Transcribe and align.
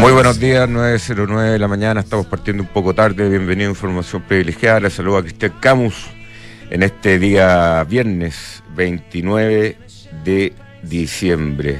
Muy 0.00 0.12
buenos 0.12 0.40
días, 0.40 0.68
9.09 0.68 1.52
de 1.52 1.58
la 1.58 1.68
mañana, 1.68 2.00
estamos 2.00 2.26
partiendo 2.26 2.62
un 2.62 2.68
poco 2.68 2.94
tarde, 2.94 3.28
bienvenido 3.28 3.68
a 3.68 3.72
Información 3.72 4.22
Privilegiada, 4.22 4.80
les 4.80 4.94
saludo 4.94 5.18
a 5.18 5.22
Cristian 5.22 5.52
Camus 5.60 6.06
en 6.70 6.82
este 6.82 7.18
día 7.18 7.84
viernes 7.84 8.62
29 8.74 9.76
de 10.24 10.52
diciembre. 10.82 11.78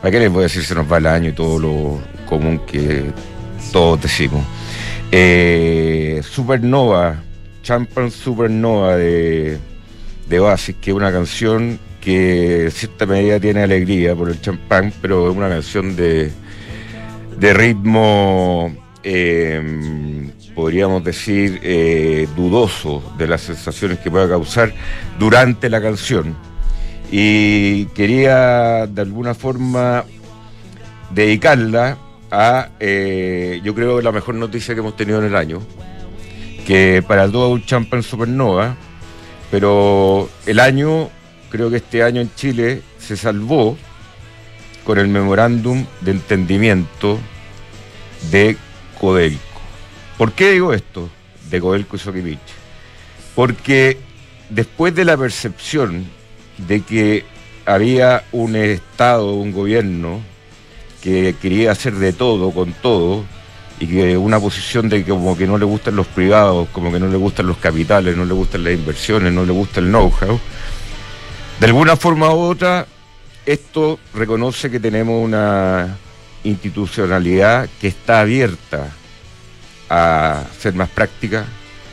¿Para 0.00 0.10
qué 0.10 0.18
les 0.20 0.30
voy 0.30 0.40
a 0.40 0.42
decir 0.44 0.64
se 0.64 0.74
nos 0.74 0.90
va 0.90 0.98
el 0.98 1.06
año 1.06 1.28
y 1.28 1.32
todo 1.32 1.58
lo 1.58 2.00
común 2.26 2.60
que 2.66 3.12
todos 3.70 4.00
decimos? 4.00 4.44
Eh, 5.12 6.22
Supernova, 6.24 7.22
Champion 7.62 8.10
Supernova 8.10 8.96
de, 8.96 9.58
de 10.28 10.74
que 10.80 10.90
es 10.90 10.96
una 10.96 11.12
canción 11.12 11.78
que 12.00 12.64
en 12.64 12.70
cierta 12.70 13.06
medida 13.06 13.40
tiene 13.40 13.62
alegría 13.62 14.14
por 14.14 14.28
el 14.28 14.40
champán, 14.40 14.92
pero 15.00 15.30
es 15.30 15.36
una 15.36 15.48
canción 15.48 15.96
de, 15.96 16.30
de 17.38 17.54
ritmo, 17.54 18.74
eh, 19.02 20.30
podríamos 20.54 21.04
decir, 21.04 21.60
eh, 21.62 22.28
dudoso 22.36 23.14
de 23.16 23.26
las 23.26 23.42
sensaciones 23.42 23.98
que 23.98 24.10
pueda 24.10 24.28
causar 24.28 24.72
durante 25.18 25.68
la 25.70 25.80
canción. 25.80 26.36
Y 27.10 27.86
quería 27.86 28.86
de 28.86 29.00
alguna 29.00 29.34
forma 29.34 30.04
dedicarla 31.10 31.96
a, 32.30 32.68
eh, 32.80 33.60
yo 33.64 33.74
creo, 33.74 34.00
la 34.02 34.12
mejor 34.12 34.34
noticia 34.34 34.74
que 34.74 34.80
hemos 34.80 34.96
tenido 34.96 35.20
en 35.20 35.26
el 35.26 35.36
año, 35.36 35.60
que 36.66 37.02
para 37.06 37.30
todo 37.30 37.50
un 37.50 37.64
champán 37.64 38.02
supernova, 38.02 38.76
pero 39.50 40.28
el 40.44 40.60
año 40.60 41.08
creo 41.50 41.70
que 41.70 41.76
este 41.76 42.02
año 42.02 42.20
en 42.20 42.34
Chile 42.34 42.82
se 42.98 43.16
salvó 43.16 43.76
con 44.84 44.98
el 44.98 45.08
memorándum 45.08 45.84
de 46.00 46.12
entendimiento 46.12 47.18
de 48.30 48.56
Codelco. 49.00 49.42
¿Por 50.16 50.32
qué 50.32 50.52
digo 50.52 50.72
esto 50.72 51.08
de 51.50 51.60
Codelco 51.60 51.96
y 51.96 51.98
Soquimich? 51.98 52.38
Porque 53.34 53.98
después 54.50 54.94
de 54.94 55.04
la 55.04 55.16
percepción 55.16 56.06
de 56.56 56.80
que 56.80 57.24
había 57.66 58.24
un 58.32 58.56
Estado, 58.56 59.34
un 59.34 59.52
gobierno 59.52 60.20
que 61.02 61.36
quería 61.40 61.72
hacer 61.72 61.94
de 61.94 62.12
todo 62.12 62.50
con 62.50 62.72
todo 62.72 63.24
y 63.78 63.86
que 63.86 64.16
una 64.16 64.40
posición 64.40 64.88
de 64.88 65.04
que 65.04 65.10
como 65.10 65.36
que 65.36 65.46
no 65.46 65.58
le 65.58 65.64
gustan 65.64 65.94
los 65.94 66.06
privados, 66.06 66.68
como 66.72 66.90
que 66.90 66.98
no 66.98 67.08
le 67.08 67.16
gustan 67.16 67.46
los 67.46 67.58
capitales, 67.58 68.16
no 68.16 68.24
le 68.24 68.34
gustan 68.34 68.64
las 68.64 68.72
inversiones, 68.74 69.32
no 69.32 69.44
le 69.44 69.52
gusta 69.52 69.80
el 69.80 69.86
know-how, 69.86 70.40
de 71.60 71.66
alguna 71.66 71.96
forma 71.96 72.32
u 72.32 72.40
otra, 72.40 72.86
esto 73.44 73.98
reconoce 74.14 74.70
que 74.70 74.78
tenemos 74.78 75.24
una 75.24 75.96
institucionalidad 76.44 77.68
que 77.80 77.88
está 77.88 78.20
abierta 78.20 78.88
a 79.90 80.44
ser 80.58 80.74
más 80.74 80.88
práctica, 80.88 81.46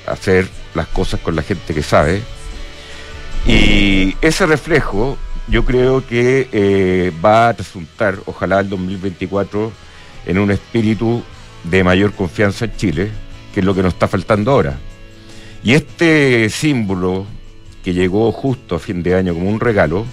a 0.06 0.12
hacer 0.12 0.48
las 0.74 0.88
cosas 0.88 1.20
con 1.20 1.36
la 1.36 1.42
gente 1.42 1.74
que 1.74 1.82
sabe. 1.82 2.22
Y 3.48 4.16
ese 4.22 4.46
reflejo 4.46 5.18
yo 5.48 5.66
creo 5.66 6.06
que 6.06 6.48
eh, 6.52 7.12
va 7.24 7.50
a 7.50 7.54
resultar, 7.54 8.18
ojalá 8.26 8.60
el 8.60 8.70
2024, 8.70 9.72
en 10.26 10.38
un 10.40 10.52
espíritu 10.52 11.24
de 11.64 11.84
mayor 11.84 12.14
confianza 12.14 12.66
en 12.66 12.76
Chile, 12.76 13.12
que 13.54 13.60
es 13.60 13.66
lo 13.66 13.74
que 13.74 13.84
nos 13.84 13.94
está 13.94 14.08
faltando 14.08 14.52
ahora. 14.52 14.78
Y 15.64 15.74
este 15.74 16.50
símbolo 16.50 17.26
que 17.86 17.94
llegó 17.94 18.32
justo 18.32 18.76
a 18.76 18.80
fin 18.80 19.04
de 19.04 19.14
año 19.14 19.36
como 19.36 19.48
un 19.48 19.60
regalo, 19.60 20.08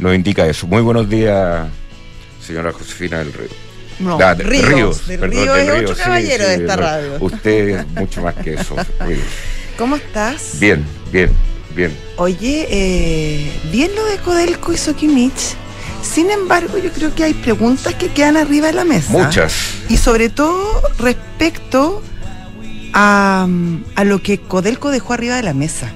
nos 0.00 0.12
indica 0.12 0.44
eso. 0.48 0.66
Muy 0.66 0.82
buenos 0.82 1.08
días, 1.08 1.68
señora 2.44 2.72
Josefina 2.72 3.18
del 3.20 3.32
Río. 3.32 3.48
No, 4.00 4.18
de- 4.18 4.34
Ríos, 4.42 4.68
Ríos, 4.68 5.06
del 5.06 5.20
perdón, 5.20 5.40
Río 5.40 5.52
de 5.54 5.62
es 5.66 5.82
otro 5.82 5.94
sí, 5.94 6.00
caballero 6.02 6.44
sí, 6.44 6.50
de 6.50 6.56
esta 6.56 6.76
no, 6.76 6.82
radio. 6.82 7.16
Usted 7.20 7.68
es 7.68 7.86
mucho 7.90 8.22
más 8.22 8.34
que 8.34 8.54
eso. 8.54 8.74
Ríos. 9.06 9.20
¿Cómo 9.78 9.94
estás? 9.94 10.58
Bien, 10.58 10.84
bien, 11.12 11.30
bien. 11.76 11.96
Oye, 12.16 12.66
eh, 12.68 13.52
bien 13.70 13.92
lo 13.94 14.04
de 14.06 14.16
Codelco 14.16 14.72
y 14.72 14.76
Sokimich. 14.76 15.54
Sin 16.02 16.28
embargo, 16.28 16.76
yo 16.78 16.90
creo 16.90 17.14
que 17.14 17.22
hay 17.22 17.34
preguntas 17.34 17.94
que 17.94 18.08
quedan 18.08 18.36
arriba 18.36 18.66
de 18.66 18.72
la 18.72 18.84
mesa. 18.84 19.12
Muchas. 19.12 19.54
Y 19.88 19.96
sobre 19.96 20.28
todo 20.28 20.82
respecto 20.98 22.02
a, 22.94 23.46
a 23.94 24.04
lo 24.04 24.20
que 24.24 24.38
Codelco 24.38 24.90
dejó 24.90 25.12
arriba 25.12 25.36
de 25.36 25.44
la 25.44 25.54
mesa. 25.54 25.92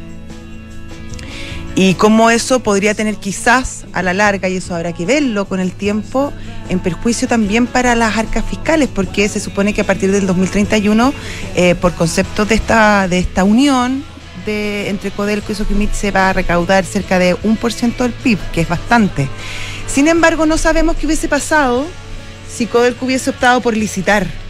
Y 1.76 1.94
cómo 1.94 2.30
eso 2.30 2.60
podría 2.60 2.94
tener 2.94 3.16
quizás 3.16 3.84
a 3.92 4.02
la 4.02 4.14
larga, 4.14 4.48
y 4.48 4.56
eso 4.56 4.76
habrá 4.76 4.92
que 4.92 5.06
verlo 5.06 5.46
con 5.46 5.58
el 5.58 5.72
tiempo, 5.72 6.32
en 6.68 6.78
perjuicio 6.78 7.26
también 7.26 7.66
para 7.66 7.96
las 7.96 8.16
arcas 8.16 8.44
fiscales, 8.44 8.88
porque 8.94 9.28
se 9.28 9.40
supone 9.40 9.74
que 9.74 9.80
a 9.80 9.84
partir 9.84 10.12
del 10.12 10.26
2031, 10.26 11.12
eh, 11.56 11.74
por 11.74 11.92
concepto 11.94 12.44
de 12.44 12.54
esta, 12.54 13.08
de 13.08 13.18
esta 13.18 13.42
unión 13.42 14.04
de, 14.46 14.88
entre 14.88 15.10
Codelco 15.10 15.50
y 15.50 15.56
Sokimich, 15.56 15.92
se 15.92 16.12
va 16.12 16.30
a 16.30 16.32
recaudar 16.32 16.84
cerca 16.84 17.18
de 17.18 17.36
un 17.42 17.56
por 17.56 17.72
ciento 17.72 18.04
del 18.04 18.12
PIB, 18.12 18.38
que 18.52 18.60
es 18.60 18.68
bastante. 18.68 19.28
Sin 19.88 20.06
embargo, 20.06 20.46
no 20.46 20.58
sabemos 20.58 20.96
qué 20.96 21.06
hubiese 21.06 21.28
pasado 21.28 21.86
si 22.48 22.66
Codelco 22.66 23.04
hubiese 23.06 23.30
optado 23.30 23.60
por 23.60 23.76
licitar. 23.76 24.43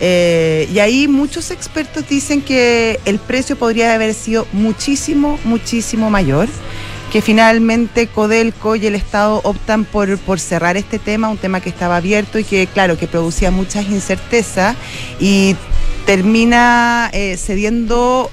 Eh, 0.00 0.68
y 0.72 0.78
ahí 0.80 1.08
muchos 1.08 1.50
expertos 1.50 2.08
dicen 2.08 2.42
que 2.42 2.98
el 3.04 3.18
precio 3.18 3.56
podría 3.56 3.94
haber 3.94 4.14
sido 4.14 4.46
muchísimo, 4.52 5.38
muchísimo 5.44 6.10
mayor, 6.10 6.48
que 7.12 7.22
finalmente 7.22 8.08
Codelco 8.08 8.74
y 8.74 8.86
el 8.86 8.96
Estado 8.96 9.40
optan 9.44 9.84
por, 9.84 10.18
por 10.18 10.40
cerrar 10.40 10.76
este 10.76 10.98
tema, 10.98 11.28
un 11.28 11.38
tema 11.38 11.60
que 11.60 11.68
estaba 11.68 11.96
abierto 11.96 12.38
y 12.40 12.44
que, 12.44 12.66
claro, 12.66 12.98
que 12.98 13.06
producía 13.06 13.50
muchas 13.52 13.86
incertezas 13.86 14.76
y 15.20 15.54
termina 16.06 17.08
eh, 17.12 17.36
cediendo 17.36 18.30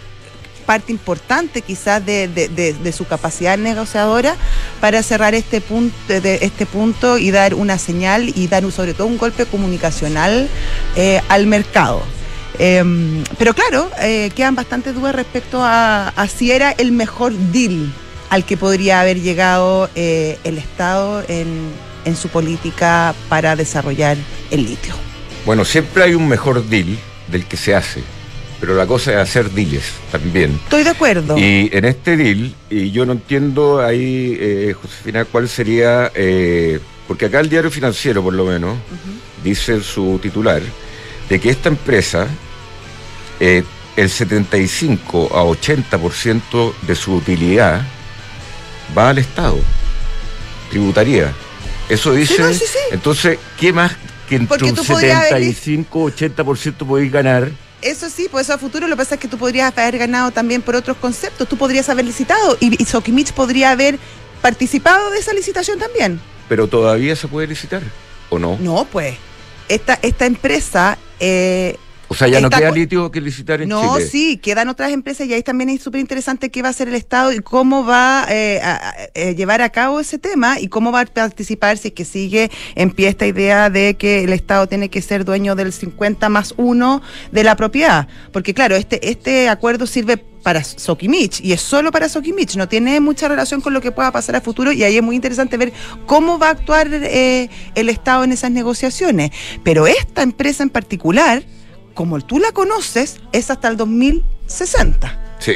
parte 0.66 0.92
importante 0.92 1.62
quizás 1.62 2.06
de, 2.06 2.28
de- 2.28 2.92
su 2.94 3.06
capacidad 3.06 3.58
negociadora 3.58 4.36
para 4.82 5.02
cerrar 5.04 5.36
este 5.36 5.62
punto, 5.62 5.96
de 6.08 6.40
este 6.42 6.66
punto 6.66 7.18
y 7.18 7.32
dar 7.32 7.54
una 7.54 7.78
señal 7.78 8.34
y 8.36 8.48
dar 8.48 8.70
sobre 8.72 8.94
todo 8.94 9.08
un 9.08 9.18
golpe 9.18 9.46
comunicacional 9.46 10.50
eh, 10.96 11.22
al 11.30 11.48
mercado. 11.48 12.02
Eh, 12.60 12.84
pero 13.38 13.54
claro, 13.54 13.90
eh, 14.02 14.30
quedan 14.36 14.56
bastantes 14.56 14.94
dudas 14.94 15.16
respecto 15.16 15.62
a, 15.64 16.14
si 16.28 16.52
era 16.52 16.72
el 16.72 16.92
mejor 16.92 17.34
deal 17.52 17.92
al 18.30 18.46
que 18.46 18.56
podría 18.56 19.02
haber 19.02 19.20
llegado 19.20 19.90
eh, 19.96 20.38
el 20.44 20.58
Estado 20.58 21.24
en 21.28 22.16
su 22.16 22.30
política 22.30 23.14
para 23.30 23.56
desarrollar 23.56 24.18
el 24.52 24.66
litio. 24.66 24.94
Bueno, 25.46 25.66
siempre 25.66 26.04
hay 26.04 26.14
un 26.14 26.28
mejor 26.28 26.64
deal 26.68 26.98
del 27.28 27.46
que 27.46 27.58
se 27.58 27.76
hace, 27.76 28.04
pero 28.62 28.76
la 28.76 28.86
cosa 28.86 29.12
es 29.12 29.18
hacer 29.18 29.50
deals 29.52 29.92
también. 30.12 30.52
Estoy 30.64 30.84
de 30.84 30.92
acuerdo. 30.92 31.36
Y 31.38 31.70
en 31.74 31.84
este 31.84 32.16
deal, 32.16 32.54
y 32.70 32.92
yo 32.92 33.06
no 33.08 33.14
entiendo 33.14 33.84
ahí, 33.84 34.38
eh, 34.40 34.76
Josefina, 34.80 35.26
cuál 35.26 35.50
sería, 35.50 36.12
eh, 36.14 36.80
porque 37.08 37.26
acá 37.26 37.40
el 37.40 37.50
diario 37.50 37.72
financiero, 37.72 38.22
por 38.24 38.36
lo 38.36 38.46
menos, 38.46 38.78
dice 39.44 39.74
en 39.74 39.84
su 39.84 40.20
titular, 40.22 40.62
de 41.28 41.40
que 41.42 41.50
esta 41.50 41.70
empresa, 41.70 42.28
eh, 43.40 43.64
el 43.98 44.10
75 44.10 45.32
a 45.36 45.44
80% 45.44 46.74
de 46.88 46.96
su 46.96 47.16
utilidad 47.16 47.82
va 48.96 49.10
al 49.10 49.18
Estado, 49.18 49.58
tributaría. 50.70 51.34
Eso 51.90 52.14
dice. 52.14 52.42
no, 52.42 52.54
sí, 52.54 52.60
sí. 52.68 52.78
Entonces, 52.92 53.40
¿qué 53.60 53.74
más 53.74 53.92
que 54.30 54.36
entre 54.36 54.64
un 54.70 54.76
tú 54.76 54.84
podrías 54.86 55.18
haber- 55.32 55.44
75 55.44 56.04
80% 56.12 56.86
podéis 56.86 57.12
ganar? 57.12 57.52
Eso 57.82 58.10
sí, 58.10 58.28
pues 58.30 58.48
eso 58.48 58.54
a 58.54 58.58
futuro 58.58 58.88
lo 58.88 58.96
que 58.96 58.98
pasa 58.98 59.16
es 59.16 59.22
que 59.22 59.28
tú 59.28 59.38
podrías 59.38 59.76
haber 59.78 59.98
ganado 59.98 60.32
también 60.32 60.62
por 60.62 60.76
otros 60.76 60.98
conceptos, 60.98 61.48
tú 61.48 61.58
podrías 61.58 61.90
haber 61.90 62.06
licitado 62.06 62.58
y, 62.60 62.82
y 62.82 62.86
Sokimich 62.86 63.34
podría 63.34 63.72
haber 63.72 63.98
participado 64.42 65.10
de 65.12 65.20
esa 65.20 65.34
licitación 65.34 65.80
también. 65.80 66.20
Pero 66.48 66.68
todavía 66.68 67.16
se 67.16 67.28
puede 67.28 67.48
licitar, 67.48 67.82
¿o 68.30 68.38
no? 68.38 68.58
No, 68.60 68.86
pues. 68.86 69.16
Esta, 69.70 69.98
esta 70.02 70.26
empresa 70.26 70.98
eh, 71.20 71.78
O 72.12 72.14
sea, 72.14 72.28
ya 72.28 72.42
no 72.42 72.50
queda 72.50 72.72
litio 72.72 73.10
que 73.10 73.22
licitar 73.22 73.62
en 73.62 73.70
No, 73.70 73.96
Chile. 73.98 74.10
sí, 74.10 74.38
quedan 74.38 74.68
otras 74.70 74.92
empresas 74.92 75.28
y 75.28 75.34
ahí 75.34 75.44
también 75.44 75.70
es 75.70 75.82
súper 75.82 76.02
interesante 76.02 76.50
qué 76.52 76.62
va 76.62 76.68
a 76.68 76.72
hacer 76.72 76.88
el 76.90 76.96
Estado 76.96 77.32
y 77.32 77.40
cómo 77.40 77.86
va 77.86 78.26
eh, 78.30 78.60
a, 78.62 78.76
a- 78.90 78.94
eh, 79.14 79.36
llevar 79.36 79.62
a 79.62 79.70
cabo 79.70 80.00
ese 80.00 80.18
tema 80.20 80.60
y 80.60 80.68
cómo 80.68 80.92
va 80.92 81.02
a 81.02 81.06
participar 81.06 81.78
si 81.78 81.88
es 81.90 81.94
que 81.94 82.04
sigue 82.06 82.52
en 82.76 82.92
pie 82.92 83.08
esta 83.08 83.26
idea 83.26 83.70
de 83.70 83.96
que 83.96 84.24
el 84.24 84.34
Estado 84.34 84.68
tiene 84.68 84.90
que 84.90 85.02
ser 85.02 85.24
dueño 85.26 85.56
del 85.56 85.72
50 85.72 86.28
más 86.30 86.54
1 86.58 87.02
de 87.32 87.44
la 87.44 87.56
propiedad. 87.56 88.08
Porque 88.34 88.54
claro, 88.54 88.76
este, 88.76 89.10
este 89.10 89.48
acuerdo 89.50 89.88
sirve 89.88 90.18
para 90.18 90.64
Sokimich 90.64 91.40
y 91.42 91.54
es 91.54 91.62
solo 91.62 91.92
para 91.92 92.10
Sokimich, 92.10 92.56
no 92.56 92.68
tiene 92.68 93.00
mucha 93.00 93.28
relación 93.28 93.62
con 93.62 93.74
lo 93.74 93.80
que 93.82 93.92
pueda 93.92 94.12
pasar 94.12 94.36
a 94.36 94.42
futuro 94.42 94.72
y 94.72 94.84
ahí 94.84 94.98
es 94.98 95.04
muy 95.04 95.16
interesante 95.16 95.56
ver 95.56 95.72
cómo 96.08 96.40
va 96.40 96.48
a 96.48 96.52
actuar 96.52 96.88
eh, 96.92 97.48
el 97.76 97.90
Estado 97.90 98.24
en 98.24 98.32
esas 98.32 98.50
negociaciones. 98.50 99.30
Pero 99.64 99.86
esta 99.88 100.24
empresa 100.24 100.64
en 100.64 100.70
particular 100.72 101.44
como 101.94 102.20
tú 102.22 102.40
la 102.40 102.52
conoces, 102.52 103.18
es 103.32 103.50
hasta 103.50 103.68
el 103.68 103.78
2060. 103.78 105.38
Sí. 105.40 105.54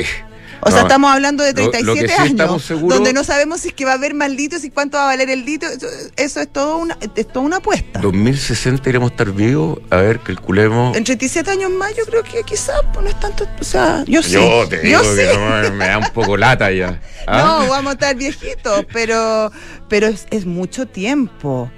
O 0.67 0.71
sea, 0.71 0.81
estamos 0.81 1.11
hablando 1.11 1.43
de 1.43 1.53
37 1.53 2.13
años, 2.13 2.67
donde 2.81 3.13
no 3.13 3.23
sabemos 3.23 3.61
si 3.61 3.67
es 3.67 3.73
que 3.75 3.85
va 3.85 3.91
a 3.91 3.95
haber 3.95 4.15
más 4.15 4.31
litio, 4.31 4.57
si 4.57 4.71
cuánto 4.71 4.97
va 4.97 5.03
a 5.03 5.07
valer 5.07 5.29
el 5.29 5.45
litio. 5.45 5.69
Eso, 6.15 6.39
es 6.41 6.51
todo 6.51 6.77
una 6.77 6.97
es 7.15 7.27
toda 7.27 7.45
una 7.45 7.57
apuesta. 7.57 7.99
2060 7.99 8.89
iremos 8.89 9.11
a 9.11 9.13
estar 9.13 9.31
vivos, 9.31 9.79
a 9.91 9.97
ver, 9.97 10.19
calculemos. 10.21 10.97
En 10.97 11.03
37 11.03 11.51
años 11.51 11.69
más, 11.69 11.95
yo 11.95 12.03
creo 12.05 12.23
que 12.23 12.41
quizás 12.43 12.81
pues, 12.93 13.03
no 13.03 13.09
es 13.09 13.19
tanto. 13.19 13.47
O 13.59 13.63
sea, 13.63 14.03
yo 14.07 14.23
sí. 14.23 14.33
Yo 14.33 14.67
te 14.67 14.79
digo 14.79 15.01
que 15.01 15.71
me 15.71 15.87
da 15.87 15.99
un 15.99 16.09
poco 16.09 16.35
lata 16.35 16.71
ya. 16.71 16.99
¿Ah? 17.27 17.61
No, 17.61 17.69
vamos 17.69 17.91
a 17.91 17.93
estar 17.93 18.15
viejitos, 18.15 18.85
pero, 18.91 19.51
pero 19.87 20.07
es, 20.07 20.45
mucho 20.47 20.87
tiempo. 20.87 21.69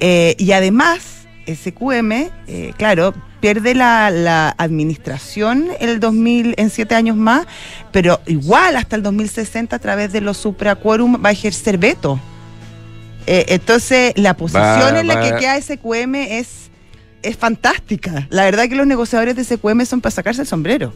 Eh, 0.00 0.34
y 0.36 0.50
además, 0.50 1.28
SQM, 1.46 2.12
eh, 2.48 2.72
claro, 2.76 3.14
pierde 3.42 3.74
la, 3.74 4.54
administración 4.56 5.66
el 5.80 5.98
2000, 5.98 6.54
en 6.56 6.70
siete 6.70 6.94
años 6.94 7.16
más, 7.16 7.44
pero 7.90 8.20
igual 8.26 8.76
hasta 8.76 8.94
el 8.94 9.02
2060 9.02 9.74
a 9.74 9.78
través 9.80 10.12
de 10.12 10.20
los 10.20 10.36
supraquórum 10.36 11.22
va 11.22 11.30
a 11.30 11.32
ejercer 11.32 11.76
veto. 11.76 12.20
Eh, 13.26 13.46
entonces, 13.48 14.12
la 14.16 14.34
posición 14.34 14.96
en 14.96 15.08
la 15.08 15.20
que 15.20 15.36
queda 15.36 15.60
SQM 15.60 16.14
es, 16.14 16.70
es 17.22 17.36
fantástica. 17.36 18.28
La 18.30 18.44
verdad 18.44 18.68
que 18.68 18.76
los 18.76 18.86
negociadores 18.86 19.34
de 19.34 19.44
SQM 19.44 19.84
son 19.86 20.00
para 20.00 20.12
sacarse 20.12 20.42
el 20.42 20.46
sombrero. 20.46 20.92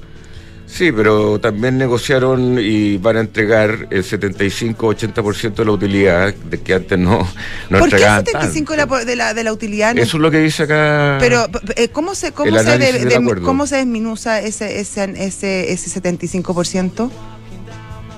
Sí, 0.67 0.91
pero 0.93 1.39
también 1.39 1.79
negociaron 1.79 2.59
y 2.61 2.99
van 2.99 3.17
a 3.17 3.21
entregar 3.21 3.87
el 3.91 4.03
75-80% 4.03 5.55
de 5.55 5.65
la 5.65 5.71
utilidad 5.71 6.35
de 6.35 6.61
que 6.61 6.75
antes 6.75 6.99
no, 6.99 7.27
no 7.71 7.79
¿Por 7.79 7.89
qué 7.89 7.97
el 7.97 8.03
75% 8.03 9.05
de 9.05 9.17
la, 9.17 9.33
de 9.33 9.45
la 9.45 9.53
utilidad? 9.53 9.97
Eso 9.97 10.17
es 10.17 10.21
lo 10.21 10.31
que 10.31 10.41
dice 10.41 10.65
acá. 10.65 11.19
Pero, 11.21 11.47
eh, 11.77 11.89
¿cómo 11.89 12.15
se, 12.15 12.33
cómo 12.33 12.59
se, 12.59 13.41
¿cómo 13.43 13.67
se 13.67 13.77
desminuza 13.77 14.41
ese, 14.41 14.81
ese, 14.81 15.05
ese, 15.17 15.73
ese 15.73 16.03
75%? 16.03 17.11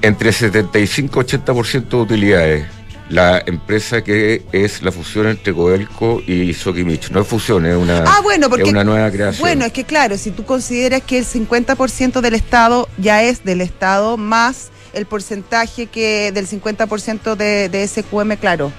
Entre 0.01 0.33
75 0.33 1.21
80% 1.21 1.89
de 1.89 1.97
utilidades 1.97 2.67
la 3.09 3.43
empresa 3.47 4.03
que 4.03 4.43
es 4.53 4.83
la 4.83 4.93
fusión 4.93 5.29
entre 5.29 5.55
Codelco 5.55 6.23
y 6.27 6.53
Sokimich. 6.55 7.11
No 7.11 7.23
es 7.23 7.27
fusión, 7.27 7.67
es 7.67 7.77
una, 7.77 8.05
ah, 8.07 8.21
bueno, 8.23 8.49
porque, 8.51 8.71
una 8.71 8.85
nueva 8.85 9.11
creación. 9.11 9.41
Bueno, 9.41 9.65
es 9.65 9.73
que 9.73 9.85
claro, 9.85 10.19
si 10.19 10.31
tú 10.31 10.45
consideras 10.45 11.03
que 11.03 11.19
el 11.19 11.27
50% 11.27 12.21
del 12.21 12.35
Estado 12.35 12.89
ya 12.99 13.23
es 13.23 13.45
del 13.45 13.61
Estado, 13.61 14.17
más 14.17 14.71
el 14.93 15.07
porcentaje 15.07 15.87
que 15.87 16.33
del 16.33 16.47
50% 16.47 17.37
de, 17.37 17.69
de 17.69 17.87
SQM, 17.87 18.37
claro, 18.37 18.73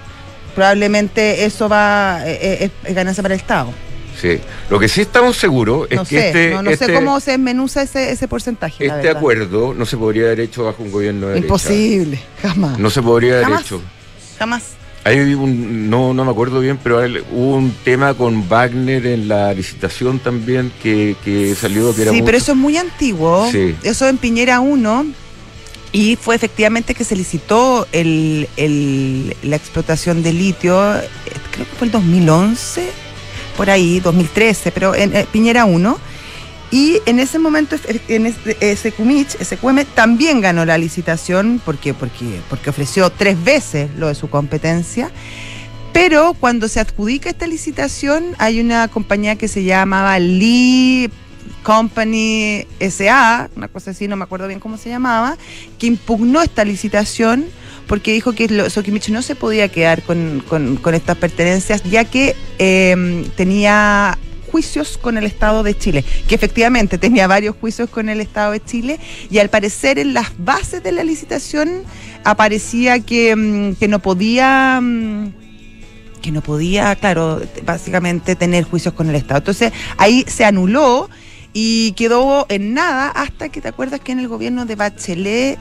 probablemente 0.55 1.45
eso 1.45 1.69
va 1.69 2.21
eh, 2.25 2.65
eh, 2.65 2.71
es, 2.83 2.95
ganancia 2.95 3.23
para 3.23 3.35
el 3.35 3.41
Estado. 3.41 3.71
Sí, 4.19 4.37
lo 4.69 4.79
que 4.79 4.89
sí 4.89 4.99
estamos 4.99 5.37
seguros 5.37 5.87
es 5.89 6.01
que 6.09 6.27
este, 6.27 6.49
no, 6.49 6.61
no 6.61 6.71
sé 6.71 6.73
este 6.73 6.93
cómo 6.93 7.21
se 7.21 7.37
menuza 7.37 7.83
ese, 7.83 8.11
ese 8.11 8.27
porcentaje. 8.27 8.85
Este 8.85 9.09
acuerdo 9.09 9.73
no 9.73 9.85
se 9.85 9.95
podría 9.95 10.25
haber 10.25 10.41
hecho 10.41 10.65
bajo 10.65 10.83
un 10.83 10.91
gobierno 10.91 11.27
de 11.27 11.37
Imposible, 11.37 12.19
jamás. 12.41 12.77
No 12.77 12.89
se 12.89 13.01
podría 13.01 13.45
haber 13.45 13.61
hecho 13.61 13.81
jamás. 14.39 14.63
Hay 15.03 15.19
un, 15.33 15.89
no, 15.89 16.13
no 16.13 16.25
me 16.25 16.31
acuerdo 16.31 16.59
bien, 16.59 16.77
pero 16.81 16.99
hubo 17.31 17.55
un 17.55 17.73
tema 17.83 18.13
con 18.13 18.47
Wagner 18.49 19.05
en 19.05 19.27
la 19.27 19.53
licitación 19.53 20.19
también 20.19 20.71
que, 20.83 21.15
que 21.23 21.55
salió 21.55 21.95
que 21.95 22.01
era 22.03 22.11
Sí, 22.11 22.21
pero 22.23 22.37
eso 22.37 22.51
es 22.51 22.57
muy 22.57 22.77
antiguo. 22.77 23.49
Sí. 23.51 23.75
Eso 23.83 24.07
en 24.07 24.17
Piñera 24.17 24.59
1 24.59 25.05
y 25.91 26.15
fue 26.17 26.35
efectivamente 26.35 26.93
que 26.93 27.03
se 27.03 27.15
licitó 27.15 27.87
el, 27.91 28.47
el, 28.57 29.35
la 29.41 29.55
explotación 29.55 30.21
de 30.21 30.33
litio, 30.33 30.95
eh, 30.95 31.07
creo 31.51 31.65
que 31.65 31.75
fue 31.75 31.87
el 31.87 31.91
2011, 31.91 32.89
por 33.57 33.69
ahí, 33.69 33.99
2013, 33.99 34.71
pero 34.71 34.93
en, 34.93 35.15
en 35.15 35.25
Piñera 35.27 35.65
1 35.65 36.08
y 36.71 36.99
en 37.05 37.19
ese 37.19 37.39
momento, 37.39 37.75
en 38.07 38.27
ese 38.27 38.75
SQM 38.75 39.85
también 39.95 40.39
ganó 40.39 40.65
la 40.65 40.77
licitación 40.77 41.59
porque, 41.65 41.93
porque, 41.93 42.41
porque 42.49 42.69
ofreció 42.69 43.09
tres 43.09 43.43
veces 43.43 43.89
lo 43.97 44.07
de 44.07 44.15
su 44.15 44.29
competencia. 44.29 45.11
Pero 45.93 46.35
cuando 46.39 46.67
se 46.67 46.79
adjudica 46.79 47.29
esta 47.29 47.47
licitación, 47.47 48.35
hay 48.37 48.59
una 48.59 48.87
compañía 48.87 49.35
que 49.35 49.47
se 49.47 49.63
llamaba 49.63 50.19
Lee 50.19 51.09
Company 51.63 52.67
SA, 52.79 53.49
una 53.55 53.67
cosa 53.67 53.91
así, 53.91 54.07
no 54.07 54.15
me 54.15 54.23
acuerdo 54.23 54.47
bien 54.47 54.59
cómo 54.59 54.77
se 54.77 54.89
llamaba, 54.89 55.37
que 55.79 55.87
impugnó 55.87 56.41
esta 56.43 56.63
licitación 56.63 57.45
porque 57.87 58.13
dijo 58.13 58.33
que 58.33 58.69
Sokimich 58.69 59.09
no 59.09 59.23
se 59.23 59.33
podía 59.33 59.67
quedar 59.69 60.03
con, 60.03 60.43
estas 60.93 61.17
pertenencias, 61.17 61.83
ya 61.83 62.05
que 62.05 62.35
eh, 62.59 63.25
tenía 63.35 64.15
juicios 64.51 64.97
con 64.97 65.17
el 65.17 65.25
Estado 65.25 65.63
de 65.63 65.77
Chile, 65.77 66.03
que 66.27 66.35
efectivamente 66.35 66.97
tenía 66.97 67.27
varios 67.27 67.55
juicios 67.55 67.89
con 67.89 68.09
el 68.09 68.21
Estado 68.21 68.51
de 68.51 68.63
Chile 68.63 68.99
y 69.29 69.39
al 69.39 69.49
parecer 69.49 69.99
en 69.99 70.13
las 70.13 70.31
bases 70.37 70.83
de 70.83 70.91
la 70.91 71.03
licitación 71.03 71.83
aparecía 72.23 72.99
que, 72.99 73.35
mm, 73.35 73.89
no 73.89 73.99
podía 73.99 74.79
mm, 74.81 75.33
que 76.21 76.31
no 76.31 76.41
podía, 76.41 76.95
claro, 76.97 77.41
básicamente 77.63 78.35
tener 78.35 78.65
juicios 78.65 78.93
con 78.93 79.07
el 79.09 79.15
Estado. 79.15 79.37
Entonces 79.37 79.71
ahí 79.97 80.25
se 80.27 80.43
anuló 80.43 81.09
y 81.53 81.93
quedó 81.93 82.45
en 82.49 82.73
nada 82.73 83.07
hasta 83.09 83.47
que 83.49 83.61
te 83.61 83.69
acuerdas 83.69 84.01
que 84.01 84.11
en 84.11 84.19
el 84.19 84.27
gobierno 84.27 84.65
de 84.65 84.75
Bachelet 84.75 85.57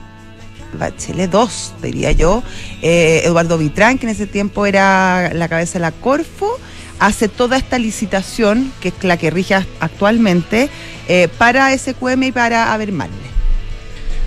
Bachelet 0.76 1.31
2, 1.31 1.75
diría 1.82 2.12
yo, 2.12 2.43
eh, 2.82 3.23
Eduardo 3.25 3.58
Vitrán, 3.58 3.99
que 3.99 4.06
en 4.06 4.11
ese 4.11 4.26
tiempo 4.26 4.67
era 4.67 5.32
la 5.32 5.49
cabeza 5.49 5.75
de 5.75 5.81
la 5.81 5.93
Corfo, 5.93 6.58
hace 6.98 7.28
toda 7.28 7.56
esta 7.56 7.78
licitación, 7.78 8.72
que 8.80 8.88
es 8.88 9.04
la 9.04 9.16
que 9.16 9.30
rige 9.30 9.54
actualmente, 9.80 10.68
eh, 11.08 11.28
para 11.38 11.76
SQM 11.76 12.24
y 12.24 12.32
para 12.32 12.72
Abermalle. 12.72 13.12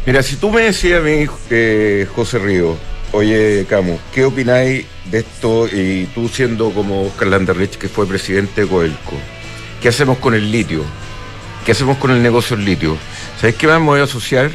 Mira, 0.06 0.24
si 0.24 0.36
tú 0.36 0.50
me 0.50 0.64
decías 0.64 1.00
a 1.00 1.04
mí, 1.04 1.28
eh, 1.50 2.08
José 2.16 2.40
Río, 2.40 2.76
oye, 3.12 3.66
Camus, 3.70 4.00
¿qué 4.14 4.26
opináis 4.26 4.86
de 5.06 5.20
esto? 5.20 5.68
Y 5.68 6.06
tú 6.16 6.28
siendo 6.28 6.72
como 6.72 7.04
Oscar 7.04 7.28
Landerrich, 7.28 7.78
que 7.78 7.88
fue 7.88 8.08
presidente 8.08 8.62
de 8.62 8.68
Coelco, 8.68 9.14
¿qué 9.82 9.90
hacemos 9.90 10.18
con 10.18 10.34
el 10.34 10.52
litio? 10.52 10.84
¿Qué 11.66 11.74
hacemos 11.74 11.98
con 11.98 12.12
el 12.12 12.24
negocio 12.24 12.58
del 12.58 12.66
litio? 12.66 12.98
¿Sabes 13.40 13.56
qué 13.56 13.68
más 13.68 13.80
me 13.80 13.86
voy 13.86 14.00
a 14.00 14.06
asociar? 14.06 14.50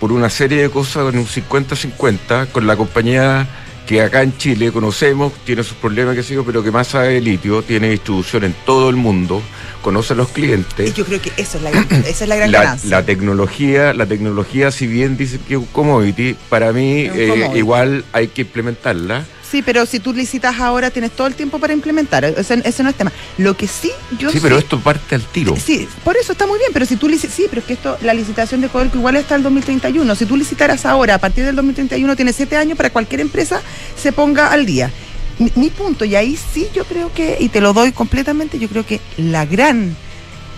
Por 0.00 0.12
una 0.12 0.28
serie 0.28 0.60
de 0.60 0.70
cosas 0.70 1.12
en 1.12 1.18
un 1.18 1.26
50-50 1.26 2.48
con 2.48 2.66
la 2.66 2.76
compañía 2.76 3.48
que 3.88 4.02
acá 4.02 4.22
en 4.22 4.36
Chile 4.36 4.70
conocemos, 4.70 5.32
tiene 5.46 5.64
sus 5.64 5.78
problemas, 5.78 6.14
que 6.14 6.22
sigo, 6.22 6.44
pero 6.44 6.62
que 6.62 6.70
más 6.70 6.88
sabe 6.88 7.14
de 7.14 7.20
litio, 7.22 7.62
tiene 7.62 7.88
distribución 7.88 8.44
en 8.44 8.54
todo 8.66 8.90
el 8.90 8.96
mundo, 8.96 9.40
conoce 9.80 10.12
a 10.12 10.16
los 10.16 10.28
clientes. 10.28 10.90
Y 10.90 10.92
yo 10.92 11.06
creo 11.06 11.22
que 11.22 11.32
eso 11.38 11.56
es 11.56 11.64
la 11.64 11.70
gran, 11.70 11.86
esa 11.90 12.24
es 12.24 12.28
la 12.28 12.36
gran 12.36 12.50
ganancia. 12.52 12.90
La 12.90 13.06
tecnología, 13.06 13.94
la 13.94 14.04
tecnología, 14.04 14.70
si 14.70 14.86
bien 14.86 15.16
dice 15.16 15.38
que 15.48 15.54
es 15.54 15.60
un 15.60 15.66
commodity, 15.66 16.36
para 16.50 16.70
mí 16.70 17.08
eh, 17.10 17.50
igual 17.54 18.04
hay 18.12 18.28
que 18.28 18.42
implementarla 18.42 19.24
Sí, 19.50 19.62
pero 19.62 19.86
si 19.86 19.98
tú 19.98 20.12
licitas 20.12 20.60
ahora 20.60 20.90
tienes 20.90 21.12
todo 21.12 21.26
el 21.26 21.34
tiempo 21.34 21.58
para 21.58 21.72
implementar. 21.72 22.24
Ese, 22.24 22.82
no 22.82 22.90
es 22.90 22.94
tema. 22.94 23.12
Lo 23.38 23.56
que 23.56 23.66
sí, 23.66 23.90
yo. 24.18 24.30
Sí, 24.30 24.40
pero 24.42 24.58
esto 24.58 24.78
parte 24.78 25.14
al 25.14 25.22
tiro. 25.22 25.56
Sí, 25.56 25.88
por 26.04 26.16
eso 26.16 26.32
está 26.32 26.46
muy 26.46 26.58
bien. 26.58 26.70
Pero 26.72 26.84
si 26.84 26.96
tú 26.96 27.08
licitas. 27.08 27.34
Sí, 27.34 27.46
pero 27.48 27.60
es 27.60 27.66
que 27.66 27.72
esto, 27.74 27.96
la 28.02 28.12
licitación 28.12 28.60
de 28.60 28.68
Codelco 28.68 28.98
igual 28.98 29.16
está 29.16 29.36
el 29.36 29.42
2031. 29.42 30.14
Si 30.14 30.26
tú 30.26 30.36
licitaras 30.36 30.84
ahora, 30.84 31.14
a 31.14 31.18
partir 31.18 31.44
del 31.44 31.56
2031, 31.56 32.14
tienes 32.16 32.36
siete 32.36 32.56
años 32.56 32.76
para 32.76 32.90
cualquier 32.90 33.20
empresa 33.20 33.62
se 33.96 34.12
ponga 34.12 34.52
al 34.52 34.66
día. 34.66 34.90
Mi, 35.38 35.70
punto, 35.70 36.04
y 36.04 36.16
ahí 36.16 36.36
sí 36.36 36.66
yo 36.74 36.84
creo 36.84 37.12
que, 37.12 37.36
y 37.38 37.48
te 37.48 37.60
lo 37.60 37.72
doy 37.72 37.92
completamente, 37.92 38.58
yo 38.58 38.68
creo 38.68 38.84
que 38.84 39.00
la 39.16 39.46
gran. 39.46 39.96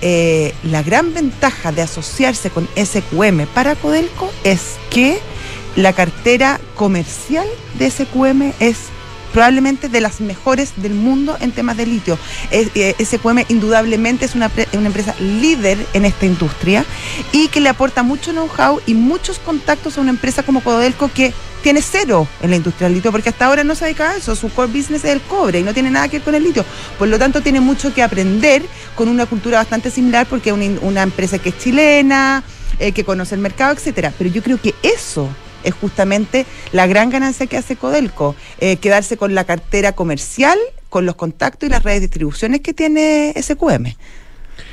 Eh, 0.02 0.54
la 0.62 0.82
gran 0.82 1.12
ventaja 1.12 1.72
de 1.72 1.82
asociarse 1.82 2.48
con 2.48 2.66
SQM 2.74 3.44
para 3.52 3.74
Codelco 3.74 4.32
es 4.44 4.76
que 4.88 5.18
la 5.76 5.92
cartera 5.92 6.60
comercial 6.74 7.46
de 7.78 7.90
SQM 7.90 8.52
es 8.60 8.76
probablemente 9.32 9.88
de 9.88 10.00
las 10.00 10.20
mejores 10.20 10.72
del 10.76 10.94
mundo 10.94 11.36
en 11.40 11.52
temas 11.52 11.76
de 11.76 11.86
litio. 11.86 12.18
Eh, 12.50 12.94
SQM 12.98 13.44
indudablemente 13.48 14.24
es 14.24 14.34
una, 14.34 14.50
empresa 14.72 15.14
líder 15.18 15.78
en 15.94 16.04
esta 16.04 16.26
industria 16.26 16.84
y 17.32 17.48
que 17.48 17.60
le 17.60 17.68
aporta 17.68 18.02
mucho 18.02 18.32
know-how 18.32 18.80
y 18.86 18.94
muchos 18.94 19.38
contactos 19.38 19.98
a 19.98 20.00
una 20.00 20.10
empresa 20.10 20.42
como 20.42 20.62
Codelco 20.62 21.10
que 21.12 21.32
tiene 21.62 21.82
cero 21.82 22.26
en 22.40 22.50
la 22.50 22.56
industria 22.56 22.88
del 22.88 22.96
litio, 22.96 23.12
porque 23.12 23.28
hasta 23.28 23.44
ahora 23.44 23.64
no 23.64 23.74
se 23.74 23.84
dedica 23.84 24.10
a 24.10 24.16
eso, 24.16 24.34
su 24.34 24.48
core 24.48 24.68
business 24.68 25.04
es 25.04 25.12
el 25.12 25.20
cobre 25.20 25.60
y 25.60 25.62
no 25.62 25.74
tiene 25.74 25.90
nada 25.90 26.08
que 26.08 26.16
ver 26.18 26.24
con 26.24 26.34
el 26.34 26.42
litio. 26.42 26.64
Por 26.98 27.08
lo 27.08 27.18
tanto, 27.18 27.42
tiene 27.42 27.60
mucho 27.60 27.92
que 27.92 28.02
aprender 28.02 28.62
con 28.94 29.08
una 29.08 29.26
cultura 29.26 29.58
bastante 29.58 29.90
similar, 29.90 30.26
porque 30.26 30.50
es 30.50 30.56
una, 30.80 31.02
empresa 31.02 31.38
que 31.38 31.50
es 31.50 31.58
chilena, 31.58 32.42
eh, 32.78 32.92
que 32.92 33.04
conoce 33.04 33.34
el 33.34 33.42
mercado, 33.42 33.74
etcétera. 33.74 34.12
Pero 34.16 34.30
yo 34.30 34.42
creo 34.42 34.58
que 34.58 34.74
eso 34.82 35.28
es 35.64 35.74
justamente 35.74 36.46
la 36.72 36.86
gran 36.86 37.10
ganancia 37.10 37.46
que 37.46 37.56
hace 37.56 37.76
Codelco, 37.76 38.34
eh, 38.58 38.76
quedarse 38.76 39.16
con 39.16 39.34
la 39.34 39.44
cartera 39.44 39.92
comercial, 39.92 40.58
con 40.88 41.06
los 41.06 41.14
contactos 41.14 41.68
y 41.68 41.70
las 41.70 41.82
redes 41.82 42.00
de 42.00 42.06
distribuciones 42.06 42.60
que 42.60 42.74
tiene 42.74 43.34
SQM. 43.40 43.94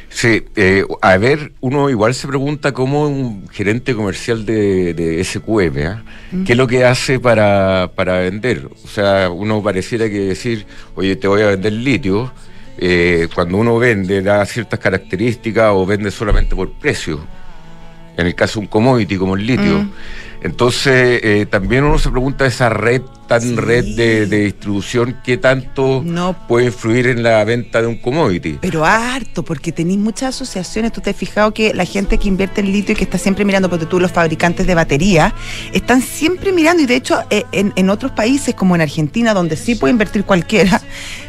Sí, 0.10 0.46
eh, 0.56 0.84
a 1.01 1.17
ver, 1.17 1.51
uno 1.60 1.89
igual 1.89 2.15
se 2.15 2.27
pregunta 2.27 2.72
cómo 2.72 3.08
un 3.08 3.48
gerente 3.50 3.94
comercial 3.94 4.46
de, 4.46 5.22
SQM, 5.24 5.86
¿ah? 5.86 6.03
¿qué 6.46 6.53
es 6.53 6.58
lo 6.58 6.65
que 6.65 6.86
hace 6.86 7.20
para, 7.20 7.91
para, 7.94 8.20
vender? 8.22 8.70
O 8.84 8.88
sea, 8.88 9.29
uno 9.29 9.62
pareciera 9.62 10.10
que 10.10 10.20
decir, 10.20 10.65
oye, 10.96 11.17
te 11.17 11.27
voy 11.27 11.41
a 11.41 11.48
vender 11.48 11.74
litio, 11.74 12.32
eh, 12.77 13.27
cuando 13.36 13.58
uno 13.58 13.77
vende 13.77 14.22
da 14.22 14.46
ciertas 14.46 14.79
características 14.79 15.72
o 15.74 15.86
vende 15.86 16.10
solamente 16.10 16.56
por 16.56 16.72
precio 16.74 17.20
en 18.17 18.25
el 18.25 18.36
caso 18.36 18.60
de 18.60 18.65
un 18.65 18.67
commodity 18.67 19.17
como 19.17 19.36
el 19.36 19.46
litio. 19.46 19.84
Mm. 19.84 19.91
Entonces, 20.41 21.20
eh, 21.24 21.46
también 21.50 21.84
uno 21.84 21.98
se 22.00 22.10
pregunta 22.10 22.46
esa 22.46 22.70
red 22.70 23.01
tan 23.27 23.57
red 23.57 23.96
de, 23.96 24.25
distribución, 24.25 25.19
¿qué 25.24 25.38
tanto 25.38 26.03
puede 26.48 26.67
influir 26.67 27.07
en 27.07 27.24
la 27.24 27.43
venta 27.43 27.81
de 27.81 27.88
un 27.88 27.98
commodity? 27.98 28.57
Pero 28.62 28.86
harto, 28.86 29.43
porque 29.43 29.72
tenéis 29.72 30.00
muchas 30.00 30.36
asociaciones. 30.36 30.91
Tú 30.91 31.01
te 31.01 31.10
has 31.10 31.15
fijado 31.15 31.53
que 31.53 31.74
la 31.74 31.86
gente 31.86 32.17
que 32.17 32.27
invierte 32.27 32.62
en 32.62 32.72
litio 32.72 32.93
y 32.93 32.96
que 32.96 33.03
está 33.03 33.17
siempre 33.17 33.46
mirando, 33.46 33.69
porque 33.69 33.86
tú 33.86 34.00
los 34.00 34.12
fabricantes 34.12 34.65
de 34.65 34.75
batería, 34.75 35.34
están 35.74 36.01
siempre 36.01 36.51
mirando, 36.51 36.81
y 36.84 36.86
de 36.86 36.96
hecho, 36.96 37.19
eh, 37.29 37.43
en, 37.51 37.74
en 37.75 37.89
otros 37.89 38.12
países 38.12 38.55
como 38.55 38.75
en 38.75 38.81
Argentina, 38.81 39.34
donde 39.34 39.57
sí 39.57 39.75
puede 39.75 39.91
invertir 39.91 40.24
cualquiera, 40.24 40.81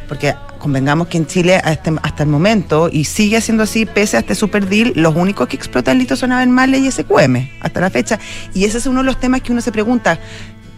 porque 0.08 0.34
convengamos 0.58 1.08
que 1.08 1.18
en 1.18 1.26
Chile 1.26 1.60
este, 1.64 1.92
hasta, 2.02 2.22
el 2.22 2.28
momento, 2.28 2.88
y 2.90 3.04
sigue 3.04 3.40
siendo 3.40 3.62
así 3.62 3.86
pese 3.86 4.16
a 4.16 4.20
este 4.20 4.34
super 4.34 4.68
deal, 4.68 4.92
los 4.96 5.14
únicos 5.14 5.48
que 5.48 5.56
explotan 5.56 5.98
litio 5.98 6.16
son 6.16 6.32
Abenmale 6.32 6.78
y 6.78 6.90
SQM 6.90 7.48
hasta 7.60 7.80
la 7.80 7.90
fecha. 7.90 8.18
Y 8.54 8.64
ese 8.64 8.78
es 8.78 8.86
uno 8.86 9.00
de 9.00 9.06
los 9.06 9.20
temas 9.20 9.42
que 9.42 9.52
uno 9.52 9.60
se 9.60 9.72
pregunta, 9.72 10.18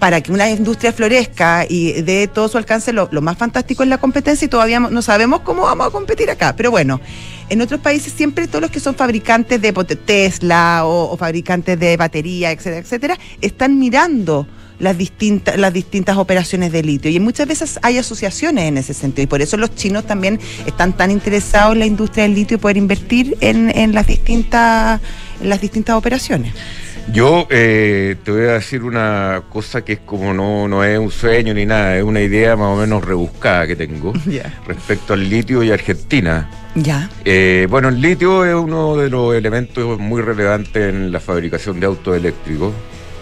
para 0.00 0.23
que 0.23 0.33
una 0.33 0.50
industria 0.50 0.95
florezca 0.95 1.66
y 1.69 1.92
dé 2.00 2.26
todo 2.26 2.49
su 2.49 2.57
alcance, 2.57 2.92
lo, 2.92 3.09
más 3.21 3.37
fantástico 3.37 3.83
es 3.83 3.88
la 3.90 3.99
competencia 3.99 4.47
y 4.47 4.49
todavía 4.49 4.80
no 4.80 5.02
sabemos 5.02 5.40
cómo 5.40 5.62
vamos 5.62 5.87
a 5.87 5.90
competir 5.90 6.30
acá. 6.30 6.57
Pero 6.57 6.71
bueno, 6.71 7.00
en 7.50 7.61
otros 7.61 7.80
países 7.80 8.12
siempre 8.14 8.49
todos 8.49 8.62
los 8.62 8.71
que 8.71 8.80
son 8.80 8.95
fabricantes 8.95 9.61
de 9.61 9.73
Tesla 9.73 10.83
o, 10.85 11.16
fabricantes 11.19 11.78
de 11.78 11.99
batería, 11.99 12.50
etcétera, 12.50 12.78
etcétera, 12.78 13.19
están 13.42 13.78
mirando 13.78 14.47
las 14.78 14.97
distintas, 14.97 15.59
las 15.59 15.75
distintas 15.75 16.16
operaciones 16.16 16.73
de 16.73 16.83
litio. 16.83 17.11
Y 17.11 17.21
muchas 17.21 17.47
veces 17.47 17.78
hay 17.83 17.99
asociaciones 17.99 18.64
en 18.64 18.78
ese 18.78 18.95
sentido. 18.95 19.25
Y 19.25 19.26
por 19.26 19.42
eso 19.42 19.59
los 19.59 19.75
chinos 19.75 20.07
también 20.07 20.40
están 20.64 20.97
tan 20.97 21.11
interesados 21.11 21.75
en 21.75 21.80
la 21.80 21.87
industria 21.87 22.23
del 22.25 22.35
litio 22.35 22.54
y 22.54 22.59
poder 22.59 22.78
invertir 22.78 23.37
en, 23.42 23.69
en 23.76 23.92
las 23.92 24.07
distintas, 24.07 24.99
en 25.42 25.50
las 25.50 25.61
distintas 25.61 25.95
operaciones. 25.95 26.54
Yo 27.12 27.47
eh, 27.50 28.16
te 28.25 28.30
voy 28.30 28.42
a 28.42 28.52
decir 28.52 28.85
una 28.85 29.42
cosa 29.49 29.83
que 29.85 29.95
es 29.95 29.99
como 30.00 30.33
no, 30.33 30.69
no 30.69 30.85
es 30.85 30.99
un 30.99 31.11
sueño 31.11 31.54
ni 31.54 31.66
nada, 31.66 31.97
es 31.97 32.04
una 32.04 32.21
idea 32.21 32.57
más 32.57 32.69
o 32.69 32.76
menos 32.76 33.04
rebuscada 33.04 33.66
que 33.66 33.76
tengo 33.76 34.12
respecto 34.66 35.14
al 35.14 35.28
litio 35.28 35.62
y 35.62 35.71
Argentina. 35.71 36.49
Ya. 36.75 37.11
Eh, 37.25 37.66
bueno, 37.69 37.88
el 37.88 38.00
litio 38.00 38.45
es 38.45 38.54
uno 38.54 38.97
de 38.97 39.11
los 39.11 39.35
elementos 39.35 39.99
muy 39.99 40.23
relevantes 40.23 40.88
en 40.88 41.11
la 41.11 41.19
fabricación 41.19 41.80
de 41.80 41.87
autos 41.87 42.16
eléctricos 42.16 42.73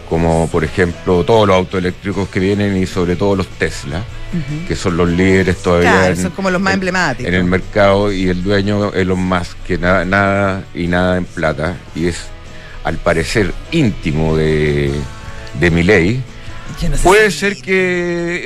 como 0.09 0.49
por 0.49 0.65
ejemplo 0.65 1.25
todos 1.25 1.47
los 1.47 1.57
autos 1.57 1.79
eléctricos 1.79 2.29
que 2.29 2.41
vienen 2.41 2.77
y 2.77 2.87
sobre 2.87 3.17
todo 3.17 3.37
los 3.37 3.47
Tesla, 3.47 4.03
que 4.67 4.75
son 4.75 4.97
los 4.97 5.09
líderes 5.09 5.59
todavía. 5.59 6.15
son 6.17 6.31
como 6.31 6.51
los 6.51 6.61
más 6.61 6.75
emblemáticos. 6.75 7.29
En 7.29 7.35
el 7.35 7.45
mercado 7.45 8.11
y 8.11 8.29
el 8.29 8.43
dueño 8.43 8.93
Elon 8.93 9.21
Musk, 9.21 9.59
que 9.67 9.79
nada, 9.79 10.05
nada 10.05 10.65
y 10.75 10.87
nada 10.87 11.17
en 11.17 11.25
plata, 11.25 11.77
y 11.95 12.07
es 12.07 12.27
al 12.89 12.97
parecer 12.97 13.53
íntimo 13.71 14.35
de, 14.35 14.91
de 15.61 15.71
Miley. 15.71 16.23
Puede 17.03 17.31
ser 17.31 17.57
que 17.57 17.73
eh, 17.75 18.43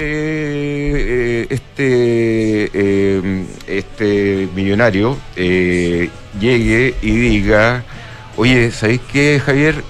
eh, 0.98 1.46
este, 1.48 2.70
eh, 2.74 3.44
este 3.68 4.48
millonario 4.52 5.16
llegue 5.36 6.94
y 7.02 7.10
diga, 7.10 7.84
oye, 8.36 8.72
¿sabéis 8.72 9.00
qué, 9.12 9.40
Javier? 9.44 9.84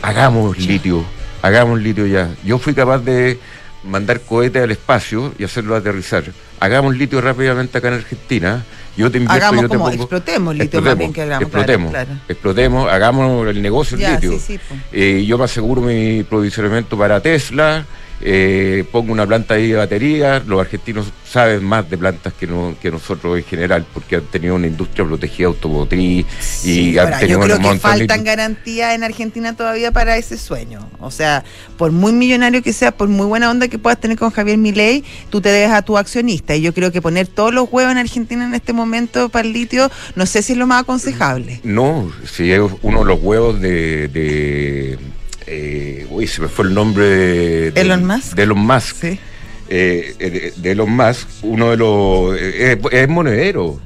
hagamos 0.00 0.58
litio, 0.58 1.04
hagamos 1.42 1.80
litio 1.80 2.06
ya. 2.06 2.30
Yo 2.44 2.58
fui 2.58 2.72
capaz 2.72 3.00
de 3.00 3.40
mandar 3.86 4.20
cohetes 4.20 4.62
al 4.62 4.70
espacio 4.70 5.34
y 5.38 5.44
hacerlo 5.44 5.76
aterrizar. 5.76 6.24
Hagamos 6.60 6.96
litio 6.96 7.20
rápidamente 7.20 7.78
acá 7.78 7.88
en 7.88 7.94
Argentina. 7.94 8.64
Yo 8.96 9.10
te 9.10 9.18
invito, 9.18 9.34
hagamos 9.34 9.62
yo 9.62 9.68
te 9.68 9.76
como, 9.76 9.90
explotemos 9.90 10.56
litio 10.56 10.80
más 10.80 10.96
bien 10.96 11.12
que 11.12 11.22
hagamos. 11.22 11.42
Explotemos, 11.42 11.94
explotemos, 12.28 12.90
hagamos 12.90 13.46
el 13.48 13.60
negocio 13.60 13.98
del 13.98 14.12
litio. 14.12 14.32
Sí, 14.32 14.38
sí, 14.40 14.60
eh, 14.92 15.24
yo 15.26 15.36
me 15.36 15.44
aseguro 15.44 15.82
mi 15.82 16.22
provisionamiento 16.22 16.96
para 16.96 17.20
Tesla 17.20 17.84
eh, 18.20 18.84
pongo 18.90 19.12
una 19.12 19.26
planta 19.26 19.54
ahí 19.54 19.68
de 19.68 19.76
batería, 19.76 20.42
los 20.46 20.60
argentinos 20.60 21.12
saben 21.28 21.62
más 21.64 21.88
de 21.90 21.98
plantas 21.98 22.32
que, 22.32 22.46
no, 22.46 22.74
que 22.80 22.90
nosotros 22.90 23.36
en 23.36 23.44
general, 23.44 23.84
porque 23.92 24.16
han 24.16 24.22
tenido 24.22 24.54
una 24.54 24.66
industria 24.66 25.04
protegida 25.04 25.48
automotriz 25.48 26.24
y 26.64 26.96
han 26.96 27.18
tenido 27.18 27.40
yo 27.40 27.56
creo 27.56 27.72
que 27.72 27.78
faltan 27.78 28.24
garantías 28.24 28.94
en 28.94 29.04
Argentina 29.04 29.54
todavía 29.54 29.92
para 29.92 30.16
ese 30.16 30.38
sueño. 30.38 30.88
O 31.00 31.10
sea, 31.10 31.44
por 31.76 31.92
muy 31.92 32.12
millonario 32.12 32.62
que 32.62 32.72
sea, 32.72 32.92
por 32.92 33.08
muy 33.08 33.26
buena 33.26 33.50
onda 33.50 33.68
que 33.68 33.78
puedas 33.78 34.00
tener 34.00 34.16
con 34.16 34.30
Javier 34.30 34.56
Milei, 34.56 35.04
tú 35.28 35.40
te 35.40 35.50
debes 35.50 35.72
a 35.72 35.82
tu 35.82 35.98
accionista. 35.98 36.56
Y 36.56 36.62
yo 36.62 36.72
creo 36.72 36.92
que 36.92 37.02
poner 37.02 37.26
todos 37.26 37.52
los 37.52 37.68
huevos 37.70 37.92
en 37.92 37.98
Argentina 37.98 38.46
en 38.46 38.54
este 38.54 38.72
momento 38.72 39.28
para 39.28 39.46
el 39.46 39.52
litio, 39.52 39.90
no 40.14 40.24
sé 40.24 40.42
si 40.42 40.52
es 40.52 40.58
lo 40.58 40.66
más 40.66 40.82
aconsejable. 40.82 41.60
No, 41.64 42.10
si 42.24 42.52
es 42.52 42.62
uno 42.82 43.00
de 43.00 43.04
los 43.04 43.20
huevos 43.20 43.60
de 43.60 44.98
eh, 45.46 46.06
uy, 46.10 46.26
se 46.26 46.42
me 46.42 46.48
fue 46.48 46.66
el 46.66 46.74
nombre 46.74 47.04
de, 47.04 47.80
Elon 47.80 48.04
Musk. 48.04 48.34
De 48.34 48.42
Elon 48.42 48.58
Musk. 48.58 48.96
Sí. 48.96 49.20
Eh, 49.68 50.52
de, 50.56 50.70
Elon 50.70 50.90
Musk, 50.90 51.28
uno 51.42 51.70
de 51.70 51.76
los. 51.76 52.36
Eh, 52.38 52.80
es 52.90 53.08
monedero. 53.08 53.80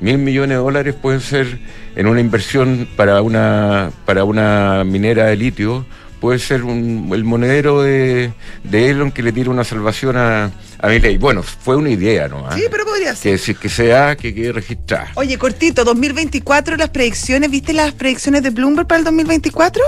Mil 0.00 0.18
millones 0.18 0.50
de 0.50 0.54
dólares 0.62 0.94
pueden 0.94 1.20
ser 1.20 1.58
en 1.96 2.06
una 2.06 2.20
inversión 2.20 2.88
para 2.96 3.20
una, 3.20 3.90
para 4.04 4.22
una 4.22 4.84
minera 4.84 5.26
de 5.26 5.36
litio, 5.36 5.84
puede 6.20 6.38
ser 6.38 6.60
el 6.60 7.24
monedero 7.24 7.82
de, 7.82 8.32
Elon 8.70 9.10
que 9.10 9.22
le 9.22 9.32
tire 9.32 9.50
una 9.50 9.64
salvación 9.64 10.16
a, 10.16 10.52
a 10.78 10.88
ley. 10.88 11.18
Bueno, 11.18 11.42
fue 11.42 11.74
una 11.74 11.90
idea, 11.90 12.28
¿no? 12.28 12.50
Sí, 12.52 12.62
pero 12.70 12.84
podría 12.84 13.16
ser. 13.16 13.40
Que, 13.40 13.54
que 13.54 13.68
sea, 13.68 14.14
que 14.14 14.32
quede 14.32 14.52
registrada. 14.52 15.10
Oye, 15.16 15.36
cortito, 15.38 15.82
2024, 15.82 16.76
las 16.76 16.90
predicciones, 16.90 17.50
¿viste 17.50 17.72
las 17.72 17.92
predicciones 17.92 18.44
de 18.44 18.50
Bloomberg 18.50 18.86
para 18.86 19.00
el 19.00 19.04
2024? 19.04 19.82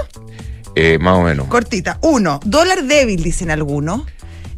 Eh, 0.74 0.98
más 0.98 1.18
o 1.18 1.22
menos. 1.22 1.46
Cortita. 1.48 1.98
Uno, 2.02 2.40
dólar 2.44 2.84
débil, 2.84 3.22
dicen 3.22 3.50
algunos. 3.50 4.02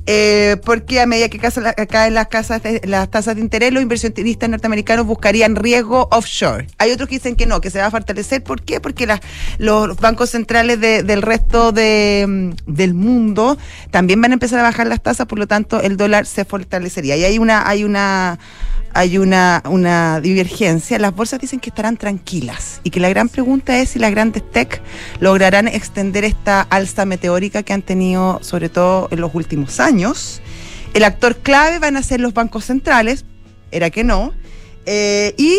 Eh, 0.04 0.56
porque 0.64 1.00
a 1.00 1.06
medida 1.06 1.28
que 1.28 1.38
caen 1.38 2.14
las, 2.14 2.26
casas 2.26 2.60
las 2.82 3.08
tasas 3.08 3.36
de 3.36 3.40
interés, 3.40 3.72
los 3.72 3.82
inversionistas 3.82 4.50
norteamericanos 4.50 5.06
buscarían 5.06 5.54
riesgo 5.54 6.08
offshore. 6.10 6.66
Hay 6.78 6.90
otros 6.90 7.08
que 7.08 7.16
dicen 7.16 7.36
que 7.36 7.46
no, 7.46 7.60
que 7.60 7.70
se 7.70 7.78
va 7.78 7.86
a 7.86 7.90
fortalecer. 7.90 8.42
¿Por 8.42 8.62
qué? 8.62 8.80
Porque 8.80 9.06
los 9.58 9.96
bancos 9.98 10.30
centrales 10.30 10.80
del 10.80 11.22
resto 11.22 11.70
de, 11.70 12.26
mm, 12.28 12.72
del 12.72 12.94
mundo 12.94 13.56
también 13.92 14.20
van 14.20 14.32
a 14.32 14.34
empezar 14.34 14.58
a 14.58 14.64
bajar 14.64 14.88
las 14.88 15.02
tasas, 15.02 15.26
por 15.26 15.38
lo 15.38 15.46
tanto 15.46 15.80
el 15.80 15.96
dólar 15.96 16.26
se 16.26 16.44
fortalecería. 16.44 17.16
Y 17.16 17.24
hay 17.24 17.38
una, 17.38 17.68
hay 17.68 17.84
una 17.84 18.40
hay 18.94 19.18
una, 19.18 19.62
una 19.68 20.20
divergencia. 20.20 20.98
Las 20.98 21.14
bolsas 21.14 21.40
dicen 21.40 21.60
que 21.60 21.70
estarán 21.70 21.96
tranquilas 21.96 22.80
y 22.84 22.90
que 22.90 23.00
la 23.00 23.08
gran 23.08 23.28
pregunta 23.28 23.78
es 23.78 23.90
si 23.90 23.98
las 23.98 24.10
grandes 24.10 24.48
tech 24.50 24.82
lograrán 25.20 25.68
extender 25.68 26.24
esta 26.24 26.62
alza 26.62 27.04
meteórica 27.04 27.62
que 27.62 27.72
han 27.72 27.82
tenido 27.82 28.38
sobre 28.42 28.68
todo 28.68 29.08
en 29.10 29.20
los 29.20 29.34
últimos 29.34 29.80
años. 29.80 30.40
El 30.94 31.04
actor 31.04 31.36
clave 31.36 31.78
van 31.78 31.96
a 31.96 32.02
ser 32.02 32.20
los 32.20 32.34
bancos 32.34 32.66
centrales, 32.66 33.24
era 33.70 33.90
que 33.90 34.04
no, 34.04 34.34
eh, 34.84 35.34
y 35.38 35.56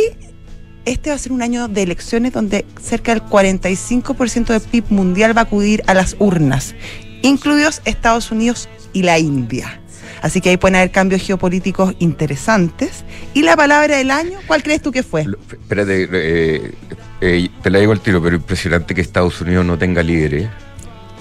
este 0.86 1.10
va 1.10 1.16
a 1.16 1.20
ser 1.20 1.32
un 1.32 1.42
año 1.42 1.68
de 1.68 1.84
elecciones 1.84 2.34
donde 2.34 2.66
cerca 2.82 3.13
del 3.13 3.24
45% 3.24 4.48
del 4.48 4.62
PIB 4.62 4.86
mundial 4.90 5.36
va 5.36 5.42
a 5.42 5.44
acudir 5.46 5.82
a 5.88 5.94
las 5.94 6.16
urnas, 6.20 6.75
incluidos 7.22 7.82
Estados 7.86 8.32
Unidos 8.32 8.70
y 8.92 9.04
la 9.04 9.18
India. 9.18 9.83
Así 10.24 10.39
que 10.39 10.51
ahí 10.51 10.58
pueden 10.58 10.77
haber 10.77 10.89
cambios 10.89 11.22
geopolíticos 11.22 11.96
interesantes. 12.00 13.03
¿Y 13.34 13.42
la 13.42 13.58
palabra 13.58 13.98
del 13.98 14.10
año? 14.10 14.39
¿Cuál 14.48 14.63
crees 14.63 14.82
tú 14.82 14.89
que 14.89 15.03
fue? 15.03 15.25
Espérate, 15.51 16.08
eh, 16.13 16.72
eh, 17.20 17.50
te 17.62 17.70
la 17.70 17.80
digo 17.80 17.92
al 17.92 18.00
tiro, 18.00 18.24
pero 18.24 18.38
impresionante 18.38 18.96
que 18.96 19.01
Estados 19.01 19.42
Unidos 19.42 19.65
no 19.65 19.77
tenga 19.77 20.01
líderes. 20.01 20.48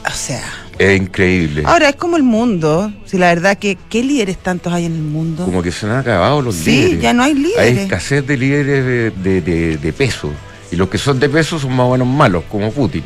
O 0.07 0.15
sea. 0.15 0.41
Es 0.79 1.01
increíble. 1.01 1.65
Ahora, 1.67 1.89
es 1.89 1.97
como 1.97 2.17
el 2.17 2.23
mundo. 2.23 2.93
Si 3.05 3.19
la 3.19 3.27
verdad 3.27 3.59
que, 3.59 3.77
¿qué 3.91 4.05
líderes 4.05 4.39
tantos 4.39 4.73
hay 4.73 4.85
en 4.85 4.95
el 4.95 5.03
mundo? 5.03 5.47
Como 5.47 5.65
que 5.65 5.73
se 5.73 5.87
han 5.87 5.97
acabado 5.97 6.41
los 6.41 6.65
líderes. 6.65 6.91
Sí, 6.93 6.99
ya 7.01 7.13
no 7.13 7.25
hay 7.25 7.35
líderes. 7.35 7.59
Hay 7.59 7.79
escasez 7.79 8.25
de 8.25 8.37
líderes 8.37 9.13
de, 9.21 9.95
peso. 9.99 10.33
Y 10.71 10.77
los 10.77 10.89
que 10.89 10.99
son 10.99 11.19
de 11.19 11.29
peso 11.29 11.59
son 11.59 11.73
más 11.73 11.87
o 11.87 11.91
menos 11.91 12.07
malos, 12.07 12.45
como 12.49 12.71
Putin. 12.71 13.03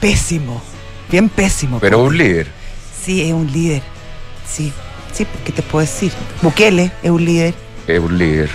Pésimo. 0.00 0.62
Bien 1.10 1.28
pésimo. 1.28 1.80
Pero 1.80 2.02
un 2.02 2.16
líder. 2.16 2.46
Sí, 3.04 3.20
es 3.20 3.34
un 3.34 3.52
líder. 3.52 3.82
Sí. 4.48 4.72
Sí, 5.14 5.28
¿qué 5.44 5.52
te 5.52 5.62
puedo 5.62 5.80
decir? 5.80 6.10
Bukele 6.42 6.90
es 7.00 7.10
un 7.10 7.24
líder. 7.24 7.54
Es 7.86 8.00
un 8.00 8.18
líder. 8.18 8.50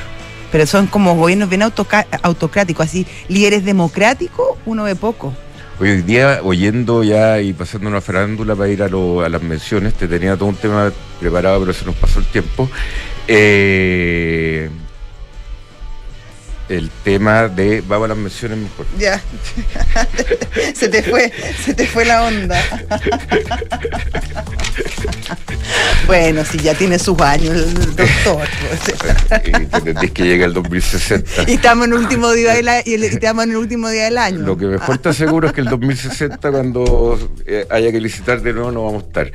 Pero 0.52 0.66
son 0.66 0.88
como 0.88 1.16
gobiernos 1.16 1.48
bien 1.48 1.62
autocráticos, 1.62 2.86
así, 2.86 3.08
líderes 3.30 3.64
democráticos, 3.64 4.58
uno 4.66 4.84
ve 4.84 4.94
poco. 4.96 5.34
Hoy 5.80 6.02
día, 6.02 6.42
oyendo 6.44 7.02
ya 7.02 7.40
y 7.40 7.54
pasando 7.54 7.88
una 7.88 8.02
farándula 8.02 8.58
para 8.58 8.68
ir 8.68 8.84
a, 8.84 8.90
las 8.90 9.42
menciones, 9.42 9.94
te 9.94 10.10
tenía 10.10 10.36
todo 10.36 10.50
un 10.50 10.56
tema 10.56 10.92
preparado, 11.22 11.62
pero 11.62 11.72
se 11.72 11.86
nos 11.86 11.96
pasó 11.96 12.20
el 12.20 12.26
tiempo. 12.26 12.70
Eh, 13.26 14.70
el 16.70 16.90
tema 17.04 17.48
de. 17.48 17.82
Vamos 17.82 18.06
a 18.06 18.10
las 18.10 18.18
menciones 18.18 18.60
mejor. 18.60 18.86
Ya. 18.98 19.22
se 20.74 20.88
te 20.88 21.04
fue, 21.04 21.32
se 21.66 21.74
te 21.74 21.88
fue 21.88 22.06
la 22.06 22.24
onda. 22.24 22.62
bueno, 26.08 26.46
si 26.46 26.60
ya 26.60 26.74
tiene 26.76 27.00
sus 27.00 27.20
años 27.20 27.56
el 27.56 27.74
doctor. 27.74 28.06
Pues. 28.26 29.46
y 29.46 29.56
entendés 29.56 30.12
que 30.12 30.24
llega 30.24 30.46
el 30.46 30.54
2060. 30.54 31.44
Y 31.48 31.54
estamos 31.54 31.88
en 31.88 31.94
el 31.94 32.00
último 32.00 32.32
día 32.32 32.54
del 32.54 32.68
año. 32.68 32.84
Y 32.86 32.94
estamos 33.04 33.46
en 33.46 33.52
el 33.52 33.58
último 33.58 33.90
día 33.90 34.06
del 34.06 34.18
año. 34.18 34.40
Lo 34.40 34.58
que 34.58 34.66
mejor 34.66 34.98
te 35.00 35.10
aseguro 35.10 35.48
es 35.48 35.54
que 35.54 35.62
el 35.62 35.68
2060, 35.68 36.52
cuando 36.52 37.32
eh, 37.46 37.66
haya 37.70 37.92
que 37.92 38.00
licitar 38.00 38.42
de 38.42 38.54
nuevo, 38.54 38.72
no 38.72 38.86
vamos 38.86 39.04
a 39.04 39.08
estar. 39.08 39.32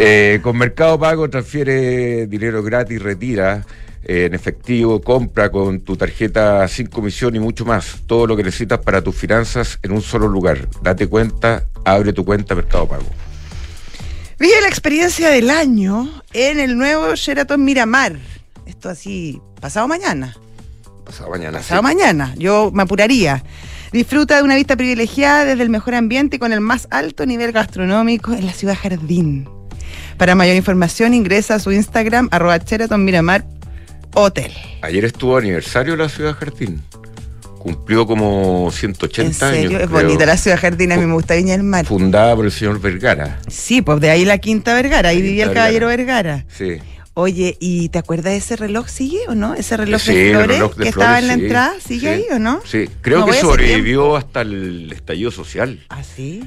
Eh, 0.00 0.40
con 0.42 0.56
Mercado 0.56 0.98
Pago 0.98 1.28
transfiere 1.28 2.26
dinero 2.26 2.62
gratis, 2.62 3.02
retira 3.02 3.64
en 4.08 4.34
efectivo, 4.34 5.00
compra 5.00 5.50
con 5.50 5.80
tu 5.80 5.96
tarjeta 5.96 6.68
sin 6.68 6.86
comisión 6.86 7.34
y 7.34 7.40
mucho 7.40 7.64
más. 7.64 8.02
Todo 8.06 8.28
lo 8.28 8.36
que 8.36 8.44
necesitas 8.44 8.78
para 8.78 9.02
tus 9.02 9.16
finanzas 9.16 9.80
en 9.82 9.90
un 9.90 10.00
solo 10.00 10.28
lugar. 10.28 10.68
Date 10.80 11.08
cuenta, 11.08 11.64
abre 11.84 12.12
tu 12.12 12.24
cuenta 12.24 12.54
Mercado 12.54 12.86
Pago. 12.86 13.06
Vive 14.38 14.60
la 14.60 14.68
experiencia 14.68 15.30
del 15.30 15.50
año 15.50 16.08
en 16.32 16.60
el 16.60 16.78
nuevo 16.78 17.16
Sheraton 17.16 17.64
Miramar. 17.64 18.16
Esto 18.64 18.90
así, 18.90 19.40
pasado 19.60 19.88
mañana. 19.88 20.36
Pasado 21.04 21.30
mañana. 21.30 21.58
Pasado 21.58 21.82
mañana. 21.82 22.32
Yo 22.36 22.70
me 22.72 22.84
apuraría. 22.84 23.42
Disfruta 23.92 24.36
de 24.36 24.42
una 24.44 24.54
vista 24.54 24.76
privilegiada 24.76 25.44
desde 25.44 25.62
el 25.64 25.70
mejor 25.70 25.94
ambiente 25.94 26.36
y 26.36 26.38
con 26.38 26.52
el 26.52 26.60
más 26.60 26.86
alto 26.90 27.26
nivel 27.26 27.50
gastronómico 27.50 28.34
en 28.34 28.46
la 28.46 28.52
ciudad 28.52 28.76
Jardín. 28.80 29.48
Para 30.16 30.36
mayor 30.36 30.54
información 30.54 31.12
ingresa 31.12 31.56
a 31.56 31.58
su 31.58 31.72
Instagram 31.72 32.28
arroba 32.30 32.58
Sheraton 32.58 33.04
Miramar 33.04 33.55
Hotel. 34.18 34.50
Ayer 34.80 35.04
estuvo 35.04 35.36
aniversario 35.36 35.92
de 35.92 35.98
la 35.98 36.08
Ciudad 36.08 36.34
Jardín. 36.34 36.82
Cumplió 37.58 38.06
como 38.06 38.70
180 38.72 39.26
¿En 39.26 39.34
serio? 39.34 39.78
Es 39.78 39.90
bonita 39.90 40.24
la 40.24 40.38
Ciudad 40.38 40.58
Jardín, 40.58 40.92
a 40.92 40.96
mí 40.96 41.04
me 41.04 41.12
gusta 41.12 41.34
Viña 41.34 41.52
del 41.52 41.64
Mar. 41.64 41.84
Fundada 41.84 42.34
por 42.34 42.46
el 42.46 42.50
señor 42.50 42.80
Vergara. 42.80 43.40
Sí, 43.48 43.82
pues 43.82 44.00
de 44.00 44.08
ahí 44.08 44.24
la 44.24 44.38
Quinta 44.38 44.74
Vergara, 44.74 45.10
ahí 45.10 45.20
vivía 45.20 45.44
el 45.44 45.52
caballero 45.52 45.88
Vergara. 45.88 46.46
Sí. 46.48 46.78
Oye, 47.12 47.58
¿y 47.60 47.90
te 47.90 47.98
acuerdas 47.98 48.32
de 48.32 48.36
ese 48.38 48.56
reloj? 48.56 48.88
¿Sigue 48.88 49.20
o 49.28 49.34
no? 49.34 49.54
¿Ese 49.54 49.76
reloj 49.76 50.02
de 50.02 50.30
flores 50.32 50.62
que 50.76 50.88
estaba 50.88 51.18
en 51.18 51.26
la 51.26 51.34
entrada? 51.34 51.74
¿Sigue 51.86 52.08
ahí 52.08 52.24
o 52.32 52.38
no? 52.38 52.62
Sí, 52.64 52.88
creo 53.02 53.26
que 53.26 53.34
sobrevivió 53.34 54.16
hasta 54.16 54.40
el 54.40 54.92
estallido 54.92 55.30
social. 55.30 55.84
¿Ah, 55.90 56.02
sí? 56.02 56.42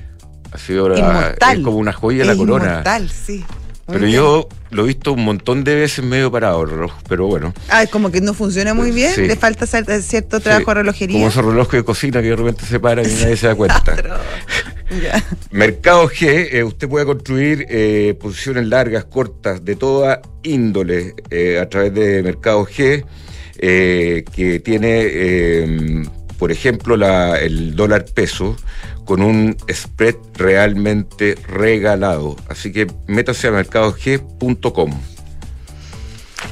Ha 0.51 0.57
sido 0.57 0.91
es 0.95 1.59
como 1.63 1.77
una 1.77 1.93
joya 1.93 2.19
de 2.19 2.25
la 2.25 2.35
corona. 2.35 2.65
Inmortal, 2.65 3.09
sí. 3.11 3.45
Pero 3.91 4.07
yo 4.07 4.47
lo 4.71 4.83
he 4.83 4.87
visto 4.87 5.13
un 5.13 5.25
montón 5.25 5.63
de 5.63 5.75
veces 5.75 6.05
medio 6.05 6.31
parado 6.31 6.63
el 6.63 6.69
reloj, 6.69 6.93
pero 7.07 7.27
bueno. 7.27 7.53
Ah, 7.69 7.83
es 7.83 7.89
como 7.89 8.11
que 8.11 8.21
no 8.21 8.33
funciona 8.33 8.73
muy 8.73 8.91
bien, 8.91 9.27
le 9.27 9.35
falta 9.35 9.65
cierto 9.65 10.39
trabajo 10.39 10.71
de 10.71 10.75
relojería. 10.75 11.15
Como 11.17 11.29
esos 11.29 11.45
relojes 11.45 11.79
de 11.79 11.83
cocina 11.83 12.21
que 12.21 12.29
de 12.29 12.35
repente 12.35 12.65
se 12.65 12.79
paran 12.79 13.05
y 13.05 13.13
nadie 13.13 13.37
se 13.37 13.47
da 13.47 13.55
cuenta. 13.55 13.95
Mercado 15.51 16.09
G, 16.09 16.49
eh, 16.51 16.63
usted 16.63 16.87
puede 16.87 17.05
construir 17.05 17.65
eh, 17.69 18.15
posiciones 18.19 18.67
largas, 18.67 19.05
cortas, 19.05 19.63
de 19.63 19.75
toda 19.75 20.21
índole 20.43 21.15
eh, 21.29 21.59
a 21.59 21.69
través 21.69 21.93
de 21.93 22.23
Mercado 22.23 22.65
G, 22.65 23.05
que 23.59 24.61
tiene, 24.63 26.05
por 26.37 26.51
ejemplo, 26.51 26.95
la, 26.95 27.37
el 27.39 27.75
dólar 27.75 28.05
peso 28.05 28.55
con 29.09 29.23
un 29.23 29.57
spread 29.73 30.17
realmente 30.35 31.33
regalado. 31.47 32.35
Así 32.47 32.71
que 32.71 32.85
métase 33.07 33.47
a 33.47 33.51
mercadog.com. 33.51 34.91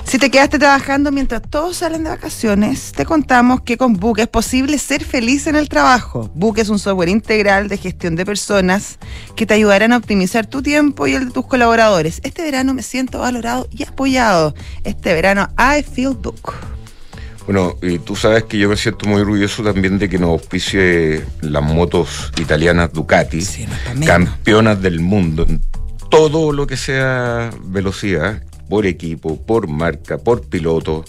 Si 0.06 0.18
te 0.18 0.32
quedaste 0.32 0.58
trabajando 0.58 1.12
mientras 1.12 1.44
todos 1.44 1.78
salen 1.78 2.04
de 2.04 2.10
vacaciones, 2.10 2.94
te 2.94 3.06
contamos 3.06 3.62
que 3.62 3.78
con 3.78 3.94
Book 3.94 4.18
es 4.18 4.28
posible 4.28 4.80
ser 4.80 5.06
feliz 5.06 5.46
en 5.46 5.56
el 5.56 5.70
trabajo. 5.70 6.32
Book 6.34 6.58
es 6.58 6.70
un 6.70 6.80
software 6.80 7.10
integral 7.10 7.68
de 7.68 7.78
gestión 7.78 8.16
de 8.16 8.26
personas 8.26 8.98
que 9.36 9.46
te 9.46 9.54
ayudarán 9.54 9.94
a 9.94 9.98
optimizar 9.98 10.48
tu 10.48 10.64
tiempo 10.64 11.06
y 11.06 11.14
el 11.14 11.26
de 11.26 11.32
tus 11.32 11.46
colaboradores. 11.46 12.22
Este 12.24 12.42
verano 12.42 12.74
me 12.74 12.82
siento 12.82 13.20
valorado 13.20 13.68
y 13.70 13.84
apoyado. 13.84 14.56
Este 14.84 15.14
verano 15.14 15.48
I 15.60 15.84
feel 15.84 16.16
Book. 16.16 16.56
Bueno, 17.48 17.78
y 17.82 17.98
tú 18.00 18.18
sabes 18.18 18.44
que 18.44 18.58
yo 18.58 18.68
me 18.68 18.76
siento 18.76 19.08
muy 19.08 19.22
orgulloso 19.22 19.64
también 19.64 19.98
de 19.98 20.10
que 20.10 20.20
nos 20.20 20.32
auspicie 20.32 21.24
las 21.40 21.64
motos 21.64 22.34
italianas 22.38 22.92
Ducati, 22.92 23.42
campeonas 24.06 24.82
del 24.82 25.00
mundo 25.00 25.46
en 25.48 25.62
todo 26.10 26.52
lo 26.52 26.68
que 26.68 26.76
sea 26.76 27.50
velocidad, 27.64 28.44
por 28.70 28.86
equipo, 28.86 29.42
por 29.46 29.70
marca, 29.70 30.18
por 30.18 30.42
piloto, 30.46 31.06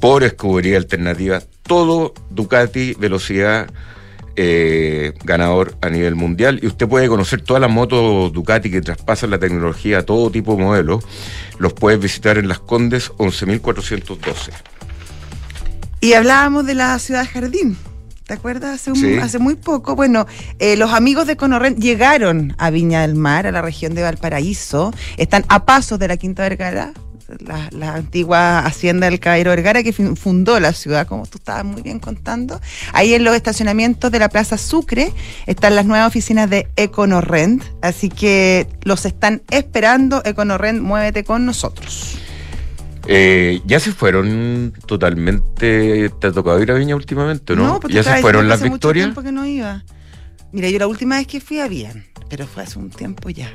por 0.00 0.24
escudería 0.24 0.78
alternativa, 0.78 1.40
todo 1.62 2.12
Ducati 2.30 2.94
velocidad 2.94 3.70
eh, 4.34 5.12
ganador 5.22 5.76
a 5.80 5.90
nivel 5.90 6.16
mundial. 6.16 6.58
Y 6.60 6.66
usted 6.66 6.88
puede 6.88 7.06
conocer 7.06 7.40
todas 7.42 7.60
las 7.60 7.70
motos 7.70 8.32
Ducati 8.32 8.68
que 8.68 8.80
traspasan 8.80 9.30
la 9.30 9.38
tecnología 9.38 9.98
a 9.98 10.02
todo 10.02 10.28
tipo 10.30 10.56
de 10.56 10.62
modelos. 10.64 11.04
Los 11.58 11.72
puedes 11.72 12.00
visitar 12.00 12.36
en 12.36 12.48
Las 12.48 12.58
Condes 12.58 13.12
11.412. 13.12 14.50
Y 16.00 16.12
hablábamos 16.12 16.66
de 16.66 16.74
la 16.74 16.98
ciudad 16.98 17.26
jardín. 17.30 17.76
¿Te 18.26 18.34
acuerdas? 18.34 18.86
Hace, 18.86 19.20
hace 19.20 19.38
muy 19.38 19.54
poco. 19.54 19.96
Bueno, 19.96 20.26
eh, 20.58 20.76
los 20.76 20.92
amigos 20.92 21.26
de 21.26 21.36
Conorren 21.36 21.76
llegaron 21.76 22.54
a 22.58 22.68
Viña 22.68 23.00
del 23.00 23.14
Mar, 23.14 23.46
a 23.46 23.52
la 23.52 23.62
región 23.62 23.94
de 23.94 24.02
Valparaíso. 24.02 24.92
Están 25.16 25.44
a 25.48 25.64
pasos 25.64 25.98
de 25.98 26.08
la 26.08 26.18
Quinta 26.18 26.42
Vergara, 26.42 26.92
la, 27.70 27.94
antigua 27.94 28.60
hacienda 28.60 29.08
del 29.08 29.20
Caballero 29.20 29.50
Vergara 29.50 29.82
que 29.82 29.92
fundó 29.92 30.60
la 30.60 30.72
ciudad, 30.72 31.06
como 31.06 31.26
tú 31.26 31.38
estabas 31.38 31.64
muy 31.64 31.82
bien 31.82 32.00
contando. 32.00 32.60
Ahí 32.92 33.14
en 33.14 33.24
los 33.24 33.34
estacionamientos 33.34 34.10
de 34.10 34.18
la 34.18 34.28
Plaza 34.28 34.58
Sucre 34.58 35.12
están 35.46 35.74
las 35.74 35.86
nuevas 35.86 36.08
oficinas 36.08 36.48
de 36.48 36.68
Econorrent, 36.76 37.64
así 37.82 38.08
que 38.08 38.68
los 38.82 39.04
están 39.04 39.42
esperando. 39.50 40.22
Econorrent, 40.24 40.80
muévete 40.80 41.24
con 41.24 41.44
nosotros. 41.44 42.18
Eh, 43.06 43.60
ya 43.64 43.80
se 43.80 43.92
fueron 43.92 44.72
totalmente. 44.86 46.10
¿Te 46.20 46.26
ha 46.26 46.32
tocado 46.32 46.60
ir 46.62 46.70
a 46.70 46.74
Viña 46.74 46.96
últimamente, 46.96 47.54
no? 47.56 47.80
no 47.82 47.88
¿Ya 47.88 48.02
se 48.02 48.20
fueron 48.20 48.48
las 48.48 48.62
victorias? 48.62 49.08
Mucho 49.08 49.22
que 49.22 49.32
no 49.32 49.46
iba. 49.46 49.84
Mira, 50.52 50.68
yo 50.70 50.78
la 50.78 50.86
última 50.86 51.16
vez 51.16 51.26
que 51.26 51.40
fui 51.40 51.60
a 51.60 51.68
Bien, 51.68 52.06
pero 52.28 52.46
fue 52.46 52.62
hace 52.62 52.78
un 52.78 52.90
tiempo 52.90 53.30
ya. 53.30 53.50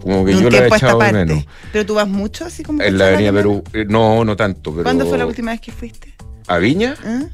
Como 0.00 0.24
que 0.24 0.34
yo 0.34 0.50
la 0.50 0.58
he 0.58 0.66
echado 0.68 0.98
de 0.98 1.12
menos. 1.12 1.44
¿Pero 1.72 1.86
tú 1.86 1.94
vas 1.94 2.08
mucho 2.08 2.44
así 2.44 2.62
como 2.62 2.82
En 2.82 2.98
la 2.98 3.08
Avenida 3.08 3.32
Perú. 3.32 3.62
Eh, 3.72 3.84
no, 3.88 4.24
no 4.24 4.36
tanto. 4.36 4.70
Pero... 4.70 4.84
¿Cuándo 4.84 5.06
fue 5.06 5.18
la 5.18 5.26
última 5.26 5.50
vez 5.50 5.60
que 5.60 5.72
fuiste? 5.72 6.14
¿A 6.46 6.58
Viña? 6.58 6.94
¿Eh? 7.04 7.28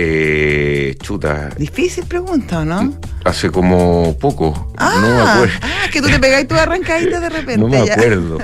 Eh, 0.00 0.94
chuta. 1.02 1.48
Difícil 1.58 2.04
pregunta, 2.04 2.64
¿no? 2.64 2.96
Hace 3.24 3.50
como 3.50 4.16
poco. 4.16 4.72
Ah, 4.76 4.92
no 4.94 5.00
me 5.00 5.20
acuerdo. 5.20 5.54
Ah, 5.60 5.86
que 5.92 6.00
tú 6.00 6.06
te 6.06 6.20
pegáis 6.20 6.46
tu 6.46 6.54
arrancadita 6.54 7.18
de 7.18 7.28
repente. 7.28 7.58
No 7.58 7.66
me 7.66 7.78
acuerdo. 7.78 8.38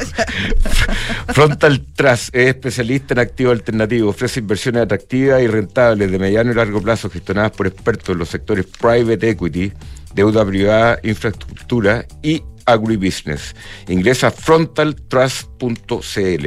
Frontal 1.28 1.86
Trust 1.94 2.34
es 2.34 2.48
especialista 2.48 3.14
en 3.14 3.20
activo 3.20 3.52
alternativo. 3.52 4.10
Ofrece 4.10 4.40
inversiones 4.40 4.82
atractivas 4.82 5.42
y 5.42 5.46
rentables 5.46 6.10
de 6.10 6.18
mediano 6.18 6.50
y 6.50 6.56
largo 6.56 6.82
plazo 6.82 7.08
gestionadas 7.08 7.52
por 7.52 7.68
expertos 7.68 8.08
en 8.08 8.18
los 8.18 8.30
sectores 8.30 8.66
private 8.66 9.30
equity, 9.30 9.72
deuda 10.12 10.44
privada, 10.44 10.98
infraestructura 11.04 12.04
y 12.20 12.42
agribusiness. 12.66 13.54
Ingresa 13.86 14.26
a 14.26 14.32
frontaltrust.cl. 14.32 16.46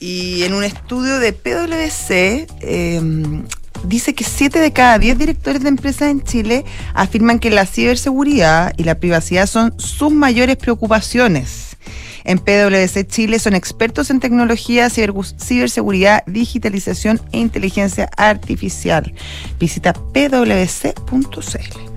Y 0.00 0.42
en 0.44 0.54
un 0.54 0.64
estudio 0.64 1.18
de 1.18 1.34
PwC, 1.34 2.46
eh, 2.62 3.42
dice 3.84 4.14
que 4.14 4.24
7 4.24 4.58
de 4.58 4.72
cada 4.72 4.98
10 4.98 5.18
directores 5.18 5.62
de 5.62 5.68
empresas 5.68 6.10
en 6.10 6.22
Chile 6.22 6.64
afirman 6.94 7.38
que 7.38 7.50
la 7.50 7.66
ciberseguridad 7.66 8.72
y 8.76 8.84
la 8.84 8.96
privacidad 8.96 9.46
son 9.46 9.74
sus 9.78 10.12
mayores 10.12 10.56
preocupaciones. 10.56 11.76
En 12.24 12.38
PwC 12.38 13.06
Chile 13.06 13.38
son 13.38 13.54
expertos 13.54 14.10
en 14.10 14.18
tecnología, 14.18 14.88
ciberseguridad, 14.88 16.24
digitalización 16.26 17.20
e 17.32 17.38
inteligencia 17.38 18.08
artificial. 18.16 19.12
Visita 19.60 19.92
pwc.cl. 19.92 21.94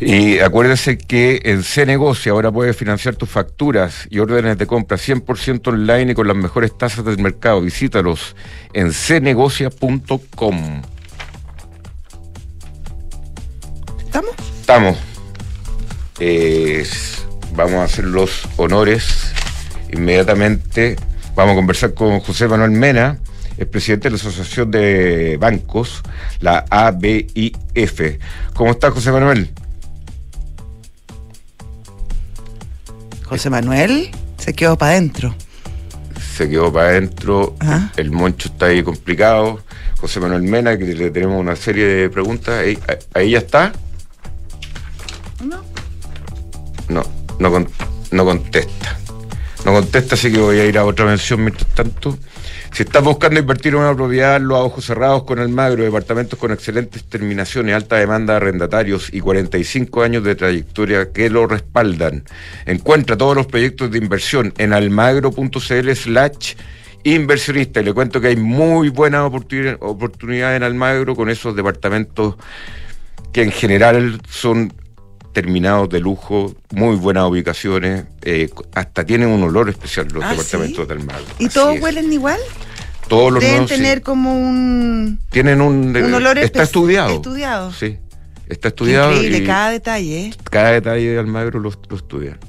Y 0.00 0.38
acuérdese 0.38 0.96
que 0.96 1.40
en 1.44 1.64
C-Negocio 1.64 2.32
ahora 2.32 2.52
puedes 2.52 2.76
financiar 2.76 3.16
tus 3.16 3.28
facturas 3.28 4.06
y 4.10 4.20
órdenes 4.20 4.56
de 4.56 4.66
compra 4.66 4.96
100% 4.96 5.66
online 5.66 6.12
y 6.12 6.14
con 6.14 6.28
las 6.28 6.36
mejores 6.36 6.78
tasas 6.78 7.04
del 7.04 7.18
mercado. 7.18 7.60
Visítalos 7.60 8.36
en 8.72 8.92
cnegocia.com. 8.92 10.82
¿Estamos? 14.08 14.34
Estamos. 14.60 14.98
vamos 17.54 17.74
a 17.74 17.84
hacer 17.84 18.06
los 18.06 18.48
honores 18.56 19.32
inmediatamente. 19.92 20.96
Vamos 21.34 21.52
a 21.52 21.56
conversar 21.56 21.92
con 21.92 22.18
José 22.20 22.48
Manuel 22.48 22.70
Mena, 22.70 23.18
el 23.58 23.66
presidente 23.66 24.04
de 24.08 24.12
la 24.12 24.16
Asociación 24.16 24.70
de 24.70 25.36
Bancos, 25.38 26.02
la 26.40 26.64
ABIF. 26.70 28.18
¿Cómo 28.54 28.70
está 28.70 28.90
José 28.90 29.12
Manuel? 29.12 29.50
José 33.24 33.50
Manuel 33.50 34.10
se 34.38 34.54
quedó 34.54 34.78
para 34.78 34.92
adentro. 34.92 35.34
Se 36.34 36.48
quedó 36.48 36.72
para 36.72 36.88
adentro, 36.88 37.54
el 37.96 38.10
moncho 38.10 38.48
está 38.48 38.66
ahí 38.66 38.82
complicado. 38.82 39.60
José 40.00 40.18
Manuel 40.18 40.42
Mena, 40.42 40.78
que 40.78 40.86
le 40.86 41.10
tenemos 41.10 41.38
una 41.38 41.56
serie 41.56 41.84
de 41.84 42.08
preguntas. 42.08 42.64
¿Ahí, 43.12 43.30
ya 43.30 43.38
está? 43.38 43.72
No. 45.42 45.62
No, 46.88 47.04
no, 47.38 48.24
contesta. 48.24 48.98
No 49.64 49.72
contesta, 49.72 50.14
así 50.14 50.32
que 50.32 50.38
voy 50.38 50.58
a 50.58 50.64
ir 50.64 50.78
a 50.78 50.84
otra 50.84 51.04
mención 51.04 51.42
mientras 51.42 51.66
tanto. 51.74 52.16
Si 52.72 52.82
estás 52.82 53.02
buscando 53.02 53.40
invertir 53.40 53.74
en 53.74 53.80
una 53.80 53.94
propiedad, 53.94 54.40
los 54.40 54.58
ojos 54.58 54.84
cerrados 54.84 55.24
con 55.24 55.38
Almagro, 55.38 55.84
departamentos 55.84 56.38
con 56.38 56.52
excelentes 56.52 57.04
terminaciones, 57.04 57.74
alta 57.74 57.96
demanda 57.96 58.34
de 58.34 58.36
arrendatarios 58.38 59.12
y 59.12 59.20
45 59.20 60.02
años 60.02 60.24
de 60.24 60.34
trayectoria 60.34 61.12
que 61.12 61.30
lo 61.30 61.46
respaldan. 61.46 62.24
Encuentra 62.66 63.16
todos 63.16 63.36
los 63.36 63.46
proyectos 63.46 63.90
de 63.90 63.98
inversión 63.98 64.52
en 64.58 64.72
almagro.cl 64.72 65.92
slash 65.94 66.54
inversionista. 67.04 67.80
Y 67.80 67.84
le 67.84 67.92
cuento 67.92 68.20
que 68.20 68.28
hay 68.28 68.36
muy 68.36 68.90
buenas 68.90 69.22
oportunidades 69.22 70.56
en 70.56 70.62
Almagro 70.62 71.14
con 71.14 71.30
esos 71.30 71.54
departamentos 71.56 72.36
que 73.32 73.42
en 73.42 73.52
general 73.52 74.20
son 74.28 74.72
terminados 75.42 75.88
de 75.88 76.00
lujo, 76.00 76.52
muy 76.74 76.96
buenas 76.96 77.30
ubicaciones, 77.30 78.06
eh, 78.22 78.50
hasta 78.74 79.06
tienen 79.06 79.28
un 79.28 79.40
olor 79.44 79.68
especial 79.68 80.08
los 80.12 80.24
ah, 80.24 80.30
departamentos 80.30 80.88
del 80.88 81.04
mar. 81.04 81.20
¿Y 81.38 81.48
todos 81.48 81.78
huelen 81.80 82.12
igual? 82.12 82.40
Todos 83.06 83.32
los 83.32 83.40
Deben 83.40 83.66
tener 83.66 84.02
como 84.02 84.36
un... 84.36 85.20
Tienen 85.30 85.60
un... 85.60 85.96
un 85.96 86.14
olor 86.14 86.38
está 86.38 86.64
estudiado. 86.64 87.14
Estudiado. 87.14 87.72
Sí, 87.72 87.98
está 88.48 88.66
estudiado. 88.66 89.12
Increíble, 89.12 89.44
cada 89.44 89.70
detalle. 89.70 90.26
¿eh? 90.26 90.34
Cada 90.50 90.72
detalle 90.72 91.10
de 91.10 91.18
Almagro 91.20 91.60
lo, 91.60 91.70
lo 91.88 91.96
estudian. 91.96 92.40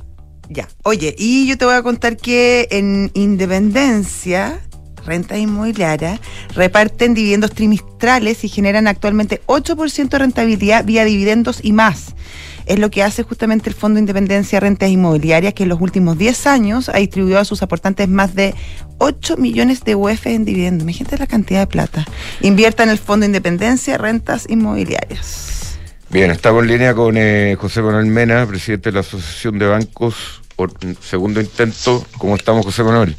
Ya, 0.49 0.67
oye, 0.81 1.15
y 1.15 1.47
yo 1.47 1.59
te 1.59 1.65
voy 1.65 1.75
a 1.75 1.83
contar 1.83 2.17
que 2.17 2.67
en 2.71 3.11
Independencia 3.13 4.59
rentas 5.05 5.37
inmobiliarias, 5.37 6.19
reparten 6.55 7.13
dividendos 7.13 7.51
trimestrales 7.51 8.43
y 8.43 8.49
generan 8.49 8.87
actualmente 8.87 9.41
8% 9.45 10.09
de 10.09 10.17
rentabilidad 10.17 10.85
vía 10.85 11.05
dividendos 11.05 11.59
y 11.63 11.71
más 11.71 12.15
es 12.69 12.77
lo 12.77 12.91
que 12.91 13.01
hace 13.01 13.23
justamente 13.23 13.67
el 13.67 13.75
Fondo 13.75 13.95
de 13.95 14.01
Independencia 14.01 14.57
de 14.57 14.59
Rentas 14.61 14.89
Inmobiliarias, 14.89 15.55
que 15.55 15.63
en 15.63 15.69
los 15.69 15.81
últimos 15.81 16.19
10 16.19 16.45
años 16.45 16.87
ha 16.89 16.99
distribuido 16.99 17.39
a 17.39 17.45
sus 17.45 17.63
aportantes 17.63 18.07
más 18.07 18.35
de 18.35 18.53
8 18.99 19.37
millones 19.37 19.83
de 19.83 19.95
UF 19.95 20.27
en 20.27 20.45
dividendos. 20.45 20.83
Imagínate 20.83 21.17
la 21.17 21.25
cantidad 21.25 21.61
de 21.61 21.67
plata. 21.67 22.05
Invierta 22.41 22.83
en 22.83 22.89
el 22.89 22.99
Fondo 22.99 23.23
de 23.23 23.29
Independencia 23.29 23.93
de 23.93 23.97
Rentas 23.97 24.45
Inmobiliarias. 24.47 25.79
Bien, 26.11 26.29
estamos 26.29 26.61
en 26.63 26.69
línea 26.69 26.93
con 26.93 27.17
eh, 27.17 27.57
José 27.59 27.81
Manuel 27.81 28.05
Mena, 28.05 28.45
presidente 28.45 28.89
de 28.89 28.93
la 28.93 28.99
Asociación 28.99 29.57
de 29.57 29.65
Bancos, 29.65 30.43
por 30.55 30.71
segundo 31.01 31.41
intento. 31.41 32.05
¿Cómo 32.19 32.35
estamos, 32.35 32.63
José 32.65 32.83
Manuel? 32.83 33.17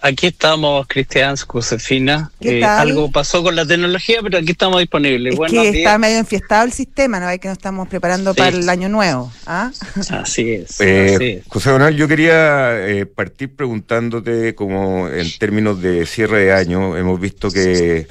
Aquí 0.00 0.26
estamos, 0.26 0.86
Cristian, 0.86 1.36
Josefina. 1.36 2.30
Eh, 2.40 2.62
algo 2.62 3.10
pasó 3.10 3.42
con 3.42 3.56
la 3.56 3.64
tecnología, 3.64 4.18
pero 4.22 4.38
aquí 4.38 4.50
estamos 4.50 4.80
disponibles. 4.80 5.38
Es 5.38 5.50
que 5.50 5.68
está 5.68 5.96
medio 5.96 6.18
enfiestado 6.18 6.64
el 6.64 6.72
sistema, 6.72 7.18
¿no? 7.18 7.26
Hay 7.26 7.38
que 7.38 7.48
nos 7.48 7.56
estamos 7.56 7.88
preparando 7.88 8.34
para 8.34 8.56
el 8.56 8.68
año 8.68 8.90
nuevo. 8.90 9.32
¿ah? 9.46 9.70
Así, 10.10 10.52
es, 10.52 10.80
eh, 10.80 11.42
José 11.48 11.70
Manuel, 11.70 11.96
yo 11.96 12.06
quería 12.08 12.86
eh, 12.86 13.06
partir 13.06 13.54
preguntándote, 13.54 14.54
como 14.54 15.08
en 15.08 15.26
términos 15.38 15.80
de 15.80 16.04
cierre 16.04 16.44
de 16.44 16.52
año, 16.52 16.96
hemos 16.96 17.18
visto 17.18 17.50
que 17.50 18.06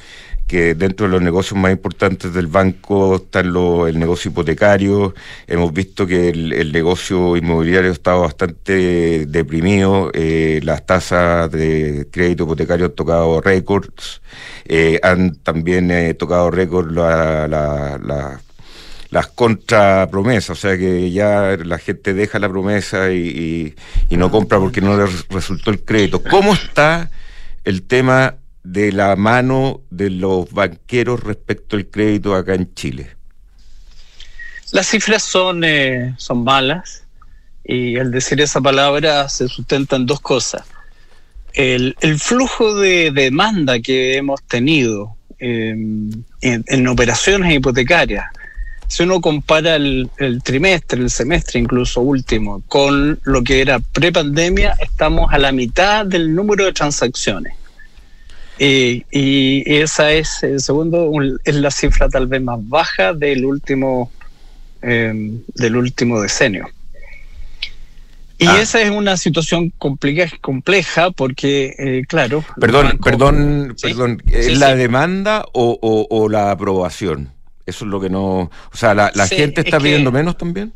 que 0.47 0.75
dentro 0.75 1.07
de 1.07 1.11
los 1.11 1.21
negocios 1.21 1.59
más 1.59 1.71
importantes 1.71 2.33
del 2.33 2.47
banco 2.47 3.15
está 3.15 3.39
el 3.39 3.97
negocio 3.97 4.29
hipotecario. 4.29 5.15
Hemos 5.47 5.73
visto 5.73 6.05
que 6.05 6.29
el, 6.29 6.71
negocio 6.71 7.35
inmobiliario 7.35 7.89
ha 7.89 7.93
estado 7.93 8.21
bastante 8.21 9.25
deprimido. 9.25 10.11
Eh, 10.13 10.59
las 10.63 10.85
tasas 10.85 11.49
de 11.51 12.07
crédito 12.11 12.43
hipotecario 12.43 12.85
han 12.85 12.91
tocado 12.91 13.41
récords. 13.41 14.21
Eh, 14.65 14.99
han 15.01 15.35
también 15.35 15.89
eh, 15.89 16.13
tocado 16.13 16.51
récords 16.51 16.93
las 19.09 19.27
contrapromesas, 19.33 20.49
o 20.51 20.55
sea 20.55 20.77
que 20.77 21.09
ya 21.11 21.57
la 21.63 21.77
gente 21.77 22.13
deja 22.13 22.37
la 22.37 22.49
promesa 22.49 23.11
y, 23.11 23.73
y 24.09 24.17
no 24.17 24.29
compra 24.29 24.59
porque 24.59 24.81
no 24.81 24.97
le 24.97 25.07
resultó 25.29 25.71
el 25.71 25.83
crédito. 25.83 26.21
¿Cómo 26.21 26.53
está 26.53 27.09
el 27.63 27.83
tema 27.83 28.35
de 28.65 28.91
la 28.91 29.15
mano 29.15 29.81
de 29.91 30.09
los 30.09 30.51
banqueros 30.51 31.23
respecto 31.23 31.77
al 31.77 31.85
crédito 31.85 32.35
acá 32.35 32.55
en 32.55 32.73
Chile? 32.73 33.15
Las 34.71 34.87
cifras 34.87 35.23
son, 35.23 35.63
eh, 35.63 36.15
son 36.17 36.43
malas 36.43 37.03
y 37.63 37.97
al 37.97 38.11
decir 38.11 38.41
esa 38.41 38.59
palabra 38.59 39.29
se 39.29 39.47
sustentan 39.47 40.05
dos 40.05 40.19
cosas. 40.19 40.63
El, 41.53 41.95
flujo 42.19 42.75
de 42.75 43.11
demanda 43.11 43.79
que 43.79 44.17
hemos 44.17 44.43
tenido 44.43 45.15
em, 45.39 46.11
en, 46.41 46.87
operaciones 46.87 47.53
hipotecarias, 47.53 48.25
si 48.87 49.03
uno 49.03 49.21
compara 49.21 49.75
el, 49.75 50.09
el, 50.17 50.43
trimestre, 50.43 51.01
el 51.01 51.09
semestre 51.09 51.59
incluso 51.59 52.01
último, 52.01 52.61
con 52.67 53.19
lo 53.23 53.43
que 53.43 53.61
era 53.61 53.79
prepandemia, 53.79 54.75
estamos 54.81 55.31
a 55.31 55.37
la 55.37 55.53
mitad 55.53 56.05
del 56.05 56.35
número 56.35 56.65
de 56.65 56.73
transacciones. 56.73 57.53
Y, 58.57 59.63
esa 59.65 60.11
es, 60.11 60.43
el 60.43 60.61
segundo, 60.61 61.11
es 61.43 61.55
la 61.55 61.71
cifra 61.71 62.09
tal 62.09 62.27
vez 62.27 62.41
más 62.41 62.59
baja 62.61 63.13
del 63.13 63.45
último, 63.45 64.11
em, 64.81 65.41
del 65.55 65.75
último 65.75 66.21
decenio. 66.21 66.67
Y 68.37 68.47
ah. 68.47 68.61
esa 68.61 68.81
es 68.81 68.89
una 68.89 69.15
situación 69.17 69.71
compleja, 69.77 70.35
compleja 70.41 71.11
porque, 71.11 71.73
eh, 71.77 72.03
claro. 72.07 72.43
Perdón, 72.59 72.99
perdón, 73.03 73.75
perdón. 73.81 74.21
¿Es 74.27 74.57
la 74.57 74.75
demanda 74.75 75.45
o, 75.53 76.27
la 76.29 76.51
aprobación? 76.51 77.31
Eso 77.65 77.85
es 77.85 77.91
lo 77.91 77.99
que 77.99 78.09
no. 78.09 78.39
O 78.39 78.77
sea, 78.77 78.93
¿la, 78.93 79.27
gente 79.27 79.61
está 79.61 79.79
pidiendo 79.79 80.11
menos 80.11 80.37
también? 80.37 80.73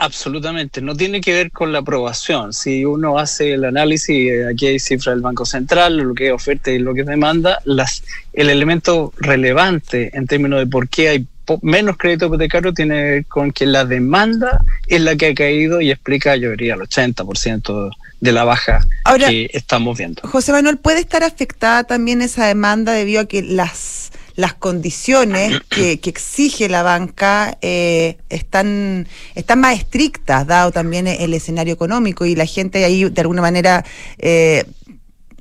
Absolutamente, 0.00 0.80
no 0.80 0.94
tiene 0.94 1.20
que 1.20 1.32
ver 1.32 1.50
con 1.50 1.72
la 1.72 1.80
aprobación. 1.80 2.52
Si 2.52 2.84
uno 2.84 3.18
hace 3.18 3.54
el 3.54 3.64
análisis, 3.64 4.30
eh, 4.30 4.46
aquí 4.48 4.68
hay 4.68 4.78
cifras 4.78 5.16
del 5.16 5.22
Banco 5.22 5.44
Central, 5.44 5.96
lo 5.96 6.14
que 6.14 6.28
es 6.28 6.32
oferta 6.32 6.70
y 6.70 6.78
lo 6.78 6.94
que 6.94 7.00
es 7.00 7.06
demanda, 7.06 7.60
las, 7.64 8.04
el 8.32 8.48
elemento 8.48 9.12
relevante 9.16 10.16
en 10.16 10.28
términos 10.28 10.60
de 10.60 10.68
por 10.68 10.88
qué 10.88 11.08
hay 11.08 11.26
menos 11.62 11.96
crédito 11.96 12.26
hipotecario 12.26 12.72
tiene 12.74 12.94
que 12.94 13.02
ver 13.02 13.26
con 13.26 13.50
que 13.50 13.66
la 13.66 13.84
demanda 13.84 14.62
es 14.86 15.00
la 15.00 15.16
que 15.16 15.28
ha 15.28 15.34
caído 15.34 15.80
y 15.80 15.90
explica, 15.90 16.36
yo 16.36 16.50
diría, 16.50 16.74
el 16.74 16.80
80% 16.80 17.90
de 18.20 18.32
la 18.32 18.44
baja 18.44 18.86
que 19.26 19.50
estamos 19.52 19.98
viendo. 19.98 20.22
José 20.28 20.52
Manuel, 20.52 20.76
¿puede 20.76 21.00
estar 21.00 21.24
afectada 21.24 21.84
también 21.84 22.22
esa 22.22 22.46
demanda 22.46 22.92
debido 22.92 23.22
a 23.22 23.24
que 23.24 23.42
las 23.42 24.12
las 24.38 24.54
condiciones 24.54 25.60
que, 25.68 26.00
exige 26.04 26.68
la 26.68 26.84
banca 26.84 27.58
eh, 27.60 28.18
están, 28.30 29.08
están 29.34 29.60
más 29.60 29.76
estrictas, 29.76 30.46
dado 30.46 30.70
también 30.70 31.08
el 31.08 31.34
escenario 31.34 31.74
económico, 31.74 32.24
y 32.24 32.36
la 32.36 32.46
gente 32.46 32.84
ahí 32.84 33.04
de 33.04 33.20
alguna 33.20 33.42
manera 33.42 33.84
eh, 34.18 34.64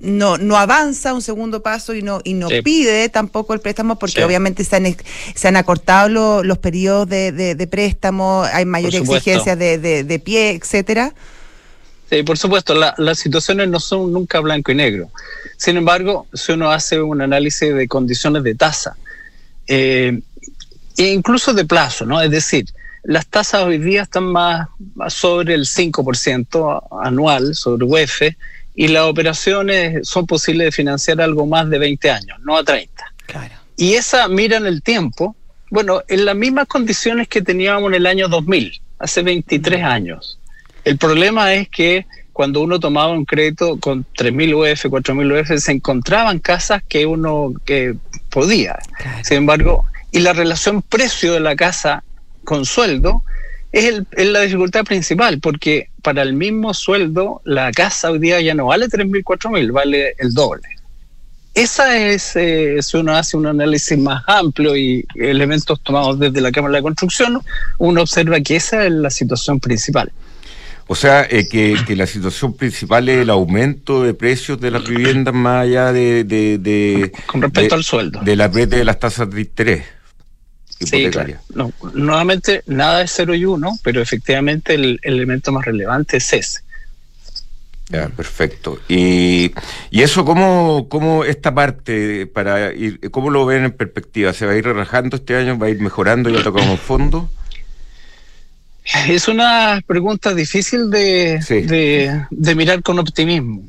no, 0.02 0.40
no 0.40 0.58
avanza 0.58 1.14
un 1.14 1.22
segundo 1.22 1.62
paso 1.62 1.94
y 1.94 2.02
no, 2.02 2.22
y 2.24 2.34
no 2.34 2.48
pide 2.64 3.08
tampoco 3.10 3.54
el 3.54 3.60
préstamo 3.60 4.00
porque 4.00 4.24
obviamente 4.24 4.64
se 4.64 4.76
han, 4.76 4.98
se 5.36 5.48
han 5.48 5.58
acortado 5.58 6.44
los 6.44 6.58
periodos 6.58 7.08
de, 7.08 7.32
de, 7.32 7.68
préstamo, 7.68 8.46
hay 8.52 8.66
mayores 8.66 9.02
exigencias 9.02 9.60
de, 9.60 9.78
de, 9.78 10.20
pie, 10.20 10.52
etcétera. 10.52 11.14
Sí, 12.10 12.24
por 12.24 12.38
supuesto, 12.38 12.74
las 12.74 13.20
situaciones 13.20 13.68
no 13.68 13.80
son 13.80 14.14
nunca 14.14 14.40
blanco 14.40 14.72
y 14.72 14.76
negro. 14.76 15.10
Sin 15.58 15.76
embargo, 15.76 16.28
si 16.34 16.54
uno 16.54 16.72
hace 16.72 17.02
un 17.02 17.22
análisis 17.22 17.74
de 17.74 17.88
condiciones 17.88 18.44
de 18.44 18.56
tasa, 18.56 18.96
eh, 19.68 20.22
e 20.98 21.08
incluso 21.12 21.54
de 21.54 21.66
plazo, 21.66 22.06
¿no? 22.06 22.22
Es 22.22 22.32
decir, 22.32 22.66
las 23.04 23.28
tasas 23.28 23.64
hoy 23.64 23.78
día 23.78 24.04
están 24.04 24.24
más, 24.24 24.68
sobre 25.10 25.54
el 25.54 25.66
5% 25.66 26.84
anual, 27.04 27.56
sobre 27.56 27.86
UEF, 27.86 28.22
y 28.76 28.88
las 28.88 29.04
operaciones 29.04 30.08
son 30.08 30.26
posibles 30.28 30.66
de 30.66 30.72
financiar 30.72 31.20
algo 31.20 31.46
más 31.46 31.70
de 31.70 31.80
20 31.80 32.12
años, 32.12 32.40
no 32.42 32.58
a 32.58 32.64
30. 32.64 33.04
Claro. 33.26 33.56
Y 33.76 33.94
esa 33.94 34.28
mira 34.28 34.58
en 34.58 34.66
el 34.66 34.82
tiempo, 34.82 35.36
bueno, 35.70 36.04
en 36.08 36.26
las 36.26 36.36
mismas 36.36 36.68
condiciones 36.68 37.28
que 37.28 37.42
teníamos 37.42 37.90
en 37.90 37.96
el 37.96 38.06
año 38.06 38.28
2000, 38.28 38.82
hace 39.00 39.24
23 39.24 39.84
años. 39.84 40.40
El 40.88 40.98
problema 40.98 41.54
es 41.54 41.68
que 41.68 42.06
cuando 42.32 42.62
uno 42.62 42.80
tomaba 42.80 43.12
un 43.12 43.26
crédito 43.26 43.78
con 43.78 44.06
3.000 44.18 44.54
UF, 44.54 44.86
4.000 44.86 45.42
UF, 45.42 45.60
se 45.62 45.72
encontraban 45.74 46.40
casas 46.40 46.82
que 46.88 47.06
uno 47.06 47.52
que 47.66 47.96
podía. 48.30 48.80
Sin 49.22 49.40
embargo, 49.40 49.84
y 50.14 50.20
la 50.20 50.32
relación 50.32 50.82
precio 50.82 51.34
de 51.34 51.42
la 51.42 51.58
casa 51.58 52.06
con 52.46 52.64
sueldo 52.64 53.22
es, 53.74 53.84
el, 53.84 54.08
es, 54.14 54.28
la 54.28 54.40
dificultad 54.40 54.86
principal, 54.86 55.42
porque 55.42 55.90
para 56.04 56.22
el 56.22 56.32
mismo 56.32 56.74
sueldo 56.74 57.42
la 57.44 57.70
casa 57.74 58.10
hoy 58.10 58.20
día 58.20 58.40
ya 58.40 58.54
no 58.54 58.68
vale 58.68 58.86
3.000, 58.88 59.26
4.000, 59.26 59.74
vale 59.74 60.16
el 60.20 60.34
doble. 60.34 60.70
Esa 61.54 61.98
es, 61.98 62.34
eh, 62.38 62.78
si 62.82 62.96
uno 62.96 63.14
hace 63.14 63.36
un 63.36 63.48
análisis 63.48 63.98
más 63.98 64.24
amplio 64.26 64.78
y 64.78 65.06
elementos 65.16 65.82
tomados 65.84 66.18
desde 66.18 66.40
la 66.40 66.54
Cámara 66.54 66.72
de 66.72 66.78
la 66.78 66.84
Construcción, 66.84 67.42
uno 67.78 68.02
observa 68.04 68.40
que 68.40 68.56
esa 68.56 68.86
es 68.86 68.92
la 68.94 69.10
situación 69.10 69.60
principal. 69.60 70.14
O 70.88 70.96
sea, 70.96 71.28
eh, 71.30 71.48
que, 71.50 71.96
la 71.96 72.08
situación 72.08 72.54
principal 72.54 73.10
es 73.10 73.20
el 73.20 73.30
aumento 73.30 74.04
de 74.04 74.14
precios 74.14 74.60
de 74.60 74.72
las 74.72 74.88
viviendas 74.88 75.34
más 75.34 75.64
allá 75.64 75.92
de... 75.92 76.24
de, 76.24 77.12
Con 77.26 77.42
respecto 77.42 77.76
al 77.76 77.84
sueldo. 77.84 78.22
De 78.22 78.36
la 78.36 78.48
de 78.48 78.86
las 78.86 79.00
tasas 79.00 79.30
de 79.30 79.42
interés. 79.42 79.84
Sí, 80.80 81.10
no, 81.56 81.74
nuevamente, 81.94 82.62
nada 82.68 83.02
es 83.02 83.12
cero 83.12 83.34
y 83.34 83.46
uno, 83.46 83.78
pero 83.84 84.00
efectivamente 84.00 84.76
el, 84.76 85.00
elemento 85.02 85.52
más 85.52 85.66
relevante 85.66 86.18
es 86.18 86.32
ese. 86.34 86.62
Ya, 87.90 88.10
perfecto. 88.10 88.80
Y, 88.88 89.54
y 89.90 90.02
eso, 90.02 90.24
¿cómo, 90.24 90.88
¿cómo 90.88 91.24
esta 91.24 91.56
parte, 91.56 92.28
para 92.28 92.74
ir, 92.74 93.10
cómo 93.12 93.32
lo 93.32 93.46
ven 93.46 93.64
en 93.66 93.72
perspectiva? 93.72 94.34
¿Se 94.34 94.46
va 94.46 94.52
a 94.52 94.56
ir 94.56 94.66
relajando 94.66 95.16
este 95.16 95.36
año? 95.36 95.58
¿Va 95.58 95.68
a 95.68 95.70
ir 95.70 95.82
mejorando? 95.82 96.30
¿Ya 96.30 96.44
tocamos 96.44 96.80
fondo? 96.80 97.30
Es 98.94 99.28
una 99.28 99.82
pregunta 99.86 100.34
difícil 100.34 100.90
de, 100.90 101.40
de, 102.32 102.56
mirar 102.56 102.82
con 102.82 103.00
optimismo, 103.00 103.64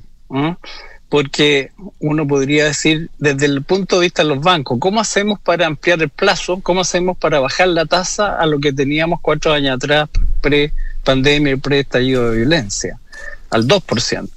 porque 1.08 1.72
uno 1.98 2.26
podría 2.26 2.66
decir 2.66 3.10
desde 3.18 3.46
el 3.46 3.62
punto 3.62 3.96
de 3.96 4.06
vista 4.06 4.22
de 4.22 4.28
los 4.28 4.40
bancos, 4.40 4.78
¿cómo 4.78 5.00
hacemos 5.00 5.40
para 5.40 5.66
ampliar 5.66 6.00
el 6.02 6.08
plazo? 6.08 6.60
¿Cómo 6.62 6.82
hacemos 6.82 7.16
para 7.18 7.40
bajar 7.40 7.68
la 7.68 7.84
tasa 7.84 8.36
a 8.38 8.46
lo 8.46 8.60
que 8.60 8.72
teníamos 8.72 9.20
cuatro 9.20 9.52
años 9.52 9.76
atrás, 9.76 10.08
pre-pandemia 10.40 11.54
y 11.54 11.56
pre-estallido 11.56 12.30
de 12.30 12.36
violencia, 12.36 13.00
al 13.50 13.66
2%? 13.66 14.28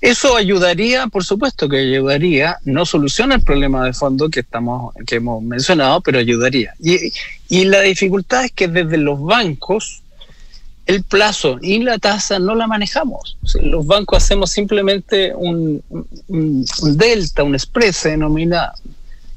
Eso 0.00 0.36
ayudaría, 0.36 1.06
por 1.08 1.24
supuesto 1.24 1.68
que 1.68 1.78
ayudaría, 1.78 2.58
no 2.64 2.86
soluciona 2.86 3.36
el 3.36 3.42
problema 3.42 3.84
de 3.84 3.92
fondo 3.92 4.28
que 4.28 4.40
estamos, 4.40 4.94
que 5.06 5.16
hemos 5.16 5.42
mencionado, 5.42 6.00
pero 6.00 6.18
ayudaría. 6.18 6.74
Y, 6.80 7.12
y 7.48 7.64
la 7.64 7.80
dificultad 7.82 8.44
es 8.44 8.52
que 8.52 8.68
desde 8.68 8.96
los 8.96 9.20
bancos 9.20 10.02
el 10.88 11.02
plazo 11.02 11.58
y 11.60 11.80
la 11.80 11.98
tasa 11.98 12.38
no 12.38 12.54
la 12.54 12.66
manejamos. 12.66 13.36
los 13.62 13.86
bancos 13.86 14.24
hacemos 14.24 14.50
simplemente 14.50 15.34
un, 15.34 15.82
delta, 16.96 17.42
un 17.42 17.58
spread 17.58 17.92
se 17.92 18.10
denomina, 18.10 18.72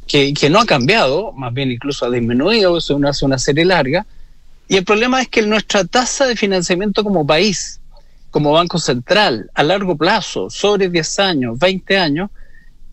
que, 0.07 0.49
no 0.49 0.61
ha 0.61 0.65
cambiado, 0.65 1.33
más 1.33 1.53
bien 1.53 1.69
incluso 1.69 2.05
ha 2.05 2.09
disminuido, 2.09 2.77
es 2.77 2.89
una, 2.89 3.11
una 3.21 3.37
serie 3.37 3.65
larga. 3.65 4.05
Y 4.69 4.77
el 4.77 4.85
problema 4.85 5.21
es 5.21 5.27
que 5.27 5.41
nuestra 5.41 5.83
tasa 5.83 6.25
de 6.25 6.37
financiamiento 6.37 7.03
como 7.03 7.27
país, 7.27 7.81
como 8.29 8.53
Banco 8.53 8.79
Central, 8.79 9.51
a 9.53 9.63
largo 9.63 9.97
plazo, 9.97 10.49
sobre 10.49 10.87
10 10.87 11.19
años, 11.19 11.59
20 11.59 11.97
años, 11.97 12.29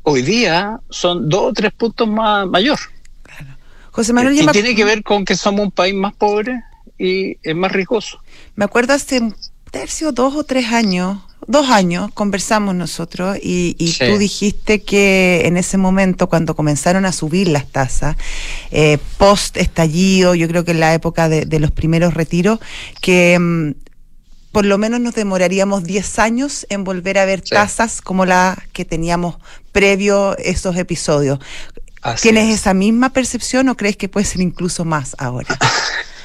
hoy 0.03 0.23
día 0.23 0.81
son 0.91 1.29
dos 1.29 1.43
o 1.43 1.53
tres 1.53 1.73
puntos 1.73 2.09
más 2.09 2.45
mayor. 2.49 2.79
José 3.93 4.13
Manuel, 4.13 4.37
y 4.37 4.47
tiene 4.49 4.75
que 4.75 4.85
ver 4.85 5.05
con 5.05 5.25
que 5.25 5.37
somos 5.37 5.61
un 5.61 5.71
país 5.71 5.95
más 5.95 6.13
pobre 6.15 6.61
y 6.99 7.39
es 7.43 7.55
más 7.55 7.73
riesgoso. 7.73 8.21
Me 8.57 8.65
acuerdo 8.65 8.93
hace 8.95 9.21
un 9.21 9.37
tercio, 9.71 10.13
dos 10.13 10.35
o 10.35 10.45
tres 10.45 10.67
años, 10.73 11.19
dos 11.47 11.71
años, 11.71 12.11
conversamos 12.13 12.75
nosotros 12.75 13.39
y, 13.41 13.75
tú 13.99 14.19
dijiste 14.19 14.83
que 14.83 15.43
en 15.45 15.57
ese 15.57 15.79
momento, 15.79 16.29
cuando 16.29 16.57
comenzaron 16.57 17.07
a 17.07 17.13
subir 17.13 17.49
las 17.49 17.67
tasas, 17.67 18.17
eh, 18.71 18.99
post 19.17 19.57
estallido, 19.57 20.35
yo 20.35 20.49
creo 20.49 20.65
que 20.65 20.73
en 20.73 20.81
la 20.81 20.95
época 20.95 21.29
de, 21.29 21.59
los 21.61 21.71
primeros 21.71 22.15
retiros, 22.15 22.59
que 23.01 23.39
mm, 23.39 23.73
por 24.53 24.65
lo 24.65 24.79
menos 24.79 25.01
nos 25.01 25.15
demoraríamos 25.15 25.85
10 25.85 26.19
años 26.19 26.67
en 26.71 26.85
volver 26.85 27.19
a 27.19 27.25
ver 27.25 27.43
tasas 27.43 28.01
como 28.01 28.27
la 28.27 28.63
que 28.73 28.85
teníamos 28.85 29.37
previo 29.73 30.37
esos 30.39 30.77
episodios. 30.77 31.39
¿Tienes 32.23 32.55
esa 32.55 32.75
misma 32.75 33.13
percepción 33.13 33.69
o 33.69 33.77
crees 33.77 33.97
que 33.97 34.09
puede 34.09 34.25
ser 34.25 34.41
incluso 34.41 34.85
más 34.85 35.15
ahora? 35.19 35.59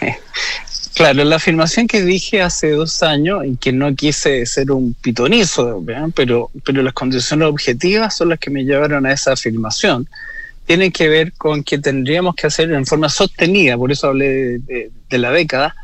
Claro, 0.93 1.23
la 1.23 1.37
afirmación 1.37 1.87
que 1.87 2.03
dije 2.03 2.41
hace 2.41 2.69
dos 2.71 3.01
años, 3.01 3.43
y 3.45 3.55
que 3.55 3.71
no 3.71 3.95
quise 3.95 4.45
ser 4.45 4.71
un 4.71 4.93
pitonizo, 4.93 5.83
pero, 6.13 6.51
pero 6.63 6.83
las 6.83 6.93
condiciones 6.93 7.47
objetivas 7.47 8.15
son 8.15 8.29
las 8.29 8.39
que 8.39 8.51
me 8.51 8.63
llevaron 8.63 9.05
a 9.07 9.11
esa 9.11 9.33
afirmación, 9.33 10.07
tienen 10.65 10.91
que 10.91 11.09
ver 11.09 11.33
con 11.33 11.63
que 11.63 11.77
tendríamos 11.77 12.35
que 12.35 12.47
hacer 12.47 12.71
en 12.71 12.85
forma 12.85 13.09
sostenida, 13.09 13.77
por 13.77 13.91
eso 13.91 14.07
hablé 14.07 14.59
de, 14.59 14.91
la 15.09 15.31
década, 15.31 15.75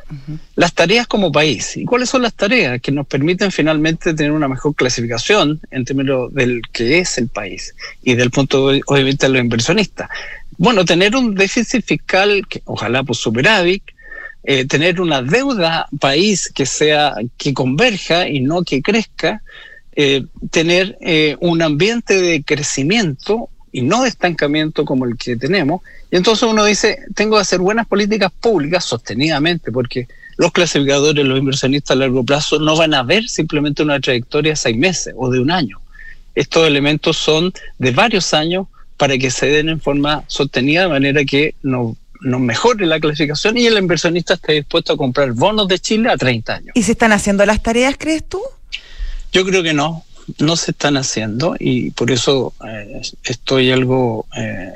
las 0.55 0.73
tareas 0.73 1.05
como 1.05 1.31
país. 1.31 1.77
¿Y 1.77 1.85
cuáles 1.85 2.09
son 2.09 2.21
las 2.21 2.33
tareas 2.33 2.81
que 2.81 2.91
nos 2.91 3.05
permiten 3.05 3.51
finalmente 3.51 4.13
tener 4.13 4.31
una 4.31 4.47
mejor 4.47 4.73
clasificación 4.75 5.59
en 5.69 5.85
términos 5.85 6.33
del 6.33 6.61
que 6.71 6.99
es 6.99 7.17
el 7.17 7.27
país 7.27 7.75
y 8.01 8.15
del 8.15 8.31
punto, 8.31 8.71
obviamente, 8.85 9.27
de 9.27 9.33
los 9.33 9.41
inversionistas? 9.41 10.09
Bueno, 10.57 10.83
tener 10.85 11.15
un 11.15 11.35
déficit 11.35 11.85
fiscal, 11.85 12.47
que 12.47 12.61
ojalá 12.65 13.03
pues 13.03 13.19
superávit, 13.19 13.83
eh, 14.43 14.65
tener 14.65 15.01
una 15.01 15.21
deuda 15.21 15.87
país 15.99 16.51
que 16.53 16.65
sea 16.65 17.15
que 17.37 17.53
converja 17.53 18.27
y 18.27 18.39
no 18.39 18.63
que 18.63 18.81
crezca, 18.81 19.41
eh, 19.95 20.23
tener 20.49 20.97
eh, 21.01 21.35
un 21.41 21.61
ambiente 21.61 22.21
de 22.21 22.41
crecimiento 22.43 23.49
y 23.71 23.81
no 23.81 24.03
de 24.03 24.09
estancamiento 24.09 24.85
como 24.85 25.05
el 25.05 25.17
que 25.17 25.35
tenemos. 25.35 25.81
Y 26.09 26.15
entonces 26.15 26.47
uno 26.47 26.63
dice, 26.63 26.99
tengo 27.15 27.35
que 27.35 27.41
hacer 27.41 27.59
buenas 27.59 27.85
políticas 27.85 28.31
públicas 28.31 28.85
sostenidamente, 28.85 29.71
porque 29.71 30.07
los 30.37 30.53
clasificadores, 30.53 31.25
los 31.25 31.37
inversionistas 31.37 31.97
a 31.97 31.99
largo 31.99 32.23
plazo 32.23 32.59
no 32.59 32.77
van 32.77 32.93
a 32.93 33.03
ver 33.03 33.27
simplemente 33.27 33.83
una 33.83 33.99
trayectoria 33.99 34.53
de 34.53 34.55
seis 34.55 34.77
meses 34.77 35.13
o 35.17 35.29
de 35.29 35.41
un 35.41 35.51
año. 35.51 35.81
Estos 36.33 36.65
elementos 36.65 37.17
son 37.17 37.51
de 37.77 37.91
varios 37.91 38.33
años 38.33 38.67
para 38.95 39.17
que 39.17 39.31
se 39.31 39.47
den 39.47 39.67
en 39.67 39.81
forma 39.81 40.23
sostenida, 40.27 40.83
de 40.83 40.89
manera 40.89 41.25
que 41.25 41.55
no 41.61 41.97
nos 42.21 42.41
mejore 42.41 42.85
la 42.85 42.99
clasificación 42.99 43.57
y 43.57 43.65
el 43.65 43.77
inversionista 43.77 44.33
esté 44.33 44.53
dispuesto 44.53 44.93
a 44.93 44.97
comprar 44.97 45.31
bonos 45.33 45.67
de 45.67 45.79
Chile 45.79 46.09
a 46.09 46.17
30 46.17 46.53
años. 46.53 46.71
¿Y 46.75 46.83
se 46.83 46.93
están 46.93 47.11
haciendo 47.11 47.45
las 47.45 47.61
tareas, 47.61 47.95
crees 47.97 48.23
tú? 48.25 48.41
Yo 49.31 49.45
creo 49.45 49.63
que 49.63 49.73
no, 49.73 50.03
no 50.39 50.55
se 50.55 50.71
están 50.71 50.97
haciendo 50.97 51.55
y 51.59 51.91
por 51.91 52.11
eso 52.11 52.53
eh, 52.67 53.01
estoy 53.23 53.71
algo, 53.71 54.25
eh, 54.35 54.71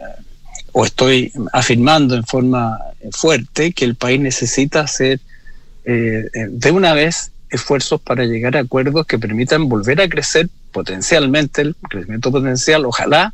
o 0.72 0.86
estoy 0.86 1.32
afirmando 1.52 2.16
en 2.16 2.24
forma 2.24 2.80
fuerte 3.12 3.74
que 3.74 3.86
el 3.86 3.96
país 3.96 4.20
necesita 4.20 4.82
hacer 4.82 5.20
eh, 5.86 6.26
de 6.50 6.72
una 6.72 6.94
vez 6.94 7.32
esfuerzos 7.50 8.02
para 8.02 8.26
llegar 8.26 8.58
a 8.58 8.62
acuerdos 8.62 9.06
que 9.06 9.20
permitan 9.20 9.70
volver 9.70 10.02
a 10.02 10.10
crecer 10.10 10.50
potencialmente, 10.72 11.62
el 11.62 11.76
crecimiento 11.90 12.32
potencial, 12.32 12.86
ojalá 12.86 13.34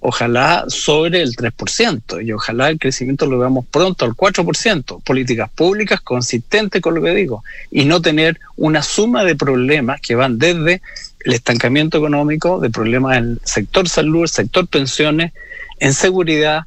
ojalá 0.00 0.64
sobre 0.68 1.20
el 1.22 1.36
3% 1.36 2.24
y 2.24 2.32
ojalá 2.32 2.70
el 2.70 2.78
crecimiento 2.78 3.26
lo 3.26 3.38
veamos 3.38 3.66
pronto 3.70 4.04
al 4.04 4.12
4%, 4.12 5.02
políticas 5.02 5.50
públicas 5.50 6.00
consistentes 6.00 6.80
con 6.80 6.94
lo 6.94 7.02
que 7.02 7.10
digo 7.10 7.44
y 7.70 7.84
no 7.84 8.00
tener 8.00 8.40
una 8.56 8.82
suma 8.82 9.24
de 9.24 9.36
problemas 9.36 10.00
que 10.00 10.14
van 10.14 10.38
desde 10.38 10.80
el 11.24 11.34
estancamiento 11.34 11.98
económico, 11.98 12.60
de 12.60 12.70
problemas 12.70 13.18
en 13.18 13.24
el 13.24 13.40
sector 13.44 13.88
salud, 13.88 14.22
el 14.22 14.28
sector 14.28 14.66
pensiones, 14.66 15.32
en 15.78 15.92
seguridad, 15.92 16.64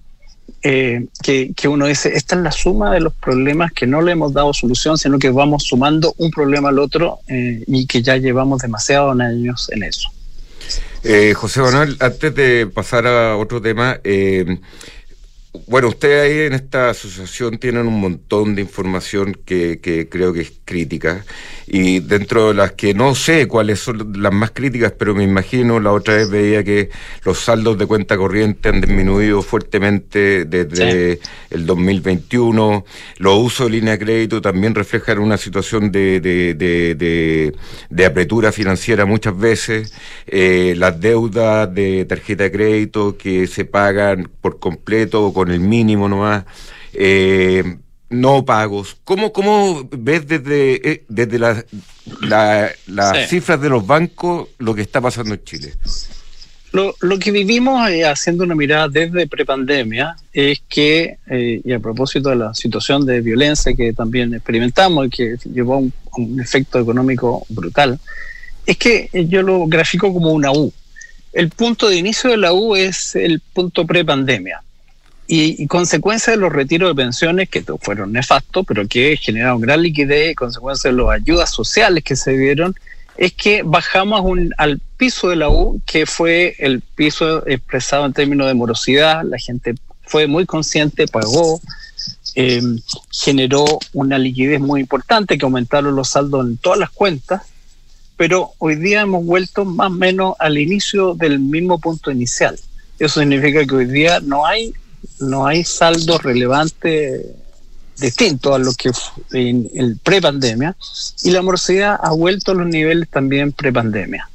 eh, 0.61 1.07
que, 1.21 1.67
uno 1.67 1.87
dice, 1.87 2.13
esta 2.15 2.35
es 2.35 2.41
la 2.41 2.51
suma 2.51 2.91
de 2.91 2.99
los 2.99 3.13
problemas 3.13 3.71
que 3.71 3.87
no 3.87 4.01
le 4.01 4.11
hemos 4.11 4.33
dado 4.33 4.53
solución, 4.53 4.97
sino 4.97 5.17
que 5.19 5.29
vamos 5.29 5.63
sumando 5.63 6.13
un 6.17 6.31
problema 6.31 6.69
al 6.69 6.79
otro 6.79 7.19
eh, 7.27 7.63
y 7.67 7.85
que 7.87 8.01
ya 8.01 8.17
llevamos 8.17 8.61
demasiados 8.61 9.19
años 9.19 9.69
en 9.71 9.83
eso. 9.83 10.09
Eh, 11.03 11.33
José 11.33 11.61
Manuel, 11.61 11.97
antes 11.99 12.33
de 12.33 12.67
pasar 12.67 13.05
a 13.07 13.35
otro 13.35 13.61
tema, 13.61 13.99
eh, 14.03 14.59
bueno, 15.67 15.89
ustedes 15.89 16.23
ahí 16.23 16.47
en 16.47 16.53
esta 16.53 16.89
asociación 16.89 17.59
tienen 17.59 17.87
un 17.87 17.99
montón 17.99 18.55
de 18.55 18.61
información 18.61 19.37
que, 19.45 19.79
que, 19.79 20.09
creo 20.09 20.33
que 20.33 20.41
es 20.41 20.53
crítica. 20.65 21.23
Y 21.67 21.99
dentro 21.99 22.47
de 22.47 22.53
las 22.55 22.71
que 22.71 22.95
no 22.95 23.13
sé 23.13 23.47
cuáles 23.47 23.79
son 23.79 24.21
las 24.21 24.33
más 24.33 24.51
críticas, 24.51 24.93
pero 24.97 25.13
me 25.13 25.23
imagino, 25.23 25.79
la 25.79 25.91
otra 25.91 26.15
vez 26.15 26.29
veía 26.29 26.63
que 26.63 26.89
los 27.23 27.39
saldos 27.39 27.77
de 27.77 27.85
cuenta 27.85 28.17
corriente 28.17 28.69
han 28.69 28.81
disminuido 28.81 29.43
fuertemente 29.43 30.45
desde 30.45 31.19
el 31.51 31.65
2021, 31.67 32.83
los 33.17 33.39
usos 33.39 33.67
de 33.67 33.73
línea 33.73 33.93
de 33.93 33.99
crédito 33.99 34.41
también 34.41 34.73
reflejan 34.73 35.19
una 35.19 35.37
situación 35.37 35.91
de, 35.91 36.19
de, 36.19 36.55
de, 36.55 37.53
de 37.89 38.05
apretura 38.05 38.51
financiera 38.51 39.05
muchas 39.05 39.37
veces, 39.37 39.93
eh, 40.25 40.73
las 40.77 40.99
deudas 40.99 41.73
de 41.73 42.05
tarjeta 42.05 42.45
de 42.45 42.51
crédito 42.51 43.17
que 43.17 43.45
se 43.45 43.65
pagan 43.65 44.29
por 44.41 44.59
completo 44.59 45.25
o 45.25 45.33
con 45.33 45.42
el 45.51 45.59
mínimo 45.59 46.07
nomás, 46.09 46.45
eh, 46.93 47.77
no 48.09 48.45
pagos. 48.45 48.97
¿Cómo, 49.03 49.33
cómo 49.33 49.87
ves 49.91 50.27
desde, 50.27 50.91
eh, 50.91 51.03
desde 51.07 51.39
la, 51.39 51.63
las 52.87 53.29
cifras 53.29 53.59
de 53.61 53.69
los 53.69 53.85
bancos 53.85 54.49
lo 54.59 54.75
que 54.75 54.81
está 54.81 55.01
pasando 55.01 55.33
en 55.33 55.43
Chile? 55.43 55.73
Lo, 56.71 56.95
lo 57.01 57.19
que 57.19 57.31
vivimos 57.31 57.87
eh, 57.89 58.03
haciendo 58.03 58.43
una 58.43 58.55
mirada 58.55 58.87
desde 58.89 59.27
prepandemia 59.27 60.15
es 60.31 60.61
que, 60.67 61.17
y 61.63 61.71
a 61.71 61.79
propósito 61.79 62.29
de 62.29 62.35
la 62.35 62.53
situación 62.53 63.05
de 63.05 63.21
violencia 63.21 63.73
que 63.73 63.93
también 63.93 64.33
experimentamos 64.33 65.07
y 65.07 65.09
que 65.09 65.35
llevó 65.53 65.75
a 65.75 65.77
un, 65.77 65.93
un 66.17 66.39
efecto 66.41 66.79
económico 66.79 67.45
brutal, 67.49 67.99
es 68.65 68.77
que 68.77 69.09
yo 69.27 69.41
lo 69.41 69.67
grafico 69.67 70.13
como 70.13 70.31
una 70.31 70.51
U. 70.51 70.73
El 71.31 71.49
punto 71.49 71.89
de 71.89 71.97
inicio 71.97 72.29
de 72.29 72.37
la 72.37 72.53
U 72.53 72.75
es 72.75 73.15
el 73.15 73.39
punto 73.39 73.85
prepandemia 73.85 74.61
y, 75.27 75.67
consecuencia 75.67 76.31
de 76.31 76.37
los 76.37 76.51
retiros 76.51 76.89
de 76.89 76.95
pensiones 76.95 77.49
que 77.49 77.63
fueron 77.81 78.11
nefastos, 78.11 78.65
pero 78.67 78.87
que 78.87 79.17
generaron 79.17 79.61
gran 79.61 79.81
liquidez, 79.81 80.35
consecuencia 80.35 80.91
de 80.91 80.97
las 80.97 81.09
ayudas 81.09 81.51
sociales 81.51 82.03
que 82.03 82.15
se 82.15 82.37
dieron, 82.37 82.75
es 83.17 83.33
que 83.33 83.61
bajamos 83.63 84.23
al 84.57 84.81
piso 84.97 85.29
de 85.29 85.35
la 85.35 85.49
U, 85.49 85.81
que 85.85 86.05
fue 86.05 86.55
el 86.59 86.81
piso 86.81 87.47
expresado 87.47 88.05
en 88.05 88.13
términos 88.13 88.47
de 88.47 88.53
morosidad, 88.53 89.23
la 89.23 89.37
gente 89.37 89.75
fue 90.03 90.27
muy 90.27 90.45
consciente, 90.45 91.07
pagó, 91.07 91.61
eh, 92.35 92.61
generó 93.11 93.65
una 93.93 94.17
liquidez 94.17 94.59
muy 94.59 94.81
importante, 94.81 95.37
que 95.37 95.45
aumentaron 95.45 95.95
los 95.95 96.09
saldos 96.09 96.45
en 96.45 96.57
todas 96.57 96.79
las 96.79 96.89
cuentas, 96.89 97.43
pero 98.17 98.51
hoy 98.57 98.75
día 98.75 99.01
hemos 99.01 99.25
vuelto 99.25 99.65
más 99.65 99.87
o 99.87 99.91
menos 99.91 100.35
al 100.39 100.57
inicio 100.57 101.13
del 101.13 101.39
mismo 101.39 101.79
punto 101.79 102.11
inicial. 102.11 102.59
Eso 102.99 103.19
significa 103.19 103.65
que 103.65 103.75
hoy 103.75 103.85
día 103.85 104.19
no 104.19 104.45
hay, 104.45 104.73
no 105.19 105.45
hay 105.45 105.63
saldo 105.63 106.17
relevante 106.17 107.35
distinto 107.97 108.53
a 108.53 108.59
lo 108.59 108.73
que 108.73 108.91
fue 108.91 109.49
en 109.49 109.69
el 109.75 109.97
prepandemia 110.01 110.75
y 111.23 111.31
la 111.31 111.41
morosidad 111.41 111.99
ha 112.01 112.11
vuelto 112.11 112.51
a 112.51 112.55
los 112.55 112.67
niveles 112.67 113.09
también 113.09 113.51
prepandemia. 113.51 114.29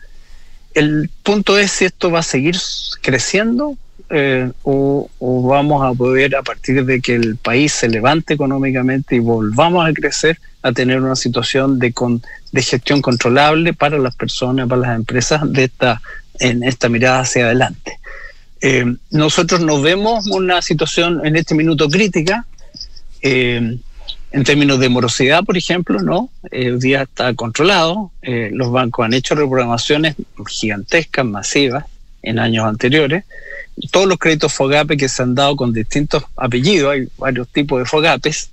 El 0.75 1.11
punto 1.23 1.59
es 1.59 1.73
si 1.73 1.87
esto 1.87 2.11
va 2.11 2.21
a 2.21 2.23
seguir 2.23 2.57
creciendo 3.03 3.77
eh, 4.11 4.51
o, 4.63 5.11
vamos 5.21 5.85
a 5.85 5.93
poder, 5.93 6.35
a 6.37 6.43
partir 6.43 6.85
de 6.85 7.01
que 7.01 7.15
el 7.15 7.37
país 7.37 7.73
se 7.73 7.89
levante 7.89 8.35
económicamente 8.35 9.17
y 9.17 9.19
volvamos 9.19 9.87
a 9.87 9.93
crecer, 9.93 10.39
a 10.63 10.73
tener 10.73 11.01
una 11.01 11.17
situación 11.17 11.79
de, 11.79 11.93
con, 11.93 12.23
de 12.53 12.63
gestión 12.63 13.03
controlable 13.03 13.75
para 13.75 13.99
las 13.99 14.15
personas, 14.15 14.69
para 14.69 14.83
las 14.83 14.97
empresas, 14.97 15.41
de 15.53 15.65
esta, 15.65 16.01
en 16.39 16.63
esta 16.63 16.89
mirada 16.89 17.21
hacia 17.21 17.45
adelante. 17.45 17.99
Eh, 18.61 18.85
nosotros 19.11 19.61
nos 19.61 19.83
vemos 19.83 20.27
una 20.29 20.63
situación 20.63 21.25
en 21.25 21.37
este 21.37 21.55
minuto 21.55 21.89
crítica, 21.89 22.47
eh, 23.23 23.79
en 24.31 24.45
términos 24.45 24.79
de 24.79 24.89
morosidad, 24.89 25.45
por 25.45 25.57
ejemplo, 25.57 26.01
no, 26.01 26.31
el 26.51 26.79
día 26.79 27.03
está 27.03 27.33
controlado, 27.35 28.11
los 28.21 28.71
bancos 28.71 29.07
han 29.07 29.15
hecho 29.15 29.35
reprogramaciones 29.35 30.17
gigantescas, 30.47 31.25
masivas, 31.25 31.87
en 32.23 32.39
años 32.39 32.67
anteriores, 32.67 33.25
todos 33.91 34.07
los 34.07 34.19
créditos 34.19 34.53
FOGAPE 34.53 34.97
que 34.97 35.09
se 35.09 35.23
han 35.23 35.35
dado 35.35 35.57
con 35.57 35.73
distintos 35.73 36.25
apellidos, 36.37 36.93
hay 36.93 37.09
varios 37.17 37.49
tipos 37.49 37.79
de 37.79 37.87
FOGAPES, 37.87 38.51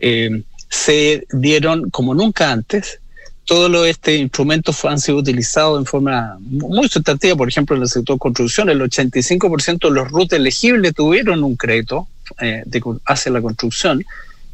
eh, 0.00 0.42
se 0.68 1.26
dieron 1.30 1.90
como 1.90 2.14
nunca 2.14 2.50
antes. 2.50 2.98
Todos 3.44 3.86
estos 3.86 4.14
instrumentos 4.14 4.84
han 4.84 5.00
sido 5.00 5.18
utilizados 5.18 5.78
en 5.78 5.84
forma 5.84 6.38
muy 6.40 6.88
sustantiva, 6.88 7.36
por 7.36 7.48
ejemplo, 7.48 7.76
en 7.76 7.82
el 7.82 7.88
sector 7.88 8.18
construcción, 8.18 8.70
el 8.70 8.80
85% 8.80 9.88
de 9.88 9.90
los 9.90 10.10
RUT 10.10 10.32
elegibles 10.32 10.94
tuvieron 10.94 11.42
un 11.42 11.56
crédito 11.56 12.06
eh, 12.40 12.62
hacia 13.06 13.32
la 13.32 13.42
construcción, 13.42 14.04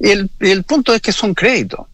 y 0.00 0.08
el, 0.08 0.30
el 0.40 0.62
punto 0.62 0.94
es 0.94 1.02
que 1.02 1.12
son 1.12 1.34
créditos. 1.34 1.86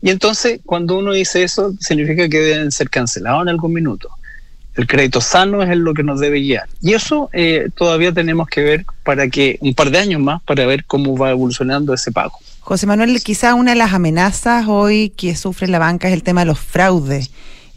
Y 0.00 0.10
entonces, 0.10 0.60
cuando 0.66 0.98
uno 0.98 1.12
dice 1.12 1.44
eso, 1.44 1.74
significa 1.78 2.28
que 2.28 2.40
deben 2.40 2.72
ser 2.72 2.90
cancelados 2.90 3.42
en 3.42 3.48
algún 3.48 3.72
minuto. 3.72 4.08
El 4.74 4.86
crédito 4.86 5.20
sano 5.20 5.62
es 5.62 5.76
lo 5.76 5.94
que 5.94 6.02
nos 6.02 6.18
debe 6.18 6.40
guiar. 6.40 6.66
Y 6.80 6.94
eso 6.94 7.28
eh, 7.32 7.68
todavía 7.74 8.10
tenemos 8.12 8.48
que 8.48 8.62
ver 8.62 8.86
para 9.04 9.28
que 9.28 9.58
un 9.60 9.74
par 9.74 9.90
de 9.90 9.98
años 9.98 10.20
más 10.20 10.42
para 10.42 10.66
ver 10.66 10.84
cómo 10.86 11.16
va 11.16 11.30
evolucionando 11.30 11.94
ese 11.94 12.10
pago. 12.10 12.38
José 12.62 12.86
Manuel, 12.86 13.22
quizá 13.22 13.54
una 13.54 13.72
de 13.72 13.76
las 13.76 13.92
amenazas 13.92 14.66
hoy 14.68 15.10
que 15.10 15.36
sufre 15.36 15.68
la 15.68 15.78
banca 15.78 16.08
es 16.08 16.14
el 16.14 16.22
tema 16.22 16.40
de 16.42 16.46
los 16.46 16.58
fraudes. 16.58 17.30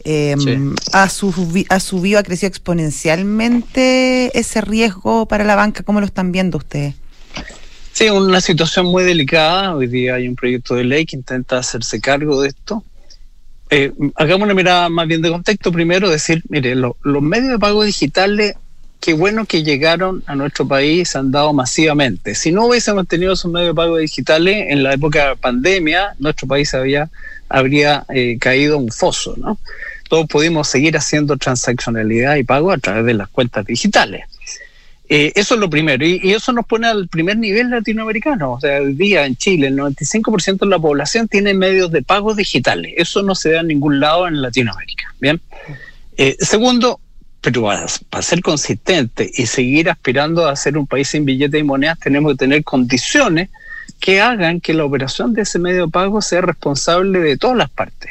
Em, 0.04 0.74
ha, 0.92 1.08
subido, 1.08 2.18
ha 2.18 2.22
crecido 2.22 2.48
exponencialmente 2.48 4.38
ese 4.38 4.60
riesgo 4.60 5.26
para 5.26 5.44
la 5.44 5.56
banca. 5.56 5.82
¿Cómo 5.82 6.00
lo 6.00 6.06
están 6.06 6.30
viendo 6.30 6.58
ustedes? 6.58 6.94
Sí, 7.92 8.08
una 8.08 8.40
situación 8.40 8.86
muy 8.86 9.02
delicada. 9.04 9.74
Hoy 9.74 9.88
día 9.88 10.14
hay 10.14 10.28
un 10.28 10.36
proyecto 10.36 10.76
de 10.76 10.84
ley 10.84 11.04
que 11.04 11.16
intenta 11.16 11.58
hacerse 11.58 12.00
cargo 12.00 12.40
de 12.40 12.48
esto 12.48 12.84
eh, 13.68 13.92
hagamos 14.14 14.44
una 14.44 14.54
mirada 14.54 14.88
más 14.88 15.08
bien 15.08 15.22
de 15.22 15.30
contexto. 15.30 15.72
Primero, 15.72 16.08
decir, 16.08 16.42
mire, 16.48 16.74
los 16.74 17.22
medios 17.22 17.50
de 17.50 17.58
pago 17.58 17.82
digitales, 17.82 18.54
qué 19.00 19.14
bueno 19.14 19.46
que 19.46 19.62
llegaron 19.62 20.22
a 20.26 20.34
nuestro 20.34 20.66
país, 20.66 21.14
han 21.16 21.30
dado 21.30 21.52
masivamente. 21.52 22.34
Si 22.34 22.52
no 22.52 22.66
hubiésemos 22.66 23.06
tenido 23.06 23.32
esos 23.32 23.50
medios 23.50 23.70
de 23.70 23.74
pago 23.74 23.96
digitales, 23.96 24.66
en 24.68 24.82
la 24.82 24.94
época 24.94 25.30
de 25.30 25.36
pandemia, 25.36 26.14
nuestro 26.18 26.48
país 26.48 26.74
habría 27.48 28.04
eh, 28.08 28.38
caído 28.40 28.78
un 28.78 28.90
foso, 28.90 29.34
¿no? 29.36 29.58
Todos 30.08 30.26
pudimos 30.26 30.68
seguir 30.68 30.96
haciendo 30.96 31.36
transaccionalidad 31.36 32.36
y 32.36 32.44
pago 32.44 32.70
a 32.70 32.78
través 32.78 33.04
de 33.06 33.14
las 33.14 33.28
cuentas 33.28 33.66
digitales. 33.66 34.24
Eh, 35.08 35.32
eso 35.36 35.54
es 35.54 35.60
lo 35.60 35.70
primero, 35.70 36.04
y, 36.04 36.32
eso 36.32 36.52
nos 36.52 36.66
pone 36.66 36.88
al 36.88 37.08
primer 37.08 37.36
nivel 37.36 37.70
latinoamericano. 37.70 38.52
O 38.52 38.60
sea, 38.60 38.80
hoy 38.80 38.94
día 38.94 39.24
en 39.24 39.36
Chile 39.36 39.68
el 39.68 39.76
95% 39.76 40.58
de 40.58 40.66
la 40.66 40.78
población 40.78 41.28
tiene 41.28 41.54
medios 41.54 41.92
de 41.92 42.02
pago 42.02 42.34
digitales. 42.34 42.92
Eso 42.96 43.22
no 43.22 43.34
se 43.34 43.52
da 43.52 43.60
en 43.60 43.68
ningún 43.68 44.00
lado 44.00 44.26
en 44.26 44.42
Latinoamérica. 44.42 45.14
Bien. 45.20 45.40
Eh, 46.16 46.36
segundo, 46.40 47.00
pero 47.46 47.62
para, 47.62 47.86
para, 48.10 48.22
ser 48.22 48.42
consistente 48.42 49.30
y 49.32 49.46
seguir 49.46 49.88
aspirando 49.88 50.48
a 50.48 50.56
ser 50.56 50.76
un 50.76 50.84
país 50.84 51.06
sin 51.06 51.24
billetes 51.24 51.60
y 51.60 51.62
monedas, 51.62 51.96
tenemos 52.00 52.32
que 52.32 52.38
tener 52.38 52.64
condiciones 52.64 53.50
que 54.00 54.20
hagan 54.20 54.60
que 54.60 54.74
la 54.74 54.84
operación 54.84 55.32
de 55.32 55.42
ese 55.42 55.60
medio 55.60 55.86
de 55.86 55.92
pago 55.92 56.20
sea 56.20 56.40
responsable 56.40 57.20
de 57.20 57.36
todas 57.36 57.56
las 57.56 57.70
partes. 57.70 58.10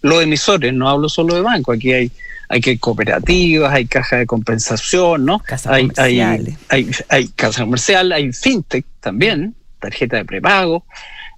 Los 0.00 0.20
emisores, 0.20 0.74
no 0.74 0.88
hablo 0.88 1.08
solo 1.08 1.36
de 1.36 1.42
banco, 1.42 1.70
aquí 1.70 1.92
hay 1.92 2.10
hay 2.48 2.60
que 2.60 2.76
cooperativas, 2.76 3.72
hay 3.72 3.86
cajas 3.86 4.18
de 4.18 4.26
compensación, 4.26 5.26
¿no? 5.26 5.40
hay, 5.66 5.88
hay, 5.96 6.56
hay, 6.68 6.90
hay 7.08 7.28
casa 7.28 7.62
comercial, 7.62 8.10
hay 8.10 8.32
fintech 8.32 8.84
también, 8.98 9.54
tarjeta 9.78 10.16
de 10.16 10.24
prepago, 10.24 10.84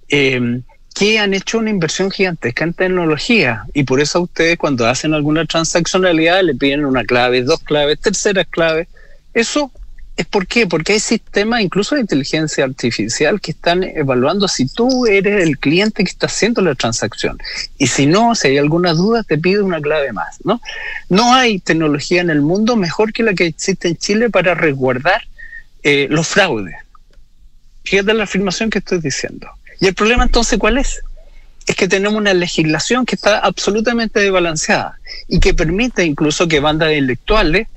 eh, 0.09 0.61
que 0.95 1.19
han 1.19 1.33
hecho 1.33 1.59
una 1.59 1.69
inversión 1.69 2.09
gigantesca 2.09 2.63
en 2.63 2.73
tecnología 2.73 3.65
y 3.73 3.83
por 3.83 3.99
eso 3.99 4.19
a 4.19 4.21
ustedes 4.21 4.57
cuando 4.57 4.87
hacen 4.87 5.13
alguna 5.13 5.45
transaccionalidad 5.45 6.41
le 6.41 6.55
piden 6.55 6.85
una 6.85 7.03
clave, 7.03 7.43
dos 7.43 7.59
claves, 7.59 7.99
terceras 7.99 8.47
claves. 8.47 8.87
Eso 9.33 9.71
¿Es 10.17 10.25
por 10.25 10.47
qué? 10.47 10.65
Porque 10.65 10.93
hay 10.93 11.01
sistemas, 11.01 11.59
incluso 11.59 11.95
de 11.95 12.01
inteligencia 12.01 12.63
artificial, 12.63 13.41
que 13.41 13.51
están 13.51 13.83
evaluando 13.83 14.47
si 14.47 14.65
tú 14.65 15.05
eres 15.05 15.43
el 15.43 15.59
cliente 15.59 16.05
que 16.05 16.09
está 16.09 16.27
haciendo 16.27 16.61
la 16.61 16.73
transacción. 16.73 17.37
Y 17.77 17.87
si 17.87 18.05
no, 18.05 18.33
si 18.33 18.47
hay 18.47 18.57
alguna 18.57 18.93
duda, 18.93 19.23
te 19.23 19.37
pide 19.37 19.61
una 19.61 19.81
clave 19.81 20.13
más. 20.13 20.37
¿no? 20.45 20.61
no 21.09 21.33
hay 21.33 21.59
tecnología 21.59 22.21
en 22.21 22.29
el 22.29 22.41
mundo 22.41 22.77
mejor 22.77 23.11
que 23.11 23.23
la 23.23 23.33
que 23.33 23.47
existe 23.47 23.89
en 23.89 23.97
Chile 23.97 24.29
para 24.29 24.55
resguardar 24.55 25.21
eh, 25.83 26.07
los 26.09 26.27
fraudes. 26.27 26.75
Fíjate 27.83 28.13
la 28.13 28.23
afirmación 28.23 28.69
que 28.69 28.79
estoy 28.79 28.99
diciendo. 28.99 29.49
¿Y 29.79 29.87
el 29.87 29.93
problema 29.93 30.23
entonces 30.23 30.59
cuál 30.59 30.77
es? 30.77 31.01
Es 31.65 31.75
que 31.75 31.87
tenemos 31.87 32.17
una 32.17 32.33
legislación 32.33 33.05
que 33.05 33.15
está 33.15 33.39
absolutamente 33.39 34.19
desbalanceada 34.19 34.99
y 35.27 35.39
que 35.39 35.53
permite 35.53 36.03
incluso 36.03 36.47
que 36.47 36.59
bandas 36.59 36.91
intelectuales, 36.91 37.67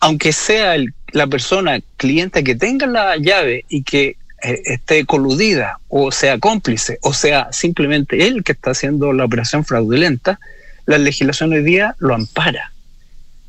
aunque 0.00 0.32
sea 0.32 0.76
la 1.12 1.26
persona 1.26 1.80
cliente 1.96 2.44
que 2.44 2.54
tenga 2.54 2.86
la 2.86 3.16
llave 3.16 3.64
y 3.68 3.82
que 3.82 4.16
eh, 4.42 4.62
esté 4.64 5.04
coludida 5.04 5.78
o 5.88 6.10
sea 6.10 6.38
cómplice 6.38 6.98
o 7.02 7.14
sea 7.14 7.48
simplemente 7.52 8.26
él 8.26 8.42
que 8.42 8.52
está 8.52 8.72
haciendo 8.72 9.12
la 9.12 9.24
operación 9.24 9.64
fraudulenta, 9.64 10.40
la 10.86 10.98
legislación 10.98 11.52
hoy 11.52 11.62
día 11.62 11.94
lo 11.98 12.14
ampara. 12.14 12.72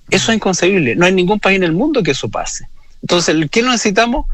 Eso 0.09 0.31
es 0.31 0.35
inconcebible. 0.35 0.95
No 0.95 1.05
hay 1.05 1.13
ningún 1.13 1.39
país 1.39 1.57
en 1.57 1.63
el 1.63 1.71
mundo 1.71 2.03
que 2.03 2.11
eso 2.11 2.29
pase. 2.29 2.67
Entonces, 3.01 3.35
¿qué 3.49 3.63
necesitamos? 3.63 4.27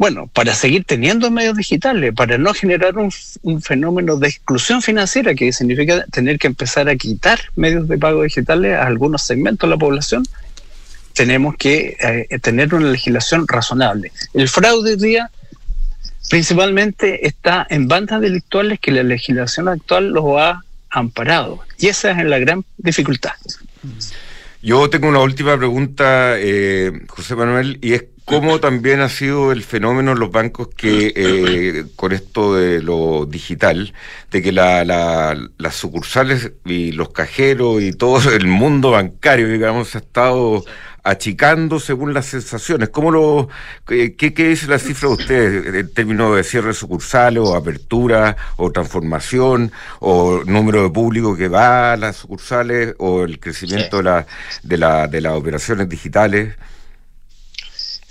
Bueno, 0.00 0.28
para 0.28 0.54
seguir 0.54 0.84
teniendo 0.84 1.30
medios 1.30 1.58
digitales, 1.58 2.14
para 2.14 2.38
no 2.38 2.54
generar 2.54 2.94
un, 2.96 3.12
fenómeno 3.60 4.16
de 4.16 4.28
exclusión 4.28 4.80
financiera, 4.80 5.34
que 5.34 5.52
significa 5.52 6.06
tener 6.06 6.38
que 6.38 6.46
empezar 6.46 6.88
a 6.88 6.96
quitar 6.96 7.38
medios 7.54 7.86
de 7.86 7.98
pago 7.98 8.22
digitales 8.22 8.76
a 8.76 8.86
algunos 8.86 9.20
segmentos 9.20 9.68
de 9.68 9.74
la 9.74 9.78
población, 9.78 10.22
tenemos 11.12 11.54
que 11.58 11.98
eh, 12.00 12.38
tener 12.38 12.74
una 12.74 12.90
legislación 12.90 13.46
razonable. 13.46 14.10
El 14.32 14.48
fraude 14.48 14.92
hoy 14.92 14.96
día 14.96 15.30
principalmente 16.30 17.26
está 17.26 17.66
en 17.68 17.86
bandas 17.86 18.22
delictuales 18.22 18.80
que 18.80 18.92
la 18.92 19.02
legislación 19.02 19.68
actual 19.68 20.12
los 20.12 20.24
ha 20.38 20.62
amparado. 20.88 21.60
Y 21.76 21.88
esa 21.88 22.12
es 22.12 22.24
la 22.24 22.38
gran 22.38 22.64
dificultad. 22.78 23.32
Yo 24.62 24.88
tengo 24.88 25.08
una 25.08 25.20
última 25.20 25.58
pregunta, 25.58 26.36
eh, 26.38 26.90
José 27.06 27.36
Manuel, 27.36 27.78
y 27.82 27.92
es 27.92 28.04
cómo 28.24 28.60
también 28.60 29.00
ha 29.00 29.08
sido 29.08 29.52
el 29.52 29.62
fenómeno 29.62 30.12
en 30.12 30.20
los 30.20 30.30
bancos 30.30 30.68
que 30.76 31.12
eh, 31.16 31.84
con 31.96 32.12
esto 32.12 32.54
de 32.54 32.82
lo 32.82 33.26
digital, 33.26 33.92
de 34.30 34.42
que 34.42 34.52
la, 34.52 34.84
las 34.84 35.74
sucursales 35.74 36.52
y 36.64 36.92
los 36.92 37.10
cajeros 37.10 37.82
y 37.82 37.92
todo 37.92 38.30
el 38.34 38.46
mundo 38.46 38.92
bancario, 38.92 39.48
digamos, 39.48 39.94
ha 39.94 39.98
estado 39.98 40.64
achicando 41.02 41.80
según 41.80 42.14
las 42.14 42.26
sensaciones. 42.26 42.90
¿Cómo 42.90 43.10
lo, 43.10 43.48
qué, 43.86 44.14
qué 44.14 44.48
dice 44.48 44.66
la 44.66 44.78
cifra 44.78 45.08
de 45.08 45.14
ustedes 45.14 45.74
en 45.74 45.92
términos 45.92 46.36
de 46.36 46.44
cierre 46.44 46.74
sucursales 46.74 47.42
o 47.42 47.56
apertura 47.56 48.36
o 48.56 48.70
transformación 48.70 49.72
o 50.00 50.42
número 50.44 50.82
de 50.82 50.90
público 50.90 51.36
que 51.36 51.48
va 51.48 51.92
a 51.92 51.96
las 51.96 52.16
sucursales 52.16 52.94
o 52.98 53.24
el 53.24 53.40
crecimiento 53.40 53.98
de, 53.98 54.02
la, 54.02 54.26
de, 54.62 54.76
la, 54.76 55.08
de 55.08 55.20
las 55.20 55.32
operaciones 55.32 55.88
digitales? 55.88 56.54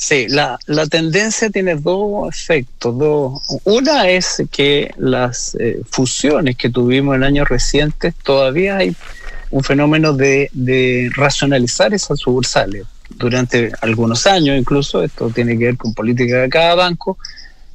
Sí, 0.02 0.30
la, 0.30 0.58
la 0.66 0.88
tendencia 0.88 1.50
tiene 1.50 1.76
dos 1.76 2.34
efectos. 2.34 2.98
Dos. 2.98 3.42
Una 3.66 4.08
es 4.08 4.42
que 4.50 4.94
las 4.98 5.58
eh, 5.60 5.82
fusiones 5.90 6.56
que 6.56 6.70
tuvimos 6.70 7.18
en 7.18 7.26
años 7.26 7.50
recientes 7.50 8.16
todavía 8.24 8.78
hay 8.78 8.96
un 9.52 9.62
fenómeno 9.62 10.14
de, 10.14 10.50
de 10.54 11.12
racionalizar 11.14 11.94
esas 11.94 12.18
sucursales. 12.18 12.86
Durante 13.10 13.74
algunos 13.82 14.26
años, 14.26 14.58
incluso, 14.58 15.04
esto 15.04 15.32
tiene 15.32 15.58
que 15.58 15.66
ver 15.66 15.78
con 15.78 15.94
política 15.94 16.44
de 16.44 16.50
cada 16.50 16.76
banco, 16.76 17.18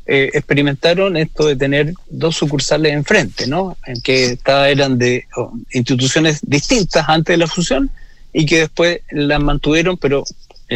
eh, 0.06 0.30
experimentaron 0.32 1.18
esto 1.18 1.46
de 1.46 1.56
tener 1.56 1.92
dos 2.08 2.36
sucursales 2.36 2.94
enfrente, 2.94 3.46
¿no? 3.46 3.76
En 3.84 4.00
que 4.00 4.38
eran 4.46 4.96
de 4.96 5.26
instituciones 5.72 6.40
distintas 6.40 7.06
antes 7.06 7.34
de 7.34 7.36
la 7.36 7.48
fusión 7.48 7.90
y 8.32 8.46
que 8.46 8.60
después 8.60 9.00
las 9.10 9.40
mantuvieron, 9.42 9.98
pero 9.98 10.24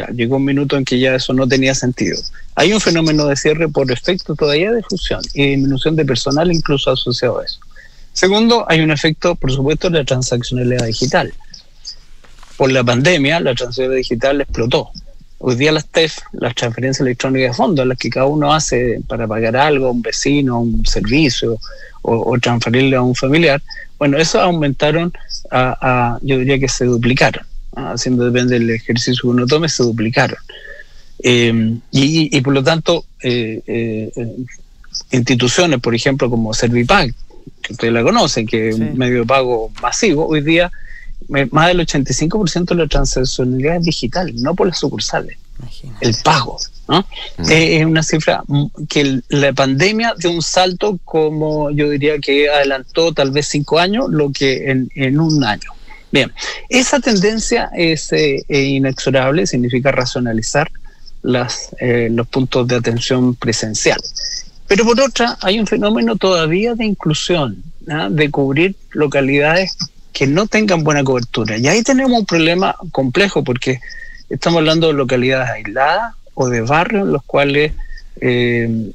llegó 0.07 0.36
un 0.36 0.44
minuto 0.44 0.76
en 0.76 0.84
que 0.84 0.99
ya 0.99 1.14
eso 1.14 1.32
no 1.32 1.46
tenía 1.46 1.74
sentido. 1.74 2.18
Hay 2.55 2.72
un 2.72 2.80
fenómeno 2.80 3.26
de 3.26 3.36
cierre 3.36 3.68
por 3.68 3.90
efecto 3.90 4.34
todavía 4.34 4.72
de 4.72 4.82
fusión 4.82 5.20
y 5.34 5.51
disminución 5.51 5.96
de 5.96 6.05
personal 6.05 6.51
incluso 6.53 6.90
asociado 6.90 7.40
a 7.40 7.44
eso. 7.44 7.61
Segundo, 8.12 8.66
hay 8.68 8.80
un 8.80 8.90
efecto, 8.90 9.34
por 9.36 9.53
supuesto, 9.53 9.90
de 9.90 9.99
la 10.01 10.05
transaccionalidad 10.05 10.86
digital. 10.86 11.32
Por 12.57 12.72
la 12.72 12.82
pandemia, 12.82 13.38
la 13.38 13.55
transaccionalidad 13.55 13.99
digital 13.99 14.40
explotó. 14.40 14.90
Hoy 15.38 15.55
día 15.55 15.70
las 15.70 15.86
TEF, 15.86 16.18
las 16.32 16.55
transferencias 16.57 17.07
electrónicas 17.07 17.53
de 17.53 17.57
fondos, 17.57 17.86
las 17.86 17.96
que 17.96 18.11
cada 18.11 18.26
uno 18.26 18.53
hace 18.53 19.01
para 19.07 19.28
pagar 19.28 19.57
algo 19.57 19.86
a 19.86 19.90
un 19.92 20.03
vecino, 20.03 20.61
un 20.61 20.84
servicio 20.84 21.59
o, 22.03 22.36
transferirle 22.40 22.96
a 22.96 23.03
un 23.03 23.14
familiar, 23.14 23.62
bueno, 23.99 24.18
eso 24.18 24.40
aumentaron 24.40 25.12
a, 25.51 26.18
yo 26.22 26.38
diría 26.38 26.59
que 26.59 26.68
se 26.68 26.86
duplicaron 26.86 27.47
haciendo 27.87 28.24
depende 28.24 28.59
del 28.59 28.70
ejercicio 28.70 29.22
que 29.22 29.29
uno 29.29 29.47
tome, 29.47 29.68
se 29.68 29.83
duplicaron. 29.83 30.39
Eh, 31.20 31.79
y, 31.91 32.41
por 32.41 32.55
lo 32.55 32.62
tanto, 32.62 33.05
eh, 33.22 33.61
eh, 33.66 34.37
instituciones, 35.11 35.81
por 35.81 35.95
ejemplo, 35.95 36.31
como 36.31 36.55
Servipack, 36.55 37.14
que 37.62 37.72
ustedes 37.72 37.93
la 37.93 38.03
conocen, 38.03 38.47
que 38.47 38.68
es 38.68 38.76
un 38.76 38.97
medio 38.97 39.20
de 39.20 39.26
pago 39.26 39.70
masivo, 39.83 40.26
hoy 40.26 40.43
día 40.43 40.70
más 41.51 41.68
del 41.68 41.81
85% 41.81 42.66
de 42.66 42.74
la 42.74 42.87
transaccionalidad 42.87 43.76
es 43.76 43.85
digital, 43.85 44.33
no 44.37 44.55
por 44.55 44.68
las 44.68 44.79
sucursales. 44.79 45.37
El 46.01 46.14
pago. 46.22 46.59
¿no? 46.87 47.01
Mm. 47.39 47.51
Es 47.51 47.85
una 47.85 48.03
cifra 48.03 48.43
que 48.89 49.20
la 49.29 49.53
pandemia 49.53 50.14
dio 50.16 50.31
un 50.31 50.43
salto 50.43 50.99
como 51.05 51.70
yo 51.70 51.91
diría 51.91 52.18
que 52.18 52.49
adelantó 52.49 53.12
tal 53.12 53.33
vez 53.33 53.49
cinco 53.49 53.79
años 53.79 54.07
lo 54.09 54.31
que 54.31 54.70
en, 54.70 54.89
en 54.95 55.18
un 55.18 55.43
año. 55.45 55.70
Bien, 56.11 56.32
esa 56.70 57.00
tendencia 57.00 57.70
es 57.74 58.12
eh, 58.12 58.44
eh, 58.48 58.62
inexorable, 58.62 59.46
significa 59.46 59.92
racionalizar 59.92 60.70
las, 61.22 61.74
eh, 61.80 62.09
los 62.11 62.26
puntos 62.28 62.66
de 62.66 62.76
atención 62.76 63.34
presencial. 63.34 64.00
Pero 64.66 64.84
por 64.84 65.00
otra, 65.00 65.36
hay 65.42 65.59
un 65.59 65.66
fenómeno 65.66 66.16
todavía 66.16 66.74
de 66.74 66.86
inclusión, 66.86 67.62
¿ah? 67.90 68.09
de 68.11 68.30
cubrir 68.30 68.74
localidades 68.92 69.76
que 70.12 70.26
no 70.26 70.46
tengan 70.46 70.82
buena 70.82 71.04
cobertura. 71.04 71.59
Y 71.59 71.68
ahí 71.68 71.82
tenemos 71.82 72.18
un 72.18 72.26
problema 72.26 72.74
complejo 72.90 73.44
porque 73.44 73.80
estamos 74.30 74.59
hablando 74.59 74.88
de 74.88 74.94
localidades 74.94 75.50
aisladas 75.50 76.14
o 76.34 76.48
de 76.48 76.62
barrios 76.62 77.06
en 77.06 77.12
los 77.12 77.22
cuales 77.24 77.72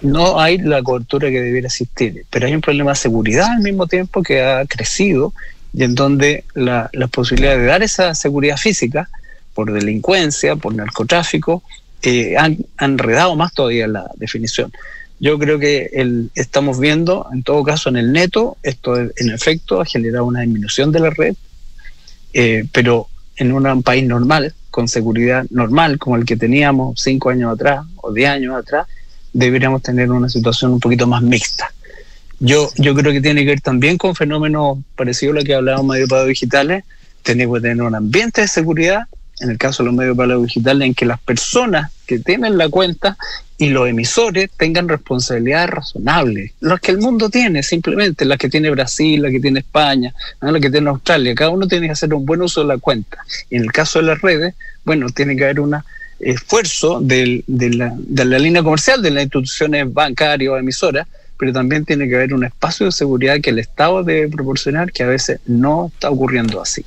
no 0.02 0.38
hay 0.38 0.58
la 0.58 0.84
cobertura 0.84 1.30
que 1.30 1.40
debiera 1.40 1.68
existir. 1.68 2.26
Pero 2.30 2.46
hay 2.46 2.56
un 2.56 2.62
problema 2.62 2.92
de 2.92 2.98
seguridad 2.98 3.52
al 3.52 3.62
mismo 3.62 3.88
tiempo 3.88 4.22
que 4.22 4.42
ha 4.42 4.66
crecido 4.66 5.34
y 5.74 5.84
en 5.84 5.96
donde 5.96 6.44
la, 6.54 6.90
posibilidad 7.12 7.58
de 7.58 7.66
dar 7.66 7.84
esa 7.84 8.14
seguridad 8.16 8.58
física 8.58 9.10
por 9.54 9.72
delincuencia, 9.72 10.56
por 10.56 10.74
narcotráfico, 10.76 11.64
eh, 12.02 12.36
han, 12.38 12.58
enredado 12.80 13.36
más 13.36 13.54
todavía 13.54 13.88
la 13.88 14.10
definición. 14.16 14.72
Yo 15.20 15.40
creo 15.40 15.58
que 15.58 15.90
el, 15.94 16.32
estamos 16.36 16.80
viendo, 16.80 17.28
en 17.32 17.44
todo 17.44 17.64
caso, 17.64 17.90
en 17.90 17.98
el 17.98 18.12
neto, 18.12 18.58
esto 18.62 18.98
en 18.98 19.32
efecto 19.32 19.82
ha 19.82 19.86
generado 19.86 20.26
una 20.26 20.42
disminución 20.42 20.92
de 20.92 21.00
la 21.00 21.10
red, 21.10 21.36
eh, 22.34 22.66
pero 22.72 23.08
en 23.38 23.52
un 23.52 23.84
país 23.84 24.06
normal, 24.06 24.54
con 24.70 24.88
seguridad 24.88 25.46
normal, 25.50 25.98
como 25.98 26.18
el 26.18 26.26
que 26.26 26.36
teníamos 26.36 27.00
cinco 27.00 27.30
años 27.30 27.54
atrás 27.54 27.86
o 27.98 28.12
diez 28.12 28.30
años 28.30 28.56
atrás, 28.56 28.88
deberíamos 29.32 29.82
tener 29.82 30.12
una 30.12 30.30
situación 30.30 30.74
un 30.74 30.80
poquito 30.80 31.08
más 31.08 31.22
mixta. 31.22 31.72
Yo, 32.40 32.70
yo 32.78 32.94
creo 32.94 33.12
que 33.12 33.22
tiene 33.22 33.42
que 33.42 33.52
ver 33.52 33.62
también 33.62 33.98
con 33.98 34.16
fenómenos 34.16 34.80
parecidos 34.96 35.36
a 35.36 35.40
lo 35.40 35.46
que 35.46 35.56
hablábamos 35.56 35.96
de 35.96 36.06
medios 36.06 36.28
digitales. 36.28 36.84
Tenemos 37.22 37.58
que 37.58 37.70
tener 37.70 37.84
un 37.84 37.96
ambiente 37.96 38.42
de 38.42 38.48
seguridad, 38.48 39.04
en 39.40 39.50
el 39.50 39.58
caso 39.58 39.84
de 39.84 39.88
los 39.88 39.96
medios 39.96 40.18
pagos 40.18 40.44
digitales, 40.44 40.86
en 40.86 40.94
que 40.94 41.06
las 41.06 41.20
personas 41.20 41.92
que 42.06 42.20
tienen 42.20 42.58
la 42.58 42.70
cuenta 42.70 43.18
y 43.58 43.70
los 43.70 43.88
emisores 43.88 44.50
tengan 44.58 44.90
responsabilidades 44.90 45.70
razonables. 45.70 46.52
Las 46.60 46.82
que 46.82 46.92
el 46.92 46.98
mundo 46.98 47.30
tiene, 47.30 47.64
simplemente, 47.64 48.26
las 48.26 48.38
que 48.38 48.50
tiene 48.50 48.70
Brasil, 48.72 49.22
las 49.22 49.32
que 49.32 49.40
tiene 49.40 49.60
España, 49.60 50.14
las 50.42 50.62
que 50.62 50.70
tiene 50.70 50.90
Australia. 50.90 51.34
Cada 51.36 51.52
uno 51.52 51.68
tiene 51.68 51.88
que 51.88 51.94
hacer 51.94 52.14
un 52.14 52.26
buen 52.26 52.42
uso 52.42 52.62
de 52.62 52.68
la 52.68 52.78
cuenta. 52.78 53.20
Y 53.50 53.56
en 53.56 53.64
el 53.64 53.72
caso 53.72 54.00
de 54.00 54.06
las 54.06 54.22
redes, 54.22 54.54
bueno, 54.84 55.08
tiene 55.10 55.38
que 55.38 55.46
haber 55.46 55.62
un 55.62 55.78
esfuerzo 56.20 57.00
de, 57.02 57.44
la, 57.48 57.94
de 57.96 58.26
la 58.26 58.40
línea 58.40 58.64
comercial 58.64 59.02
de 59.02 59.12
las 59.12 59.24
instituciones 59.24 59.92
bancarias 59.94 60.52
o 60.52 60.58
emisoras 60.58 61.08
pero 61.38 61.52
también 61.52 61.86
tiene 61.86 62.08
que 62.08 62.16
haber 62.16 62.34
un 62.34 62.44
espacio 62.46 62.86
de 62.86 62.92
seguridad 62.92 63.40
que 63.42 63.50
el 63.50 63.60
Estado 63.60 64.04
debe 64.04 64.30
proporcionar, 64.30 64.92
que 64.92 65.04
a 65.04 65.08
veces 65.08 65.40
no 65.46 65.92
está 65.94 66.10
ocurriendo 66.10 66.62
así. 66.62 66.86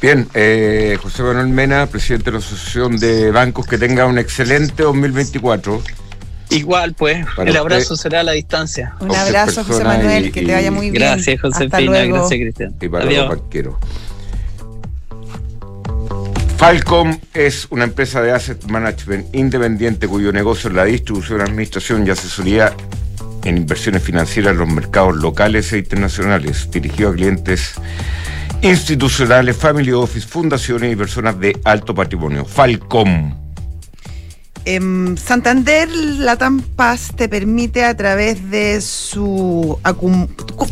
Bien, 0.00 0.28
eh, 0.34 0.96
José 1.00 1.22
Manuel 1.22 1.48
Mena, 1.48 1.86
presidente 1.86 2.26
de 2.26 2.32
la 2.32 2.38
Asociación 2.38 2.98
de 2.98 3.30
Bancos, 3.30 3.66
que 3.66 3.78
tenga 3.78 4.06
un 4.06 4.18
excelente 4.18 4.82
2024. 4.82 5.82
Igual, 6.50 6.94
pues, 6.94 7.26
el 7.44 7.56
abrazo 7.56 7.96
será 7.96 8.20
a 8.20 8.22
la 8.22 8.32
distancia. 8.32 8.94
Un 9.00 9.14
abrazo, 9.14 9.64
José 9.64 9.84
Manuel, 9.84 10.32
que 10.32 10.42
te 10.42 10.52
vaya 10.52 10.70
muy 10.70 10.90
bien. 10.90 11.02
Gracias, 11.02 11.40
Josefina, 11.40 12.04
gracias, 12.04 12.40
Cristian. 12.40 12.74
Y 12.80 12.88
para 12.88 13.04
los 13.04 13.28
banqueros. 13.28 13.74
Falcom 16.58 17.16
es 17.34 17.68
una 17.70 17.84
empresa 17.84 18.20
de 18.20 18.32
asset 18.32 18.64
management 18.64 19.32
independiente 19.32 20.08
cuyo 20.08 20.32
negocio 20.32 20.68
es 20.70 20.74
la 20.74 20.86
distribución, 20.86 21.40
administración 21.40 22.04
y 22.04 22.10
asesoría 22.10 22.74
en 23.44 23.56
inversiones 23.56 24.02
financieras 24.02 24.52
en 24.52 24.58
los 24.58 24.68
mercados 24.68 25.16
locales 25.16 25.72
e 25.72 25.78
internacionales, 25.78 26.68
dirigido 26.70 27.10
a 27.10 27.14
clientes 27.14 27.74
institucionales, 28.62 29.56
family 29.56 29.92
office, 29.92 30.26
fundaciones 30.26 30.92
y 30.92 30.96
personas 30.96 31.38
de 31.38 31.58
alto 31.64 31.94
patrimonio. 31.94 32.44
Falcom. 32.44 33.34
En 34.64 35.16
Santander, 35.16 35.88
la 35.88 36.36
Paz 36.76 37.12
te 37.16 37.28
permite 37.28 37.84
a 37.84 37.96
través 37.96 38.50
de 38.50 38.80
su... 38.82 39.78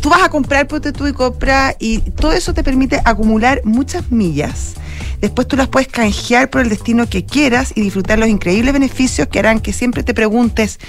Tú 0.01 0.09
vas 0.09 0.21
a 0.21 0.29
comprar, 0.29 0.67
porque 0.67 0.91
tú 0.91 1.07
y 1.07 1.13
compras, 1.13 1.75
y 1.79 1.99
todo 2.11 2.33
eso 2.33 2.53
te 2.53 2.63
permite 2.63 3.01
acumular 3.05 3.61
muchas 3.63 4.11
millas. 4.11 4.75
Después 5.19 5.47
tú 5.47 5.55
las 5.57 5.67
puedes 5.67 5.87
canjear 5.87 6.51
por 6.51 6.61
el 6.61 6.69
destino 6.69 7.09
que 7.09 7.25
quieras 7.25 7.73
y 7.73 7.81
disfrutar 7.81 8.19
los 8.19 8.29
increíbles 8.29 8.71
beneficios 8.71 9.27
que 9.29 9.39
harán 9.39 9.59
que 9.59 9.73
siempre 9.73 10.03
te 10.03 10.13
preguntes, 10.13 10.79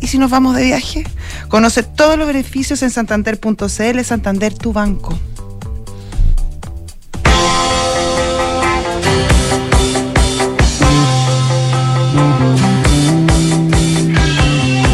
¿Y 0.00 0.08
si 0.08 0.18
nos 0.18 0.30
vamos 0.30 0.56
de 0.56 0.64
viaje? 0.64 1.04
Conoce 1.48 1.82
todos 1.82 2.18
los 2.18 2.26
beneficios 2.26 2.82
en 2.82 2.90
santander.cl, 2.90 4.00
Santander, 4.04 4.54
tu 4.54 4.72
banco. 4.72 5.18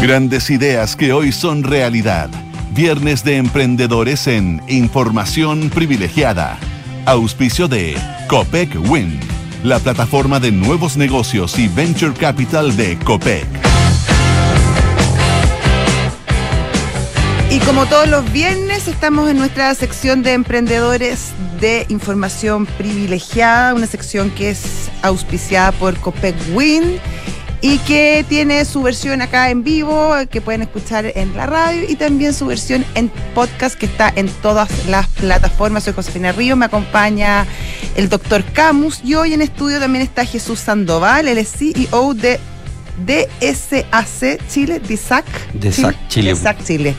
Grandes 0.03 0.49
ideas 0.49 0.97
que 0.97 1.13
hoy 1.13 1.31
son 1.31 1.63
realidad. 1.63 2.29
Viernes 2.75 3.23
de 3.23 3.37
emprendedores 3.37 4.27
en 4.27 4.61
Información 4.67 5.69
Privilegiada. 5.69 6.59
Auspicio 7.05 7.69
de 7.69 7.95
Copec 8.27 8.75
Win, 8.89 9.19
la 9.63 9.79
plataforma 9.79 10.41
de 10.41 10.51
nuevos 10.51 10.97
negocios 10.97 11.57
y 11.57 11.69
venture 11.69 12.13
capital 12.13 12.75
de 12.75 12.97
Copec. 12.99 13.72
Y 17.53 17.59
como 17.59 17.85
todos 17.85 18.07
los 18.07 18.31
viernes, 18.31 18.87
estamos 18.87 19.29
en 19.29 19.37
nuestra 19.37 19.75
sección 19.75 20.23
de 20.23 20.33
emprendedores 20.33 21.33
de 21.61 21.85
información 21.89 22.65
privilegiada, 22.65 23.75
una 23.75 23.85
sección 23.85 24.31
que 24.31 24.49
es 24.49 24.89
auspiciada 25.03 25.71
por 25.71 25.95
Copec 25.99 26.35
Win 26.55 26.99
y 27.61 27.77
que 27.77 28.25
tiene 28.27 28.65
su 28.65 28.81
versión 28.81 29.21
acá 29.21 29.51
en 29.51 29.63
vivo, 29.63 30.15
que 30.31 30.41
pueden 30.41 30.63
escuchar 30.63 31.05
en 31.13 31.37
la 31.37 31.45
radio, 31.45 31.87
y 31.87 31.95
también 31.95 32.33
su 32.33 32.47
versión 32.47 32.83
en 32.95 33.09
podcast 33.35 33.75
que 33.75 33.85
está 33.85 34.11
en 34.15 34.29
todas 34.41 34.87
las 34.87 35.07
plataformas. 35.09 35.83
Soy 35.83 35.93
Josefina 35.93 36.31
Río, 36.31 36.55
me 36.55 36.65
acompaña 36.65 37.45
el 37.95 38.09
doctor 38.09 38.43
Camus 38.43 39.01
y 39.03 39.13
hoy 39.13 39.33
en 39.33 39.43
estudio 39.43 39.79
también 39.79 40.01
está 40.01 40.25
Jesús 40.25 40.57
Sandoval, 40.59 41.27
el 41.27 41.45
CEO 41.45 42.15
de 42.15 42.39
DSAC 43.05 44.47
Chile, 44.47 44.79
DISAC. 44.79 45.25
DISAC 45.53 46.07
Chile. 46.07 46.33
DISAC 46.33 46.63
Chile. 46.63 46.95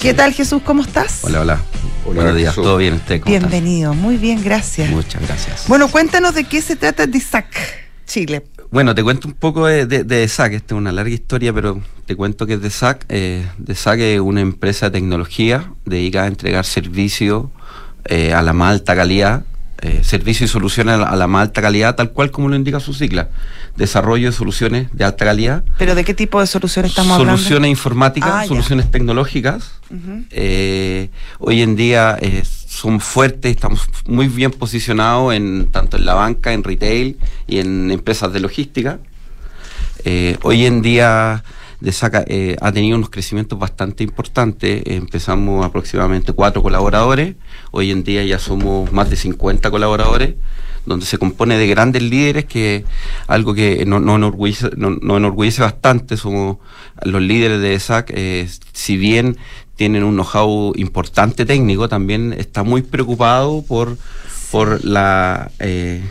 ¿Qué 0.00 0.14
tal 0.14 0.32
Jesús? 0.32 0.62
¿Cómo 0.64 0.82
estás? 0.82 1.20
Hola, 1.22 1.40
hola. 1.40 1.60
Buenos 2.04 2.36
días, 2.36 2.54
¿todo 2.54 2.76
bien? 2.76 2.94
¿Usted 2.94 3.22
Bienvenido, 3.24 3.94
muy 3.94 4.16
bien, 4.16 4.42
gracias. 4.42 4.90
Muchas 4.90 5.22
gracias. 5.22 5.64
Bueno, 5.68 5.88
cuéntanos 5.88 6.34
de 6.34 6.44
qué 6.44 6.62
se 6.62 6.76
trata 6.76 7.06
DISAC 7.06 7.46
Chile. 8.06 8.44
Bueno, 8.70 8.94
te 8.94 9.02
cuento 9.02 9.28
un 9.28 9.34
poco 9.34 9.66
de, 9.66 9.86
de, 9.86 10.28
SAC. 10.28 10.54
Esta 10.54 10.74
es 10.74 10.78
una 10.78 10.92
larga 10.92 11.14
historia, 11.14 11.52
pero 11.52 11.80
te 12.04 12.16
cuento 12.16 12.46
que 12.46 12.54
es 12.54 12.60
de 12.60 12.70
SAC. 12.70 13.06
Eh, 13.08 13.46
de 13.58 13.72
es 13.72 14.20
una 14.20 14.40
empresa 14.40 14.86
de 14.86 14.98
tecnología 14.98 15.72
dedicada 15.84 16.26
a 16.26 16.28
entregar 16.28 16.64
servicios 16.64 17.46
eh, 18.04 18.32
a 18.34 18.42
la 18.42 18.52
más 18.52 18.72
alta 18.72 18.94
calidad, 18.94 19.44
eh, 19.82 20.00
servicios 20.02 20.50
y 20.50 20.52
soluciones 20.52 20.94
a 21.00 21.16
la, 21.16 21.26
más 21.26 21.48
alta 21.48 21.62
calidad, 21.62 21.94
tal 21.94 22.10
cual 22.10 22.30
como 22.30 22.48
lo 22.48 22.56
indica 22.56 22.80
su 22.80 22.94
sigla. 22.94 23.28
Desarrollo 23.76 24.30
de 24.30 24.32
soluciones 24.32 24.88
de 24.92 25.04
alta 25.04 25.24
calidad. 25.24 25.64
¿Pero 25.78 25.94
de 25.94 26.04
qué 26.04 26.14
tipo 26.14 26.40
de 26.40 26.46
soluciones 26.46 26.92
estamos 26.92 27.12
hablando? 27.12 27.36
Soluciones 27.36 27.70
informáticas, 27.70 28.30
ah, 28.32 28.44
soluciones 28.46 28.90
tecnológicas. 28.90 29.72
hoy 31.38 31.62
en 31.62 31.76
día 31.76 32.18
son 32.76 33.00
fuertes, 33.00 33.52
estamos 33.54 33.88
muy 34.06 34.28
bien 34.28 34.50
posicionados 34.50 35.34
en 35.34 35.68
tanto 35.70 35.96
en 35.96 36.04
la 36.04 36.14
banca, 36.14 36.52
en 36.52 36.62
retail 36.62 37.16
y 37.46 37.58
en 37.58 37.90
empresas 37.90 38.32
de 38.32 38.40
logística. 38.40 38.98
Eh, 40.04 40.36
hoy 40.42 40.66
en 40.66 40.82
día 40.82 41.42
de 41.80 41.92
Saca, 41.92 42.24
eh, 42.26 42.56
ha 42.60 42.72
tenido 42.72 42.96
unos 42.96 43.10
crecimientos 43.10 43.58
bastante 43.58 44.04
importantes. 44.04 44.82
Empezamos 44.86 45.64
aproximadamente 45.64 46.32
cuatro 46.32 46.62
colaboradores, 46.62 47.36
hoy 47.70 47.90
en 47.90 48.04
día 48.04 48.24
ya 48.24 48.38
somos 48.38 48.90
más 48.92 49.10
de 49.10 49.16
50 49.16 49.70
colaboradores, 49.70 50.34
donde 50.86 51.04
se 51.04 51.18
compone 51.18 51.58
de 51.58 51.66
grandes 51.66 52.02
líderes, 52.02 52.44
que 52.44 52.84
algo 53.26 53.54
que 53.54 53.84
nos 53.84 54.00
no 54.00 54.16
enorgullece, 54.16 54.70
no, 54.76 55.16
enorgullece, 55.16 55.62
bastante, 55.62 56.16
somos 56.16 56.58
los 57.02 57.20
líderes 57.20 57.60
de 57.60 57.78
SAC, 57.78 58.12
eh, 58.14 58.48
si 58.72 58.96
bien 58.96 59.36
tienen 59.74 60.04
un 60.04 60.14
know-how 60.14 60.72
importante 60.76 61.44
técnico, 61.44 61.88
también 61.88 62.32
está 62.32 62.62
muy 62.62 62.82
preocupado 62.82 63.62
por, 63.62 63.98
por 64.50 64.82
la 64.84 65.50
eh, 65.58 66.02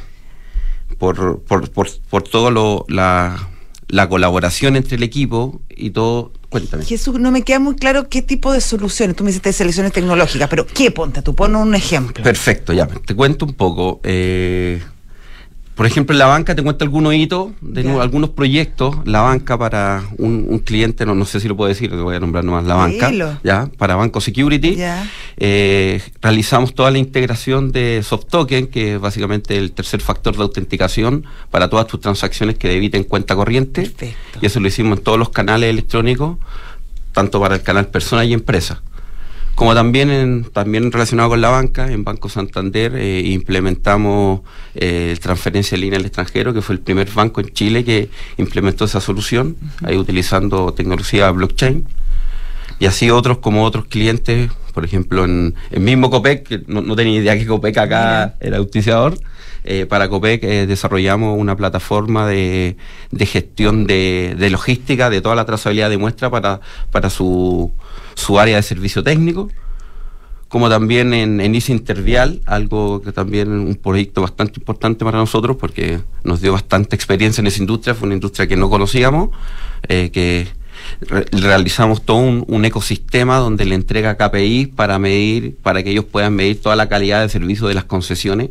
por, 1.00 1.42
por, 1.42 1.70
por, 1.72 2.24
todo 2.24 2.52
lo, 2.52 2.86
la, 2.88 3.50
la 3.88 4.10
colaboración 4.10 4.76
entre 4.76 4.96
el 4.96 5.04
equipo 5.04 5.62
y 5.70 5.92
todo. 5.92 6.32
Cuéntame. 6.50 6.86
Jesús, 6.86 7.20
no 7.20 7.32
me 7.32 7.42
queda 7.44 7.60
muy 7.60 7.76
claro 7.76 8.08
qué 8.10 8.22
tipo 8.22 8.54
de 8.54 8.62
soluciones. 8.62 9.16
Tú 9.16 9.24
me 9.24 9.32
dices 9.32 9.56
selecciones 9.56 9.92
tecnológicas, 9.92 10.48
pero 10.50 10.66
¿qué 10.66 10.92
ponte? 10.92 11.22
Tú 11.22 11.36
pon 11.36 11.56
un 11.56 11.76
ejemplo. 11.76 12.24
Perfecto, 12.24 12.74
ya, 12.74 12.88
te 12.88 13.16
cuento 13.16 13.46
un 13.46 13.54
poco. 13.54 14.00
Eh, 14.04 14.82
por 15.76 15.86
ejemplo, 15.86 16.14
en 16.14 16.20
la 16.20 16.28
banca 16.28 16.56
te 16.56 16.64
cuento 16.64 16.86
algunos 16.86 17.14
hitos, 17.14 17.50
de 17.60 17.90
algunos 18.00 18.30
proyectos. 18.30 18.96
La 19.04 19.22
banca 19.22 19.58
para 19.58 20.04
un, 20.18 20.60
cliente, 20.60 21.06
no, 21.06 21.16
no 21.16 21.26
sé 21.26 21.42
si 21.42 21.50
lo 21.50 21.58
puedo 21.58 21.68
decir, 21.68 21.90
te 21.90 21.98
voy 21.98 22.16
a 22.16 22.20
nombrar 22.22 22.46
nomás 22.46 22.64
la 22.64 22.76
banca. 22.76 23.12
Ya, 23.44 23.70
para 23.78 23.96
Banco 23.96 24.22
Security. 24.22 24.78
Eh, 25.36 26.02
realizamos 26.22 26.74
toda 26.74 26.92
la 26.92 26.98
integración 26.98 27.74
de 27.74 28.02
soft 28.04 28.28
token, 28.28 28.68
que 28.68 28.96
es 28.96 29.02
básicamente 29.02 29.58
el 29.58 29.74
tercer 29.74 30.00
factor 30.00 30.38
de 30.38 30.44
autenticación 30.44 31.26
para 31.52 31.70
todas 31.70 31.88
tus 31.88 32.00
transacciones 32.00 32.58
que 32.58 32.70
debiten 32.70 33.04
cuenta 33.04 33.36
corriente. 33.36 33.92
Y 34.42 34.46
eso 34.46 34.62
lo 34.62 34.70
hicimos 34.70 35.00
en 35.00 35.04
todos 35.04 35.20
los 35.20 35.30
canales 35.30 35.70
electrónicos, 35.70 36.38
tanto 37.12 37.42
para 37.42 37.56
el 37.56 37.64
canal 37.64 37.88
persona 37.88 38.24
y 38.24 38.32
empresa 38.32 38.82
como 39.56 39.74
también 39.74 40.10
en, 40.10 40.44
también 40.44 40.92
relacionado 40.92 41.30
con 41.30 41.42
la 41.42 41.50
banca, 41.50 41.90
en 41.90 42.04
Banco 42.04 42.28
Santander 42.28 42.94
eh, 42.96 43.22
implementamos 43.22 44.42
eh, 44.76 45.18
transferencia 45.22 45.76
en 45.76 45.82
línea 45.82 45.98
al 45.98 46.06
extranjero, 46.06 46.54
que 46.54 46.62
fue 46.62 46.76
el 46.76 46.82
primer 46.82 47.10
banco 47.10 47.40
en 47.40 47.50
Chile 47.54 47.86
que 47.86 48.10
implementó 48.38 48.84
esa 48.84 49.00
solución, 49.00 49.56
ahí 49.84 49.98
utilizando 49.98 50.74
tecnología 50.74 51.32
blockchain. 51.32 51.88
Y 52.80 52.88
así 52.88 53.10
otros 53.10 53.38
como 53.38 53.64
otros 53.64 53.86
clientes, 53.86 54.52
por 54.76 54.86
ejemplo, 54.86 55.26
en 55.26 55.56
el 55.72 55.80
mismo 55.80 56.12
COPEC, 56.12 56.44
que 56.44 56.62
no, 56.68 56.96
tenía 56.96 57.20
idea 57.20 57.36
que 57.36 57.48
COPEC 57.48 57.78
acá 57.80 58.36
era 58.40 58.58
auspiciador, 58.58 59.18
eh, 59.64 59.88
para 59.88 60.08
COPEC 60.08 60.44
desarrollamos 60.68 61.40
una 61.40 61.58
plataforma 61.58 62.28
de, 62.28 62.78
de 63.10 63.26
gestión 63.26 63.88
de, 63.88 64.36
de, 64.38 64.52
logística 64.52 65.10
de 65.10 65.22
toda 65.22 65.34
la 65.34 65.46
trazabilidad 65.46 65.90
de 65.90 65.98
muestra 65.98 66.30
para, 66.30 66.60
para 66.92 67.10
su 67.10 67.72
su 68.16 68.40
área 68.40 68.56
de 68.56 68.64
servicio 68.64 69.04
técnico, 69.04 69.50
como 70.48 70.70
también 70.70 71.14
en, 71.14 71.42
en 71.42 71.54
ICE 71.54 71.74
Intervial, 71.74 72.42
algo 72.46 73.02
que 73.02 73.12
también 73.12 73.52
un 73.52 73.76
proyecto 73.76 74.22
bastante 74.22 74.60
importante 74.60 75.04
para 75.04 75.18
nosotros 75.18 75.58
porque 75.58 76.00
nos 76.24 76.42
dio 76.42 76.54
bastante 76.54 76.96
experiencia 76.96 77.42
en 77.42 77.48
esa 77.48 77.60
industria, 77.60 77.94
fue 77.94 78.08
una 78.08 78.16
industria 78.16 78.48
que 78.48 78.56
no 78.56 78.70
conocíamos, 78.70 79.30
eh, 79.88 80.10
que 80.12 80.48
realizamos 81.32 82.04
todo 82.04 82.18
un, 82.18 82.46
un, 82.48 82.66
ecosistema 82.66 83.38
donde 83.38 83.66
le 83.66 83.76
entrega 83.76 84.16
KPI 84.16 84.68
para 84.76 85.00
medir, 85.00 85.56
para 85.62 85.84
que 85.84 85.92
ellos 85.92 86.06
puedan 86.06 86.36
medir 86.36 86.62
toda 86.62 86.76
la 86.76 86.90
calidad 86.90 87.22
de 87.22 87.30
servicio 87.30 87.68
de 87.68 87.74
las 87.74 87.86
concesiones 87.86 88.50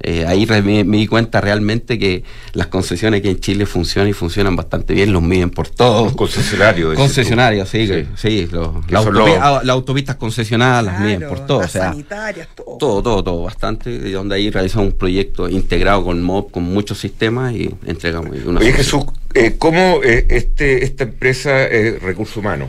eh, 0.00 0.24
ahí 0.26 0.46
me, 0.46 0.84
di 0.84 1.06
cuenta 1.06 1.40
realmente 1.40 1.98
que 1.98 2.22
las 2.52 2.68
concesiones 2.68 3.20
que 3.20 3.30
en 3.30 3.40
Chile 3.40 3.66
funcionan 3.66 4.08
y 4.08 4.12
funcionan 4.12 4.54
bastante 4.54 4.94
bien, 4.94 5.12
los 5.12 5.22
miden 5.22 5.50
por 5.50 5.68
todos. 5.68 6.14
Concesionarios. 6.14 6.94
Concesionarios, 6.94 7.68
sí, 7.68 7.88
sí. 8.16 8.48
las 8.88 9.68
autopistas 9.68 10.16
concesionadas 10.16 10.84
las 10.84 11.00
miden 11.00 11.28
por 11.28 11.46
todo. 11.46 11.58
o 11.58 11.68
sea, 11.68 11.90
sanitarias, 11.90 12.48
todo. 12.54 12.78
Todo, 12.78 13.02
todo, 13.02 13.24
todo, 13.24 13.42
bastante. 13.42 14.12
Donde 14.12 14.36
ahí 14.36 14.50
realizamos 14.50 14.92
un 14.92 14.98
proyecto 14.98 15.48
integrado 15.48 16.04
con 16.04 16.22
MOB, 16.22 16.50
con 16.50 16.62
muchos 16.62 16.98
sistemas 16.98 17.54
y 17.54 17.74
entregamos 17.84 18.36
una 18.44 18.60
Oye 18.60 18.72
Jesús, 18.72 19.04
eh, 19.34 19.56
¿cómo 19.58 20.00
eh, 20.04 20.26
este, 20.30 20.84
esta 20.84 21.04
empresa 21.04 21.66
es 21.66 22.00
recurso 22.00 22.40
humano? 22.40 22.68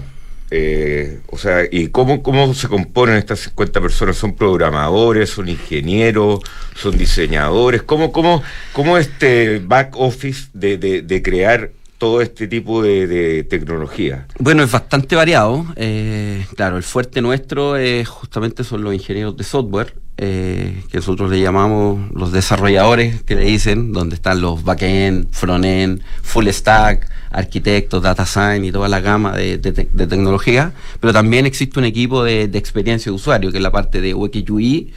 Eh, 0.51 1.19
o 1.27 1.37
sea, 1.37 1.61
¿y 1.69 1.89
cómo, 1.89 2.23
cómo 2.23 2.53
se 2.53 2.67
componen 2.67 3.17
estas 3.17 3.39
50 3.39 3.81
personas? 3.81 4.17
¿Son 4.17 4.33
programadores, 4.33 5.29
son 5.29 5.47
ingenieros, 5.47 6.39
son 6.75 6.97
diseñadores? 6.97 7.83
¿Cómo, 7.83 8.11
cómo, 8.11 8.41
cómo 8.73 8.97
este 8.97 9.59
back 9.59 9.95
office 9.95 10.49
de, 10.53 10.77
de, 10.77 11.21
crear 11.21 11.71
todo 11.99 12.21
este 12.21 12.47
tipo 12.47 12.81
de, 12.81 13.45
tecnología? 13.47 14.25
Bueno, 14.39 14.63
es 14.63 14.71
bastante 14.71 15.15
variado. 15.15 15.67
Eh, 15.75 16.45
claro, 16.55 16.77
el 16.77 16.83
fuerte 16.83 17.21
nuestro 17.21 17.75
es 17.75 18.07
justamente 18.07 18.63
son 18.63 18.83
los 18.83 18.93
ingenieros 18.93 19.37
de 19.37 19.43
software, 19.43 19.93
eh, 20.17 20.83
que 20.89 20.97
nosotros 20.97 21.29
le 21.29 21.39
llamamos 21.41 22.11
los 22.11 22.31
desarrolladores, 22.31 23.21
que 23.21 23.35
le 23.35 23.45
dicen, 23.45 23.93
donde 23.93 24.15
están 24.15 24.41
los 24.41 24.63
backend, 24.63 25.31
frontend, 25.31 26.01
full 26.23 26.47
stack 26.47 27.18
arquitectos, 27.31 28.01
data 28.01 28.25
science 28.25 28.67
y 28.67 28.71
toda 28.71 28.87
la 28.89 28.99
gama 29.01 29.35
de, 29.35 29.57
tecnología, 29.59 30.73
pero 30.99 31.13
también 31.13 31.45
existe 31.45 31.79
un 31.79 31.85
equipo 31.85 32.23
de, 32.23 32.43
experiencia 32.43 33.11
de 33.11 33.15
usuario, 33.15 33.51
que 33.51 33.57
es 33.57 33.63
la 33.63 33.71
parte 33.71 34.01
de 34.01 34.13
UI, 34.13 34.93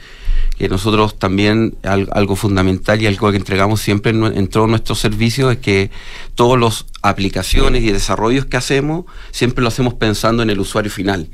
que 0.57 0.69
nosotros 0.69 1.17
también, 1.17 1.75
algo 1.83 2.35
fundamental 2.35 3.01
y 3.01 3.07
algo 3.07 3.31
que 3.31 3.37
entregamos 3.37 3.81
siempre 3.81 4.11
en, 4.11 4.47
todos 4.47 4.67
nuestros 4.69 4.99
servicios, 4.99 5.51
es 5.53 5.57
que 5.59 5.91
todas 6.35 6.59
las 6.59 6.85
aplicaciones 7.01 7.83
y 7.83 7.91
desarrollos 7.91 8.45
que 8.45 8.57
hacemos, 8.57 9.05
siempre 9.31 9.61
lo 9.61 9.67
hacemos 9.67 9.93
pensando 9.93 10.43
en 10.43 10.49
el 10.49 10.59
usuario 10.59 10.91
final 10.91 11.29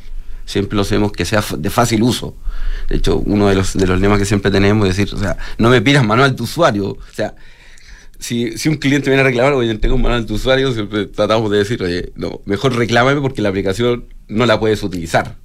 siempre 0.45 0.75
lo 0.75 0.81
hacemos 0.81 1.11
que 1.11 1.25
sea 1.25 1.43
de 1.55 1.69
fácil 1.69 2.01
uso. 2.01 2.35
De 2.87 2.95
hecho, 2.95 3.17
uno 3.17 3.49
de 3.49 3.53
los, 3.53 3.77
de 3.77 3.85
los 3.85 4.01
lemas 4.01 4.17
que 4.17 4.25
siempre 4.25 4.49
tenemos 4.49 4.89
es 4.89 4.97
decir, 4.97 5.13
o 5.13 5.19
sea, 5.19 5.37
no 5.59 5.69
me 5.69 5.79
pidas 5.79 6.03
manual 6.03 6.35
de 6.35 6.41
usuario. 6.41 6.87
O 6.87 7.13
sea, 7.13 7.35
si, 8.19 8.57
si 8.57 8.69
un 8.69 8.75
cliente 8.75 9.09
viene 9.09 9.21
a 9.21 9.25
reclamar, 9.25 9.53
oye, 9.53 9.73
tengo 9.75 9.95
un 9.95 10.01
manual 10.01 10.25
de 10.25 10.33
usuario, 10.33 10.71
siempre 10.73 11.05
tratamos 11.05 11.49
de 11.49 11.57
decir, 11.57 11.81
oye, 11.81 12.11
no, 12.15 12.41
mejor 12.45 12.75
reclámame 12.75 13.21
porque 13.21 13.41
la 13.41 13.49
aplicación 13.49 14.05
no 14.27 14.45
la 14.45 14.59
puedes 14.59 14.83
utilizar. 14.83 15.35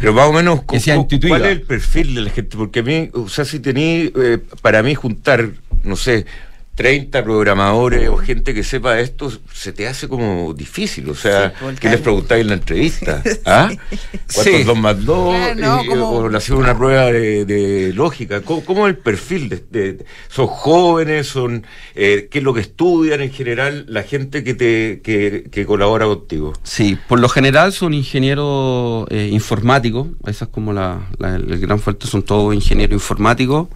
Pero 0.00 0.12
más 0.12 0.26
o 0.26 0.32
menos, 0.32 0.62
¿cuál 0.62 0.80
es 0.80 1.48
el 1.48 1.62
perfil 1.62 2.14
de 2.14 2.20
la 2.22 2.30
gente? 2.30 2.56
Porque 2.56 2.80
a 2.80 2.82
mí, 2.82 3.10
o 3.12 3.28
sea, 3.28 3.44
si 3.44 3.60
tení, 3.60 4.10
eh, 4.16 4.38
para 4.62 4.82
mí 4.82 4.94
juntar, 4.94 5.50
no 5.84 5.96
sé, 5.96 6.24
30 6.76 7.24
programadores 7.24 8.06
o 8.10 8.18
gente 8.18 8.52
que 8.52 8.62
sepa 8.62 9.00
esto, 9.00 9.32
se 9.52 9.72
te 9.72 9.88
hace 9.88 10.08
como 10.08 10.52
difícil. 10.52 11.08
O 11.08 11.14
sea, 11.14 11.54
¿qué 11.80 11.88
les 11.88 12.00
preguntáis 12.00 12.42
en 12.42 12.48
la 12.48 12.54
entrevista? 12.54 13.22
¿Ah? 13.46 13.70
¿Cuántos 14.34 14.66
dos 14.66 14.78
más 14.78 15.04
dos? 15.04 15.34
o 15.34 16.28
le 16.28 16.54
una 16.54 16.76
prueba 16.76 17.06
de, 17.06 17.92
lógica. 17.94 18.42
¿Cómo, 18.42 18.86
es 18.86 18.94
el 18.94 18.98
perfil? 18.98 19.62
De, 19.70 20.04
¿Son 20.28 20.46
jóvenes? 20.46 21.28
son 21.28 21.66
eh, 21.94 22.28
¿Qué 22.30 22.38
es 22.38 22.44
lo 22.44 22.52
que 22.52 22.60
estudian 22.60 23.22
en 23.22 23.32
general 23.32 23.86
la 23.88 24.02
gente 24.02 24.44
que, 24.44 24.52
te, 24.52 25.00
que, 25.02 25.66
colabora 25.66 26.04
contigo? 26.04 26.52
Sí, 26.62 26.98
por 27.08 27.20
lo 27.20 27.30
general 27.30 27.72
son 27.72 27.94
ingenieros 27.94 29.06
eh, 29.08 29.30
informáticos. 29.32 30.08
Esa 30.26 30.44
es 30.44 30.50
como 30.50 30.74
la, 30.74 31.08
el 31.20 31.58
gran 31.58 31.80
fuerte, 31.80 32.06
son 32.06 32.22
todos 32.22 32.54
ingenieros 32.54 32.92
informáticos. 32.92 33.68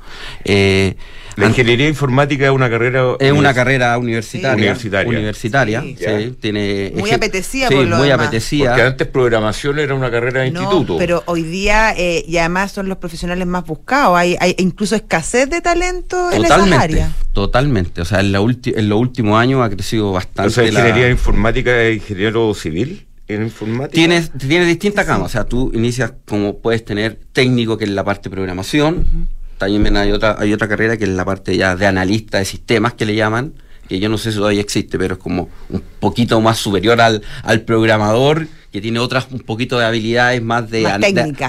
Eh, 0.45 0.97
la 1.37 1.47
ingeniería 1.47 1.89
informática 1.89 2.47
es 2.47 2.51
una 2.51 2.71
carrera. 2.71 3.17
Es 3.19 3.33
una 3.33 3.55
carrera 3.55 3.97
universitaria. 3.99 4.75
Universitaria. 5.07 5.83
sí. 5.83 6.37
tiene 6.41 6.93
muy 6.97 7.11
apetecida, 7.11 7.69
por 7.69 7.87
lo 7.87 7.97
muy 7.97 8.11
apetecida. 8.11 8.71
Porque 8.71 8.83
antes 8.83 9.07
programación 9.09 9.79
era 9.79 9.95
una 9.95 10.11
carrera 10.11 10.43
de 10.43 10.49
instituto. 10.49 10.99
Pero 10.99 11.23
hoy 11.27 11.43
día, 11.43 11.95
eh, 11.97 12.25
y 12.27 12.37
además 12.39 12.73
son 12.73 12.89
los 12.89 12.99
profesionales 12.99 13.47
más 13.47 13.65
buscados. 13.65 14.17
Hay, 14.17 14.37
hay 14.41 14.55
incluso 14.59 14.95
escasez 14.97 15.49
de 15.49 15.61
talento 15.61 16.31
en 16.33 16.45
esa 16.45 16.81
área. 16.81 17.13
Totalmente. 17.33 18.01
O 18.01 18.05
sea, 18.05 18.21
en, 18.21 18.33
la 18.33 18.41
en 18.41 18.89
los 18.89 18.99
últimos 18.99 19.39
años 19.39 19.63
ha 19.63 19.71
crecido 19.71 20.13
bastante. 20.13 20.49
O 20.49 20.51
sea, 20.51 20.67
ingeniería 20.67 21.09
informática 21.09 21.83
es 21.83 21.97
ingeniero 21.97 22.53
civil. 22.55 23.07
En 23.29 23.43
informática. 23.43 23.95
Tienes, 23.95 24.33
tienes 24.33 24.67
distintas 24.67 25.07
camas, 25.07 25.27
o 25.27 25.29
sea, 25.29 25.45
tú 25.45 25.71
inicias 25.73 26.15
como 26.27 26.59
puedes 26.59 26.85
tener 26.85 27.17
técnico 27.33 27.79
que 27.79 27.85
es 27.85 27.91
la 27.91 28.03
parte 28.03 28.29
de 28.29 28.35
programación, 28.35 29.29
también 29.61 29.95
hay 29.99 30.11
otra, 30.11 30.37
hay 30.39 30.55
otra 30.55 30.69
carrera 30.69 30.97
que 30.97 31.05
es 31.05 31.11
la 31.11 31.25
parte 31.27 31.55
ya 31.55 31.77
de 31.77 31.87
analista 31.87 32.39
de 32.39 32.47
sistemas 32.47 32.95
que 32.95 33.05
le 33.05 33.15
llaman, 33.15 33.53
que 33.89 34.01
yo 34.01 34.09
no 34.09 34.17
sé 34.17 34.33
si 34.33 34.39
todavía 34.39 34.63
existe, 34.63 34.99
pero 34.99 35.15
es 35.15 35.21
como 35.21 35.51
un 35.69 35.83
poquito 36.01 36.41
más 36.41 36.59
superior 36.59 36.99
al, 37.01 37.23
al 37.43 37.61
programador 37.61 38.47
que 38.73 38.81
tiene 38.81 39.01
otras 39.01 39.27
un 39.31 39.41
poquito 39.41 39.79
de 39.79 39.85
habilidades 39.85 40.41
más 40.41 40.71
de, 40.71 40.83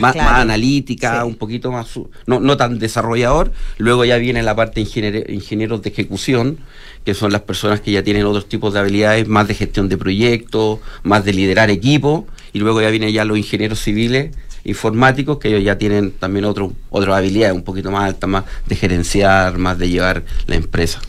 más, 0.01 0.15
analítica, 0.17 1.23
un 1.23 1.35
poquito 1.35 1.71
más 1.71 1.87
no, 2.25 2.41
no 2.41 2.57
tan 2.57 2.79
desarrollador. 2.79 3.53
Luego 3.77 4.03
ya 4.03 4.17
viene 4.17 4.43
la 4.43 4.57
parte 4.57 4.83
de 4.83 5.25
ingenieros 5.29 5.81
de 5.81 5.89
ejecución, 5.89 6.57
que 7.05 7.13
son 7.13 7.31
las 7.31 7.41
personas 7.41 7.79
que 7.79 7.91
ya 7.91 8.03
tienen 8.03 8.25
otros 8.25 8.49
tipos 8.49 8.73
de 8.73 8.79
habilidades, 8.79 9.25
más 9.27 9.47
de 9.47 9.55
gestión 9.55 9.87
de 9.87 9.97
proyectos, 9.97 10.79
más 11.03 11.23
de 11.23 11.31
liderar 11.31 11.69
equipos, 11.69 12.25
y 12.51 12.59
luego 12.59 12.81
ya 12.81 12.89
vienen 12.89 13.13
ya 13.13 13.23
los 13.23 13.37
ingenieros 13.37 13.79
civiles 13.79 14.35
informáticos 14.63 15.37
que 15.37 15.49
ellos 15.49 15.63
ya 15.63 15.77
tienen 15.77 16.11
también 16.11 16.45
otro, 16.45 16.73
otras 16.89 17.17
habilidades 17.17 17.55
un 17.55 17.63
poquito 17.63 17.91
más 17.91 18.05
altas, 18.05 18.29
más 18.29 18.43
de 18.67 18.75
gerenciar, 18.75 19.57
más 19.57 19.77
de 19.77 19.89
llevar 19.89 20.23
la 20.47 20.55
empresa. 20.55 21.01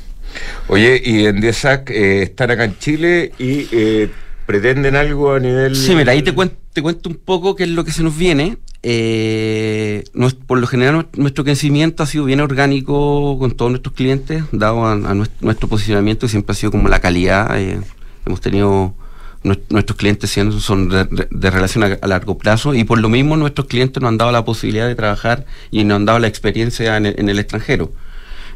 Oye, 0.69 1.01
y 1.05 1.27
en 1.27 1.41
DESAC 1.41 1.91
eh, 1.91 2.23
están 2.23 2.51
acá 2.51 2.65
en 2.65 2.79
Chile 2.79 3.33
y 3.39 3.69
eh, 3.73 4.11
pretenden 4.47 4.97
algo 4.97 5.35
a 5.35 5.41
nivel... 5.41 5.77
Sí, 5.77 5.95
mira, 5.95 6.13
ahí 6.13 6.23
te 6.23 6.33
cuento, 6.33 6.57
te 6.73 6.83
cuento 6.83 7.09
un 7.09 7.17
poco 7.17 7.55
qué 7.55 7.65
es 7.65 7.71
lo 7.71 7.85
que 7.85 7.93
se 7.93 8.03
nos 8.03 8.17
viene. 8.17 8.59
Eh, 8.85 10.03
por 10.47 10.59
lo 10.59 10.67
general 10.67 11.07
nuestro 11.17 11.45
crecimiento 11.45 12.03
ha 12.03 12.07
sido 12.07 12.25
bien 12.25 12.41
orgánico 12.41 13.39
con 13.39 13.53
todos 13.53 13.71
nuestros 13.71 13.95
clientes, 13.95 14.43
dado 14.51 14.85
a, 14.87 14.97
nuestro, 15.41 15.69
posicionamiento, 15.69 16.27
siempre 16.27 16.53
ha 16.53 16.57
sido 16.57 16.73
como 16.73 16.89
la 16.89 17.01
calidad. 17.01 17.61
Eh, 17.61 17.81
hemos 18.27 18.41
tenido 18.41 18.95
nuestros 19.43 19.97
clientes 19.97 20.31
son 20.61 20.89
de, 20.89 21.51
relación 21.51 21.85
a, 21.85 22.07
largo 22.07 22.39
plazo 22.39 22.75
y 22.75 22.85
por 22.85 23.01
lo 23.01 23.09
mismo 23.09 23.37
nuestros 23.37 23.67
clientes 23.67 24.01
nos 24.01 24.09
han 24.09 24.19
dado 24.19 24.33
la 24.33 24.45
posibilidad 24.45 24.87
de 24.87 24.95
trabajar 24.95 25.47
y 25.71 25.85
nos 25.85 25.97
han 25.97 26.05
dado 26.05 26.19
la 26.19 26.29
experiencia 26.29 26.97
en 26.97 27.29
el 27.29 27.39
extranjero 27.39 27.93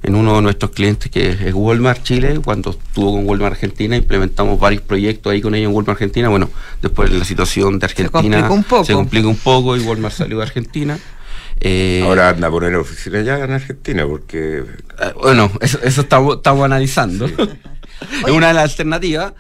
en 0.03 0.15
uno 0.15 0.37
de 0.37 0.43
nuestros 0.43 0.71
clientes 0.71 1.11
que 1.11 1.31
es 1.31 1.55
Walmart 1.55 2.03
Chile, 2.03 2.41
cuando 2.45 2.71
estuvo 2.71 3.13
con 3.13 3.29
Walmart 3.29 3.55
Argentina, 3.55 3.97
implementamos 3.97 4.59
varios 4.59 4.83
proyectos 4.83 5.33
ahí 5.33 5.41
con 5.41 5.55
ellos 5.55 5.69
en 5.69 5.75
Walmart 5.75 5.97
Argentina. 5.97 6.29
Bueno, 6.29 6.51
después 6.81 7.11
la 7.13 7.25
situación 7.25 7.79
de 7.79 7.87
Argentina 7.87 8.43
se 8.43 8.49
complica 8.49 8.51
un 8.51 8.65
poco, 8.65 8.85
se 8.85 8.93
complica 8.93 9.29
un 9.29 9.37
poco 9.37 9.77
y 9.77 9.81
Walmart 9.81 10.15
salió 10.15 10.39
de 10.39 10.43
Argentina. 10.45 10.99
Eh, 11.59 12.03
Ahora 12.05 12.29
anda 12.29 12.49
a 12.49 12.51
poner 12.51 12.75
oficina 12.77 13.23
ya 13.23 13.39
en 13.39 13.51
Argentina, 13.51 14.07
porque. 14.07 14.59
Eh, 14.59 15.13
bueno, 15.21 15.51
eso, 15.61 15.79
estamos, 15.83 16.37
estamos 16.37 16.65
analizando. 16.65 17.27
Es 18.01 18.31
una 18.31 18.49
de 18.49 18.55
las 18.55 18.65
alternativas, 18.65 19.33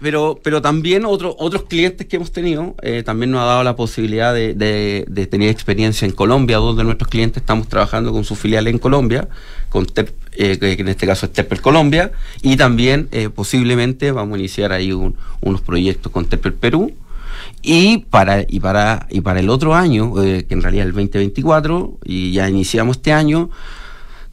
pero, 0.00 0.38
pero 0.42 0.60
también 0.60 1.04
otros 1.04 1.34
otros 1.38 1.64
clientes 1.64 2.06
que 2.06 2.16
hemos 2.16 2.32
tenido 2.32 2.74
eh, 2.82 3.02
también 3.02 3.30
nos 3.30 3.40
ha 3.40 3.44
dado 3.44 3.64
la 3.64 3.76
posibilidad 3.76 4.34
de, 4.34 4.54
de, 4.54 5.26
tener 5.26 5.48
experiencia 5.48 6.06
en 6.06 6.12
Colombia, 6.12 6.58
donde 6.58 6.84
nuestros 6.84 7.08
clientes 7.08 7.40
estamos 7.42 7.68
trabajando 7.68 8.12
con 8.12 8.24
su 8.24 8.34
filial 8.34 8.68
en 8.68 8.78
Colombia, 8.78 9.28
con 9.70 9.86
eh, 10.32 10.58
que 10.58 10.72
en 10.72 10.88
este 10.88 11.06
caso 11.06 11.26
es 11.26 11.32
Terpel 11.32 11.60
Colombia, 11.60 12.12
y 12.42 12.56
también 12.56 13.08
eh, 13.12 13.30
posiblemente 13.30 14.12
vamos 14.12 14.36
a 14.36 14.38
iniciar 14.38 14.72
ahí 14.72 14.92
unos 14.92 15.60
proyectos 15.62 16.12
con 16.12 16.26
Terpel 16.26 16.54
Perú. 16.54 16.92
Y 17.62 17.98
para, 17.98 18.42
y, 18.46 18.60
para, 18.60 19.06
y 19.10 19.20
para 19.20 19.40
el 19.40 19.48
otro 19.48 19.74
año, 19.74 20.14
que 20.14 20.46
en 20.48 20.62
realidad 20.62 20.84
es 20.84 20.88
el 20.88 20.94
2024, 20.94 21.98
y 22.04 22.32
ya 22.32 22.48
iniciamos 22.48 22.98
este 22.98 23.12
año, 23.12 23.50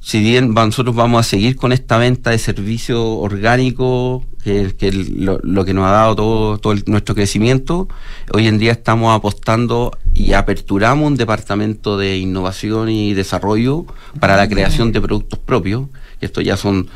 si 0.01 0.21
bien 0.21 0.53
nosotros 0.53 0.95
vamos 0.95 1.19
a 1.19 1.29
seguir 1.29 1.55
con 1.55 1.71
esta 1.71 1.97
venta 1.97 2.29
de 2.31 2.37
servicio 2.37 3.17
orgánico, 3.17 4.23
que 4.43 4.73
es 4.79 5.09
lo, 5.09 5.65
que 5.65 5.73
nos 5.73 5.85
ha 5.85 5.91
dado 5.91 6.15
todo, 6.15 6.57
todo 6.57 6.73
nuestro 6.85 7.15
crecimiento, 7.15 7.87
hoy 8.33 8.47
en 8.47 8.57
día 8.57 8.71
estamos 8.71 9.15
apostando 9.15 9.91
y 10.13 10.33
aperturamos 10.33 11.05
un 11.05 11.17
departamento 11.17 11.97
de 11.97 12.17
innovación 12.17 12.89
y 12.89 13.13
desarrollo 13.13 13.85
para 14.19 14.37
la 14.37 14.47
creación 14.47 14.91
de 14.91 15.01
productos 15.01 15.39
propios. 15.39 15.87
Esto 16.21 16.41
ya 16.41 16.57
son 16.57 16.89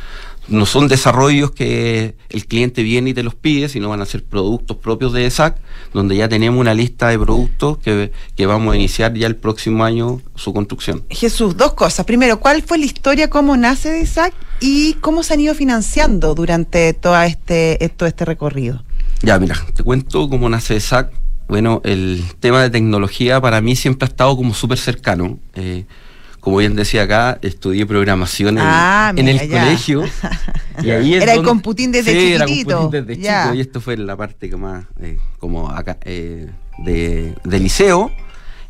no 0.48 0.66
son 0.66 0.88
desarrollos 0.88 1.52
que 1.52 2.16
el 2.30 2.46
cliente 2.46 2.84
viene 2.84 3.12
y 3.12 3.14
te 3.14 3.24
los 3.24 3.36
pide, 3.36 3.70
sino 3.70 3.90
van 3.90 4.02
a 4.02 4.06
ser 4.06 4.24
productos 4.24 4.78
propios 4.78 5.14
de 5.14 5.26
ESAC, 5.26 5.58
donde 5.94 6.16
ya 6.18 6.28
tenemos 6.28 6.60
una 6.60 6.74
lista 6.74 7.08
de 7.08 7.18
productos 7.18 7.78
que, 7.78 8.12
vamos 8.46 8.74
a 8.74 8.76
iniciar 8.76 9.14
ya 9.14 9.28
el 9.28 9.36
próximo 9.36 9.84
año 9.84 10.22
su 10.36 10.54
construcción. 10.54 11.04
Jesús, 11.10 11.56
dos 11.56 11.74
cosas. 11.74 12.06
Primero, 12.06 12.40
¿cuál 12.40 12.62
fue 12.62 12.78
la 12.78 12.86
historia, 12.86 13.30
cómo 13.30 13.56
nace 13.56 13.90
de 13.90 14.02
ESAC 14.02 14.34
y 14.60 14.96
cómo 14.96 15.24
se 15.24 15.34
han 15.34 15.40
ido 15.40 15.56
financiando 15.56 16.36
durante 16.36 16.94
todo 16.94 17.22
este, 17.22 17.78
todo 17.96 18.08
este 18.08 18.26
recorrido? 18.26 18.84
Ya, 19.22 19.40
mira, 19.40 19.56
te 19.74 19.84
cuento 19.84 20.30
cómo 20.30 20.50
nace 20.50 20.76
ESAC. 20.76 21.12
Bueno, 21.48 21.82
el 21.84 22.24
tema 22.40 22.62
de 22.62 22.70
tecnología 22.70 23.40
para 23.40 23.62
mí 23.62 23.76
siempre 23.76 24.06
ha 24.06 24.10
estado 24.10 24.36
como 24.36 24.54
súper 24.54 24.78
cercano. 24.78 25.40
Eh, 25.56 25.86
como 26.44 26.58
bien 26.58 26.76
decía 26.76 27.04
acá, 27.04 27.40
estudié 27.42 27.86
programación 27.86 28.58
en, 28.58 28.66
ah, 28.66 29.14
el 29.16 29.50
colegio. 29.50 30.04
y 30.84 30.90
ahí 30.90 31.14
era 31.14 31.36
el 31.36 31.42
computín 31.42 31.94
desde 31.94 32.12
sí, 32.12 32.34
Era 32.34 32.46
computín 32.46 32.90
desde 32.92 33.16
chico. 33.16 33.56
Y 33.56 33.62
esto 33.62 33.80
fue 33.80 33.96
la 33.96 34.18
parte 34.18 34.50
que 34.50 34.58
más, 34.58 34.84
eh, 35.00 35.20
como 35.40 35.72
acá, 35.72 35.98
eh, 36.04 36.50
de, 36.80 37.34
liceo. 37.46 38.12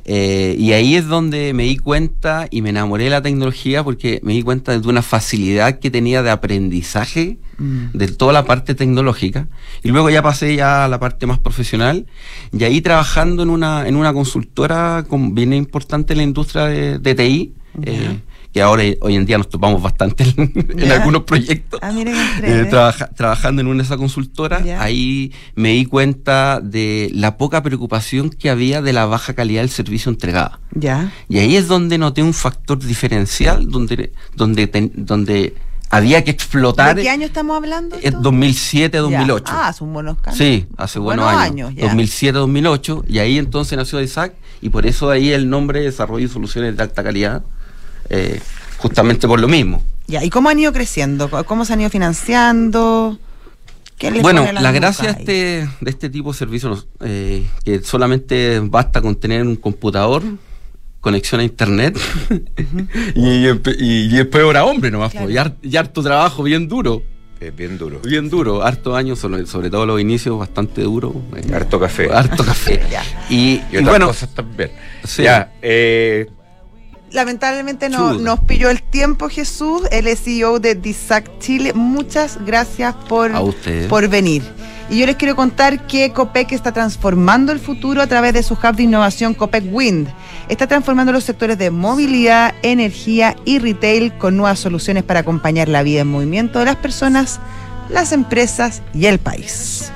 Eh, 0.06 0.56
y 0.60 0.74
ahí 0.74 0.96
es 0.96 1.08
donde 1.08 1.52
me 1.56 1.64
di 1.64 1.78
cuenta 1.78 2.48
y 2.52 2.62
me 2.62 2.70
enamoré 2.70 3.06
de 3.06 3.10
la 3.10 3.24
tecnología 3.24 3.84
porque 3.84 4.20
me 4.22 4.34
di 4.34 4.44
cuenta 4.44 4.78
de 4.78 4.88
una 4.88 5.02
facilidad 5.02 5.80
que 5.80 5.90
tenía 5.90 6.22
de 6.22 6.30
aprendizaje 6.30 7.40
mm. 7.58 7.86
de 7.94 8.08
toda 8.10 8.34
la 8.34 8.46
parte 8.46 8.76
tecnológica. 8.76 9.48
Y 9.82 9.90
luego 9.90 10.12
ya 10.12 10.22
pasé 10.22 10.56
ya 10.56 10.86
a 10.86 10.88
la 10.88 11.00
parte 11.00 11.26
más 11.26 11.40
profesional 11.40 12.06
y 12.52 12.66
ahí 12.66 12.82
trabajando 12.82 13.42
en 13.42 13.50
una, 13.50 13.88
en 13.88 13.96
una 13.96 14.14
consultora 14.14 15.06
con, 15.08 15.34
bien 15.34 15.54
importante 15.54 16.14
en 16.14 16.18
la 16.18 16.24
industria 16.24 16.66
de 16.66 17.16
TI 17.16 17.56
eh, 17.82 18.20
que 18.54 18.62
ahora 18.62 18.84
hoy 19.02 19.16
en 19.16 19.26
día 19.26 19.38
nos 19.38 19.50
topamos 19.50 19.82
bastante 19.82 20.24
en, 20.38 20.92
algunos 20.92 21.24
proyectos. 21.24 21.80
Ah, 21.82 21.92
eh, 21.96 22.70
trabajando 23.16 23.62
en 23.62 23.68
una 23.68 23.78
de 23.78 23.84
esas 23.84 23.98
consultoras, 23.98 24.64
ahí 24.78 25.32
me 25.56 25.70
di 25.70 25.86
cuenta 25.86 26.60
de 26.62 27.10
la 27.14 27.38
poca 27.38 27.64
preocupación 27.64 28.30
que 28.30 28.52
había 28.52 28.82
de 28.82 28.94
la 28.94 29.06
baja 29.06 29.34
calidad 29.34 29.62
del 29.62 29.72
servicio 29.72 30.12
entregado. 30.12 30.60
Ya. 30.76 31.12
Y 31.30 31.40
ahí 31.40 31.56
es 31.56 31.68
donde 31.68 31.98
noté 31.98 32.22
un 32.22 32.34
factor 32.34 32.78
diferencial, 32.80 33.70
donde, 33.70 34.12
donde, 34.36 34.92
donde 34.94 35.56
había 35.90 36.24
que 36.24 36.32
explotar. 36.32 36.96
¿De 36.96 37.04
qué 37.04 37.10
año 37.10 37.26
estamos 37.26 37.56
hablando? 37.56 37.98
Es 38.02 38.20
2007, 38.20 38.98
2008. 38.98 39.46
Ah, 39.48 39.68
hace 39.68 39.84
un 39.84 39.94
buenos 39.94 40.18
años. 40.24 40.38
Sí, 40.38 40.68
hace 40.78 41.00
buenos, 41.00 41.26
años. 41.26 41.74
2007, 41.76 42.38
2008. 42.38 43.06
Y 43.08 43.20
ahí 43.20 43.38
entonces 43.38 43.78
nació 43.78 44.02
ISAC 44.02 44.34
y 44.62 44.70
por 44.70 44.86
eso 44.86 45.10
ahí 45.10 45.32
el 45.32 45.50
nombre 45.50 45.82
Desarrollo 45.82 46.26
y 46.26 46.30
Soluciones 46.30 46.78
de 46.78 46.84
Alta 46.84 47.04
Calidad 47.04 47.44
eh, 48.10 48.40
justamente 48.78 49.28
por 49.28 49.40
lo 49.40 49.48
mismo. 49.48 49.84
Ya, 50.08 50.24
¿y 50.24 50.30
cómo 50.30 50.50
han 50.50 50.60
ido 50.60 50.74
creciendo? 50.74 51.30
¿Cómo 51.46 51.66
se 51.66 51.74
han 51.74 51.82
ido 51.82 51.90
financiando? 51.90 53.20
bueno, 54.22 54.52
la 54.52 54.72
gracia 54.72 55.12
este, 55.12 55.68
de 55.80 55.90
este 55.90 56.10
tipo 56.10 56.32
de 56.32 56.38
servicios, 56.38 56.88
eh, 57.02 57.46
que 57.64 57.82
solamente 57.82 58.60
basta 58.60 59.02
con 59.02 59.16
tener 59.16 59.44
un 59.44 59.56
computador, 59.56 60.24
conexión 61.00 61.42
a 61.42 61.44
internet, 61.44 61.98
y, 63.16 64.08
después 64.10 64.44
hora 64.44 64.66
hombre 64.66 64.92
nomás, 64.92 65.14
pues, 65.14 65.30
y, 65.62 65.78
harto 65.78 66.04
trabajo 66.04 66.44
bien 66.44 66.68
duro. 66.68 67.04
bien 67.56 67.78
duro. 67.78 68.00
Bien 68.00 68.30
duro, 68.30 68.64
harto 68.64 68.96
años, 68.96 69.20
sobre, 69.20 69.70
todo 69.70 69.86
los 69.86 70.02
inicios, 70.02 70.38
bastante 70.38 70.82
duro. 70.82 71.16
Eh, 71.36 71.54
harto 71.54 71.80
café. 71.80 72.12
Harto 72.12 72.44
café. 72.44 72.82
y, 73.30 73.62
bueno, 73.84 74.08
cosas 74.08 74.34
también. 74.34 74.72
Ya, 75.18 75.54
eh, 75.62 76.30
lamentablemente 77.14 77.90
no, 77.90 78.14
nos 78.14 78.40
pilló 78.42 78.70
el 78.70 78.82
tiempo, 78.82 79.30
Jesús. 79.30 79.84
el 79.92 80.06
CEO 80.18 80.60
de 80.60 80.76
DISAC 80.76 81.40
Chile. 81.40 81.72
Muchas 81.74 82.44
gracias 82.44 82.94
por, 83.08 83.32
por 83.88 84.08
venir. 84.10 84.44
Y 84.90 85.00
yo 85.00 85.06
les 85.06 85.16
quiero 85.16 85.36
contar 85.36 85.88
que 85.88 86.12
COPEC 86.12 86.52
está 86.52 86.74
transformando 86.74 87.52
el 87.52 87.60
futuro 87.60 88.02
a 88.02 88.08
través 88.08 88.34
de 88.34 88.44
su 88.44 88.56
hub 88.56 88.76
de 88.76 88.84
innovación 88.84 89.34
COPEC 89.34 89.64
Wind. 89.72 90.08
Está 90.50 90.68
transformando 90.68 91.14
los 91.14 91.24
sectores 91.24 91.58
de 91.58 91.72
movilidad, 91.72 92.54
energía 92.64 93.36
y 93.46 93.60
retail 93.60 94.14
con 94.18 94.36
nuevas 94.36 94.60
soluciones 94.60 95.04
para 95.04 95.22
acompañar 95.22 95.70
la 95.70 95.84
vida 95.84 96.02
en 96.02 96.08
movimiento 96.08 96.60
de 96.60 96.66
las 96.66 96.76
personas, 96.76 97.40
las 97.90 98.12
empresas 98.12 98.82
y 98.94 99.06
el 99.06 99.20
país. 99.20 99.93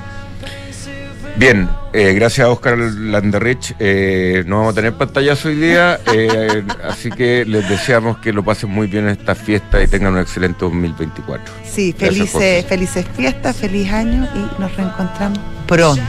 Bien, 1.37 1.69
eh, 1.93 2.13
gracias 2.13 2.47
a 2.47 2.49
Oscar 2.49 2.79
Landerrich. 2.79 3.75
Eh, 3.77 4.43
no 4.47 4.57
vamos 4.57 4.71
a 4.71 4.75
tener 4.75 4.93
pantallazo 4.93 5.49
hoy 5.49 5.55
día, 5.55 5.99
eh, 6.11 6.63
así 6.83 7.11
que 7.11 7.45
les 7.45 7.69
deseamos 7.69 8.17
que 8.17 8.33
lo 8.33 8.43
pasen 8.43 8.71
muy 8.71 8.87
bien 8.87 9.03
en 9.03 9.11
esta 9.11 9.35
fiesta 9.35 9.83
y 9.83 9.87
tengan 9.87 10.13
un 10.13 10.19
excelente 10.19 10.65
2024. 10.65 11.53
Sí, 11.63 11.93
felices, 11.95 12.65
felices 12.65 13.05
fiestas, 13.15 13.55
feliz 13.55 13.91
año 13.91 14.27
y 14.33 14.59
nos 14.59 14.75
reencontramos 14.75 15.39
pronto. 15.67 16.01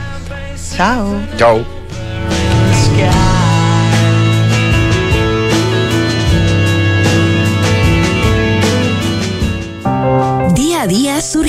Chao. 0.75 1.15
Chao. 1.37 1.63
Día 10.55 10.81
a 10.81 10.87
día 10.87 11.21
surge 11.21 11.47